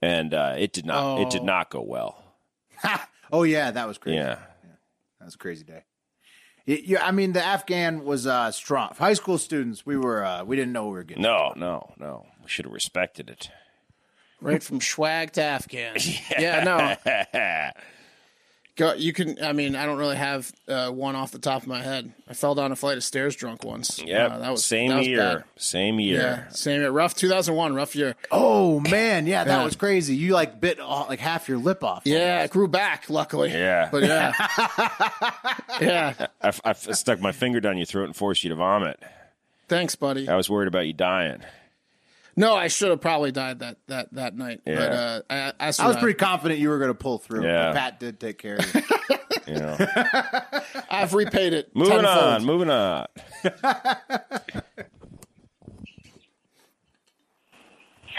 And 0.00 0.32
uh, 0.32 0.54
it 0.58 0.72
did 0.72 0.86
not. 0.86 1.20
It 1.20 1.28
did 1.30 1.42
not 1.42 1.68
go 1.68 1.82
well. 1.82 2.24
oh 3.32 3.42
yeah, 3.42 3.70
that 3.70 3.86
was 3.86 3.98
crazy. 3.98 4.16
Yeah, 4.16 4.38
That 5.18 5.26
was 5.26 5.34
a 5.34 5.38
crazy 5.38 5.64
day. 5.64 5.84
Y- 6.66 6.82
Yeah, 6.84 7.04
I 7.06 7.10
mean 7.12 7.32
the 7.32 7.44
Afghan 7.44 8.04
was 8.04 8.26
uh, 8.26 8.50
strong. 8.52 8.94
High 8.98 9.14
school 9.14 9.38
students, 9.38 9.84
we 9.86 9.96
were 9.96 10.24
uh, 10.24 10.44
we 10.44 10.56
didn't 10.56 10.72
know 10.72 10.86
we 10.86 10.92
were 10.92 11.02
getting. 11.04 11.22
No, 11.22 11.52
no, 11.56 11.92
no. 11.98 12.26
We 12.42 12.48
should 12.48 12.64
have 12.64 12.74
respected 12.74 13.28
it. 13.30 13.50
Right 14.40 14.62
from 14.62 14.80
swag 14.80 15.32
to 15.34 15.42
Afghan. 15.42 15.96
Yeah, 16.38 16.64
no. 16.64 16.96
Go, 18.74 18.94
you 18.94 19.12
can. 19.12 19.36
I 19.44 19.52
mean, 19.52 19.76
I 19.76 19.84
don't 19.84 19.98
really 19.98 20.16
have 20.16 20.50
uh, 20.66 20.88
one 20.88 21.14
off 21.14 21.30
the 21.30 21.38
top 21.38 21.60
of 21.60 21.68
my 21.68 21.82
head. 21.82 22.10
I 22.26 22.32
fell 22.32 22.54
down 22.54 22.72
a 22.72 22.76
flight 22.76 22.96
of 22.96 23.04
stairs 23.04 23.36
drunk 23.36 23.64
once. 23.64 24.00
Yeah, 24.02 24.28
Uh, 24.28 24.38
that 24.38 24.50
was 24.50 24.64
same 24.64 24.88
that 24.88 24.96
was 24.98 25.06
year. 25.06 25.18
bad. 25.18 25.44
Same 25.56 26.00
year. 26.00 26.20
Yeah, 26.20 26.48
same 26.48 26.80
year. 26.80 26.90
Rough 26.90 27.14
2001. 27.14 27.74
Rough 27.74 27.94
year. 27.94 28.16
Oh 28.30 28.80
man, 28.80 29.26
yeah, 29.26 29.44
that 29.44 29.58
Yeah. 29.58 29.64
was 29.64 29.76
crazy. 29.76 30.16
You 30.16 30.32
like 30.32 30.58
bit 30.58 30.80
all, 30.80 31.04
like 31.06 31.20
half 31.20 31.50
your 31.50 31.58
lip 31.58 31.84
off. 31.84 32.02
Yeah, 32.06 32.44
it 32.44 32.50
grew 32.50 32.66
back. 32.66 33.10
Luckily. 33.10 33.50
Yeah. 33.50 33.90
But 33.92 34.04
yeah. 34.04 34.32
yeah. 35.80 36.26
I, 36.40 36.52
I 36.64 36.72
stuck 36.72 37.20
my 37.20 37.32
finger 37.32 37.60
down 37.60 37.76
your 37.76 37.86
throat 37.86 38.04
and 38.06 38.16
forced 38.16 38.42
you 38.42 38.48
to 38.50 38.56
vomit. 38.56 38.98
Thanks, 39.68 39.94
buddy. 39.96 40.28
I 40.28 40.36
was 40.36 40.48
worried 40.48 40.68
about 40.68 40.86
you 40.86 40.92
dying. 40.94 41.42
No, 42.36 42.54
I 42.54 42.68
should 42.68 42.88
have 42.90 43.00
probably 43.00 43.30
died 43.32 43.58
that 43.60 43.76
that 43.88 44.12
that 44.14 44.36
night. 44.36 44.62
But 44.64 44.72
Yeah. 44.72 44.80
uh, 44.80 45.20
I, 45.28 45.36
I, 45.68 45.72
I 45.78 45.86
was 45.88 45.96
pretty 45.98 46.16
confident 46.18 46.60
you 46.60 46.70
were 46.70 46.78
going 46.78 46.90
to 46.90 46.94
pull 46.94 47.18
through. 47.18 47.44
Yeah. 47.44 47.72
but 47.72 47.78
Pat 47.78 48.00
did 48.00 48.18
take 48.20 48.38
care 48.38 48.56
of 48.56 48.74
you. 48.74 48.82
You 49.44 49.54
know. 49.58 49.76
I've 50.88 51.14
repaid 51.14 51.52
it. 51.52 51.74
moving 51.74 51.98
tenfold. 51.98 52.16
on. 52.24 52.44
Moving 52.44 52.70
on. 52.70 53.06
What's 53.42 53.58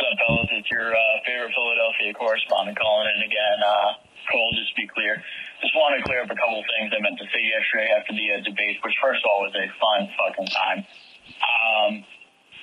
up, 0.04 0.18
fellas? 0.20 0.50
It's 0.52 0.70
your 0.72 0.92
uh, 0.92 1.16
favorite 1.26 1.54
Philadelphia 1.56 2.14
correspondent 2.18 2.78
calling 2.78 3.08
in 3.16 3.22
again. 3.24 3.60
Uh, 3.64 3.94
Cole, 4.32 4.52
just 4.56 4.76
to 4.76 4.82
be 4.82 4.88
clear. 4.88 5.22
Just 5.62 5.76
want 5.76 5.96
to 6.00 6.04
clear 6.04 6.24
up 6.24 6.32
a 6.32 6.36
couple 6.36 6.60
of 6.60 6.66
things 6.80 6.92
I 6.96 7.00
meant 7.02 7.20
to 7.20 7.28
say 7.32 7.40
yesterday 7.44 7.88
after 7.96 8.12
the 8.16 8.28
uh, 8.36 8.44
debate, 8.44 8.80
which 8.84 8.96
first 9.04 9.24
of 9.24 9.28
all 9.32 9.44
was 9.48 9.56
a 9.56 9.68
fun 9.80 10.08
fucking 10.20 10.48
time. 10.52 10.80
Um, 11.40 11.92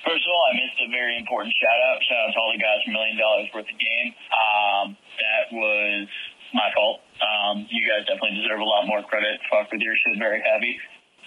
first 0.05 0.23
of 0.25 0.29
all, 0.31 0.43
I 0.49 0.53
missed 0.57 0.79
a 0.81 0.89
very 0.89 1.17
important 1.17 1.53
shout 1.57 1.79
out. 1.91 1.97
Shout 2.05 2.19
out 2.27 2.31
to 2.33 2.39
all 2.39 2.51
the 2.53 2.61
guys 2.61 2.79
from 2.83 2.93
Million 2.93 3.17
Dollaz 3.17 3.49
Worth 3.53 3.69
of 3.69 3.77
Game. 3.77 4.09
Um, 4.33 4.85
that 5.19 5.45
was 5.53 6.07
my 6.53 6.69
fault. 6.75 7.01
Um, 7.21 7.67
you 7.69 7.87
guys 7.87 8.05
definitely 8.05 8.41
deserve 8.41 8.59
a 8.59 8.67
lot 8.67 8.87
more 8.87 9.03
credit. 9.03 9.39
Fuck 9.49 9.71
with 9.71 9.81
your 9.81 9.95
shit, 9.95 10.17
very 10.19 10.41
happy. 10.41 10.75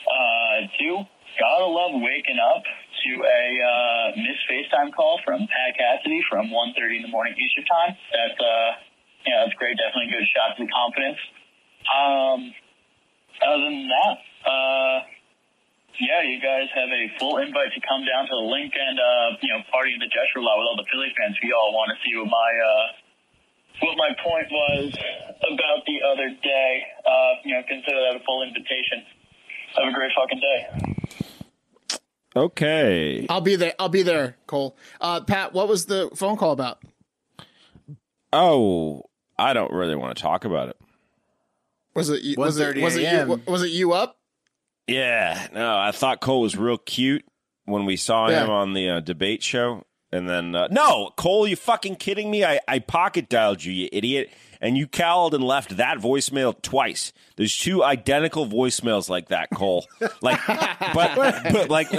Uh, 0.04 0.68
two, 0.78 0.94
gotta 1.40 1.66
love 1.66 1.96
waking 1.96 2.38
up 2.38 2.62
to 3.04 3.10
a 3.24 3.44
uh, 3.60 4.06
missed 4.16 4.44
FaceTime 4.48 4.92
call 4.92 5.20
from 5.24 5.46
Pat 5.48 5.76
Cassidy 5.76 6.20
from 6.28 6.48
1.30 6.48 6.96
in 6.96 7.02
the 7.02 7.12
morning 7.12 7.34
Eastern 7.36 7.64
time. 7.64 7.96
That's 8.12 8.40
uh, 8.40 8.70
yeah, 9.26 9.44
that's 9.44 9.56
great. 9.56 9.76
Definitely 9.76 10.12
a 10.12 10.20
good 10.20 10.28
shot 10.28 10.56
to 10.56 10.64
the 10.64 10.70
confidence. 10.70 11.20
Um, 11.88 12.40
other 13.40 13.64
than 13.64 13.88
that, 13.88 14.16
uh, 14.44 14.96
yeah, 16.00 16.22
you 16.22 16.40
guys 16.40 16.68
have 16.74 16.88
a 16.90 17.04
full 17.18 17.38
invite 17.38 17.72
to 17.74 17.80
come 17.86 18.04
down 18.04 18.26
to 18.26 18.34
the 18.34 18.46
Linc 18.46 18.72
and 18.74 18.98
uh, 18.98 19.36
you 19.42 19.52
know 19.52 19.60
party 19.70 19.92
in 19.94 20.00
the 20.00 20.10
Jetro 20.10 20.42
lot 20.42 20.58
with 20.58 20.66
all 20.66 20.76
the 20.76 20.86
Philly 20.90 21.12
fans. 21.18 21.36
If 21.38 21.44
you 21.44 21.54
all 21.54 21.72
want 21.72 21.90
to 21.94 21.98
see 22.02 22.16
what 22.16 22.26
my 22.28 22.50
uh, 22.58 22.86
what 23.82 23.96
my 23.98 24.10
point 24.22 24.48
was 24.50 24.92
about 24.94 25.84
the 25.86 25.98
other 26.06 26.28
day, 26.42 26.82
uh, 27.06 27.32
you 27.44 27.54
know, 27.54 27.62
consider 27.68 27.98
that 28.10 28.16
a 28.20 28.24
full 28.24 28.42
invitation. 28.42 29.02
Have 29.76 29.88
a 29.88 29.92
great 29.92 30.12
fucking 30.14 30.40
day. 30.40 30.94
Okay. 32.36 33.26
I'll 33.28 33.40
be 33.40 33.56
there. 33.56 33.74
I'll 33.78 33.88
be 33.88 34.02
there, 34.02 34.36
Cole. 34.46 34.76
Uh, 35.00 35.20
Pat, 35.20 35.52
what 35.52 35.68
was 35.68 35.86
the 35.86 36.10
phone 36.14 36.36
call 36.36 36.52
about? 36.52 36.82
Oh, 38.32 39.02
I 39.38 39.52
don't 39.52 39.72
really 39.72 39.94
want 39.94 40.16
to 40.16 40.22
talk 40.22 40.44
about 40.44 40.68
it. 40.68 40.76
Was 41.94 42.10
it 42.10 42.22
you- 42.22 42.34
was 42.36 42.58
it 42.58 42.76
was 42.82 42.96
it 42.96 43.02
you, 43.02 43.40
was 43.46 43.62
it 43.62 43.70
you 43.70 43.92
up? 43.92 44.18
Yeah, 44.86 45.48
no, 45.54 45.76
I 45.78 45.92
thought 45.92 46.20
Cole 46.20 46.42
was 46.42 46.56
real 46.56 46.78
cute 46.78 47.24
when 47.64 47.86
we 47.86 47.96
saw 47.96 48.28
him 48.28 48.50
on 48.50 48.74
the 48.74 48.88
uh, 48.90 49.00
debate 49.00 49.42
show. 49.42 49.84
And 50.12 50.28
then, 50.28 50.54
uh, 50.54 50.68
no, 50.70 51.10
Cole, 51.16 51.48
you 51.48 51.56
fucking 51.56 51.96
kidding 51.96 52.30
me? 52.30 52.44
I, 52.44 52.60
I 52.68 52.78
pocket 52.78 53.28
dialed 53.28 53.64
you, 53.64 53.72
you 53.72 53.88
idiot. 53.92 54.30
And 54.60 54.78
you 54.78 54.86
called 54.86 55.34
and 55.34 55.42
left 55.42 55.76
that 55.78 55.98
voicemail 55.98 56.54
twice. 56.62 57.12
There's 57.36 57.54
two 57.56 57.82
identical 57.82 58.46
voicemails 58.46 59.08
like 59.10 59.28
that, 59.28 59.48
Cole. 59.52 59.84
Like, 60.22 60.40
but, 60.46 61.16
but 61.16 61.68
like, 61.68 61.92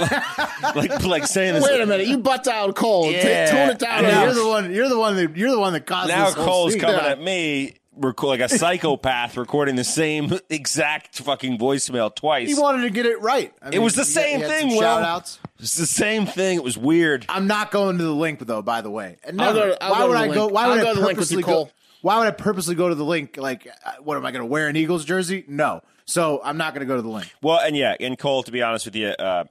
like, 0.74 1.04
like 1.04 1.26
saying 1.26 1.54
this. 1.54 1.64
Wait 1.64 1.80
a 1.80 1.86
minute, 1.86 2.06
you 2.06 2.18
butt 2.18 2.42
dialed 2.44 2.74
Cole. 2.74 3.04
Ta- 3.04 3.10
Yeah, 3.10 3.50
tone 3.50 3.70
it 3.70 3.78
down. 3.78 4.04
I 4.04 4.08
a 4.08 4.12
know. 4.12 4.24
you're 4.24 4.34
the 4.34 4.48
one. 4.48 4.72
You're 4.74 4.88
the 4.88 4.98
one 4.98 5.16
that. 5.16 5.36
You're 5.36 5.50
the 5.50 5.60
one 5.60 5.72
that 5.74 5.86
caused 5.86 6.08
now 6.08 6.24
this 6.26 6.34
whole 6.34 6.44
Cole's 6.46 6.72
scene. 6.72 6.80
coming 6.80 6.96
Yeah. 6.96 7.10
at 7.10 7.20
me 7.20 7.74
rec- 7.96 8.22
like 8.22 8.40
a 8.40 8.48
psychopath 8.58 9.36
recording 9.36 9.76
the 9.76 9.84
same 9.84 10.32
exact 10.50 11.16
fucking 11.18 11.58
voicemail 11.58 12.14
twice. 12.14 12.48
He 12.48 12.54
wanted 12.54 12.82
to 12.82 12.90
get 12.90 13.06
it 13.06 13.20
right. 13.20 13.52
I 13.62 13.70
It 13.70 13.78
was 13.80 13.94
the 13.94 14.02
he- 14.04 14.10
same 14.10 14.36
he 14.36 14.42
had 14.42 14.50
thing, 14.50 14.60
some 14.60 14.68
Will. 14.70 14.80
Shout 14.80 15.02
outs. 15.02 15.38
It's 15.58 15.76
the 15.76 15.86
same 15.86 16.26
thing. 16.26 16.56
It 16.56 16.64
was 16.64 16.76
weird. 16.76 17.24
I'm 17.28 17.46
not 17.46 17.70
going 17.70 17.98
to 17.98 18.04
the 18.04 18.10
Linc 18.14 18.40
though. 18.40 18.62
By 18.62 18.80
the 18.82 18.90
way, 18.90 19.16
and 19.24 19.40
I'll 19.40 19.52
go- 19.54 19.76
I'll 19.80 19.90
why 19.90 19.98
go 20.00 20.08
would 20.08 20.16
I 20.16 20.26
go? 20.28 20.40
Linc. 20.44 20.52
Why 20.54 20.62
I'll 20.64 20.70
would 20.70 20.80
go 20.82 20.90
I 20.90 20.94
to 20.94 21.00
the 21.00 21.06
Linc 21.06 21.18
with 21.18 21.28
purposely 21.30 21.36
you, 21.38 21.64
go? 21.64 21.70
Why 22.02 22.18
would 22.18 22.28
I 22.28 22.30
purposely 22.32 22.74
go 22.74 22.88
to 22.88 22.94
the 22.94 23.04
Linc? 23.04 23.36
Like, 23.36 23.66
uh, 23.84 23.92
what 24.02 24.16
am 24.16 24.24
I 24.26 24.30
going 24.30 24.42
to 24.42 24.46
wear 24.46 24.68
an 24.68 24.76
Eagles 24.76 25.04
jersey? 25.04 25.44
No. 25.48 25.80
So 26.04 26.40
I'm 26.44 26.56
not 26.56 26.72
going 26.72 26.86
to 26.86 26.86
go 26.86 26.94
to 26.94 27.02
the 27.02 27.08
Linc. 27.08 27.28
Well, 27.42 27.58
and 27.58 27.76
yeah, 27.76 27.96
and 27.98 28.16
Cole, 28.16 28.44
to 28.44 28.52
be 28.52 28.62
honest 28.62 28.84
with 28.84 28.94
you, 28.94 29.08
uh, 29.08 29.44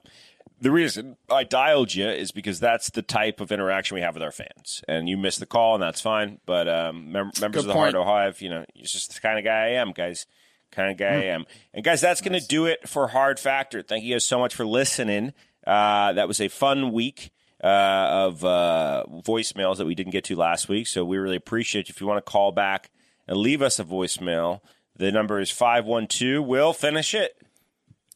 the 0.60 0.70
reason 0.70 1.16
I 1.30 1.44
dialed 1.44 1.94
you 1.94 2.08
is 2.08 2.32
because 2.32 2.60
that's 2.60 2.90
the 2.90 3.02
type 3.02 3.40
of 3.40 3.52
interaction 3.52 3.94
we 3.94 4.00
have 4.00 4.14
with 4.14 4.22
our 4.22 4.32
fans. 4.32 4.82
And 4.88 5.08
you 5.08 5.16
missed 5.16 5.40
the 5.40 5.46
call, 5.46 5.74
and 5.74 5.82
that's 5.82 6.00
fine. 6.00 6.40
But 6.46 6.68
um, 6.68 7.12
mem- 7.12 7.32
members 7.40 7.62
of 7.62 7.68
the 7.68 7.72
point. 7.74 7.94
Hard 7.94 8.06
Hive, 8.06 8.40
you 8.40 8.48
know, 8.48 8.64
it's 8.74 8.92
just 8.92 9.14
the 9.14 9.20
kind 9.20 9.38
of 9.38 9.44
guy 9.44 9.64
I 9.64 9.68
am, 9.72 9.92
guys. 9.92 10.26
Kind 10.72 10.90
of 10.90 10.96
guy 10.98 11.12
Hmm. 11.14 11.20
I 11.20 11.24
am. 11.26 11.44
And 11.74 11.84
guys, 11.84 12.00
that's 12.00 12.20
going 12.20 12.38
to 12.38 12.46
do 12.46 12.66
it 12.66 12.88
for 12.88 13.08
Hard 13.08 13.38
Factor. 13.38 13.82
Thank 13.82 14.04
you 14.04 14.14
guys 14.14 14.24
so 14.24 14.38
much 14.38 14.54
for 14.54 14.64
listening. 14.66 15.32
Uh, 15.66 16.12
that 16.14 16.26
was 16.28 16.40
a 16.40 16.48
fun 16.48 16.92
week 16.92 17.30
uh, 17.62 17.66
of 17.66 18.44
uh, 18.44 19.04
voicemails 19.24 19.76
that 19.76 19.86
we 19.86 19.94
didn't 19.94 20.12
get 20.12 20.24
to 20.24 20.36
last 20.36 20.68
week. 20.68 20.86
So 20.86 21.04
we 21.04 21.18
really 21.18 21.36
appreciate 21.36 21.88
you. 21.88 21.92
If 21.92 22.00
you 22.00 22.06
want 22.06 22.24
to 22.24 22.30
call 22.30 22.50
back 22.52 22.90
and 23.28 23.36
leave 23.36 23.62
us 23.62 23.78
a 23.78 23.84
voicemail, 23.84 24.60
the 24.96 25.12
number 25.12 25.38
is 25.40 25.50
512. 25.50 26.44
We'll 26.46 26.72
finish 26.72 27.14
it. 27.14 27.36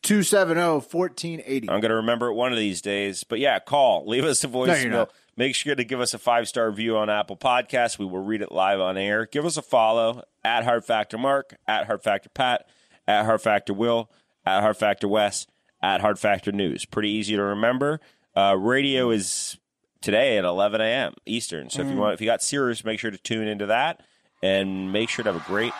270-1480. 0.03 1.62
I'm 1.62 1.80
going 1.80 1.90
to 1.90 1.94
remember 1.96 2.28
it 2.28 2.34
one 2.34 2.53
of 2.53 2.59
these 2.59 2.80
days. 2.80 3.24
But 3.24 3.38
yeah, 3.38 3.59
call, 3.59 4.07
leave 4.07 4.24
us 4.24 4.42
a 4.44 4.48
you're 4.48 4.66
voicemail. 4.66 4.90
not. 4.90 5.12
Make 5.36 5.55
sure 5.55 5.74
to 5.74 5.84
give 5.84 6.01
us 6.01 6.12
a 6.12 6.18
five 6.18 6.48
star 6.48 6.68
review 6.68 6.96
on 6.96 7.09
Apple 7.09 7.36
Podcasts. 7.36 7.98
We 7.98 8.05
will 8.05 8.22
read 8.22 8.42
it 8.42 8.53
live 8.53 8.80
on 8.80 8.96
air. 8.98 9.26
Give 9.26 9.46
us 9.46 9.57
a 9.57 9.62
follow 9.62 10.22
at 10.44 10.64
Hard 10.64 10.84
Factor 10.84 11.16
Mark, 11.16 11.57
at 11.66 11.86
Hard 11.86 12.03
Factor 12.03 12.28
Pat, 12.28 12.66
at 13.07 13.24
Hard 13.24 13.40
Factor 13.40 13.72
Will, 13.72 14.11
at 14.44 14.61
Hard 14.61 14.76
Factor 14.76 15.09
Wes, 15.09 15.46
at 15.82 16.01
Hard 16.01 16.18
Factor 16.18 16.53
News. 16.53 16.84
Pretty 16.84 17.11
easy 17.11 17.36
to 17.36 17.42
remember. 17.42 18.01
Uh, 18.36 18.57
radio 18.59 19.11
is 19.11 19.57
today 20.03 20.36
at 20.38 20.44
11 20.44 20.80
a.m. 20.80 21.14
Eastern. 21.26 21.70
So 21.70 21.82
if 21.82 21.88
you 21.88 21.96
want, 21.96 22.14
if 22.14 22.20
you 22.20 22.26
got 22.26 22.42
Sirius, 22.42 22.84
make 22.84 22.98
sure 23.01 23.11
to 23.11 23.18
tune 23.18 23.48
into 23.48 23.66
that 23.66 24.03
and 24.42 24.92
make 24.92 25.09
sure 25.09 25.22
to 25.24 25.32
have 25.32 25.40
a 25.42 25.46
great 25.46 25.72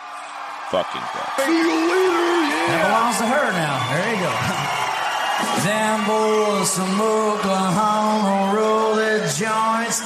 fucking 0.69 1.01
day. 1.01 2.40
That 2.71 2.87
belongs 2.87 3.17
to 3.19 3.27
her 3.27 3.51
now. 3.51 3.75
There 3.91 4.15
you 4.15 4.19
go. 4.23 4.31
Them 5.67 6.07
boys 6.07 6.71
from 6.77 7.01
Oklahoma 7.01 8.55
roll 8.55 8.95
their 8.95 9.27
joints 9.27 9.99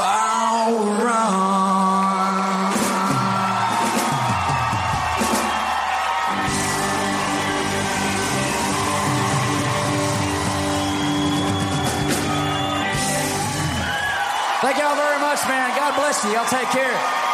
all. 0.00 0.90
Thank 14.60 14.76
y'all 14.76 14.94
very 14.94 15.20
much, 15.20 15.40
man. 15.48 15.70
God 15.76 15.94
bless 15.94 16.24
you. 16.24 16.32
Y'all 16.32 16.44
take 16.46 16.68
care. 16.68 17.29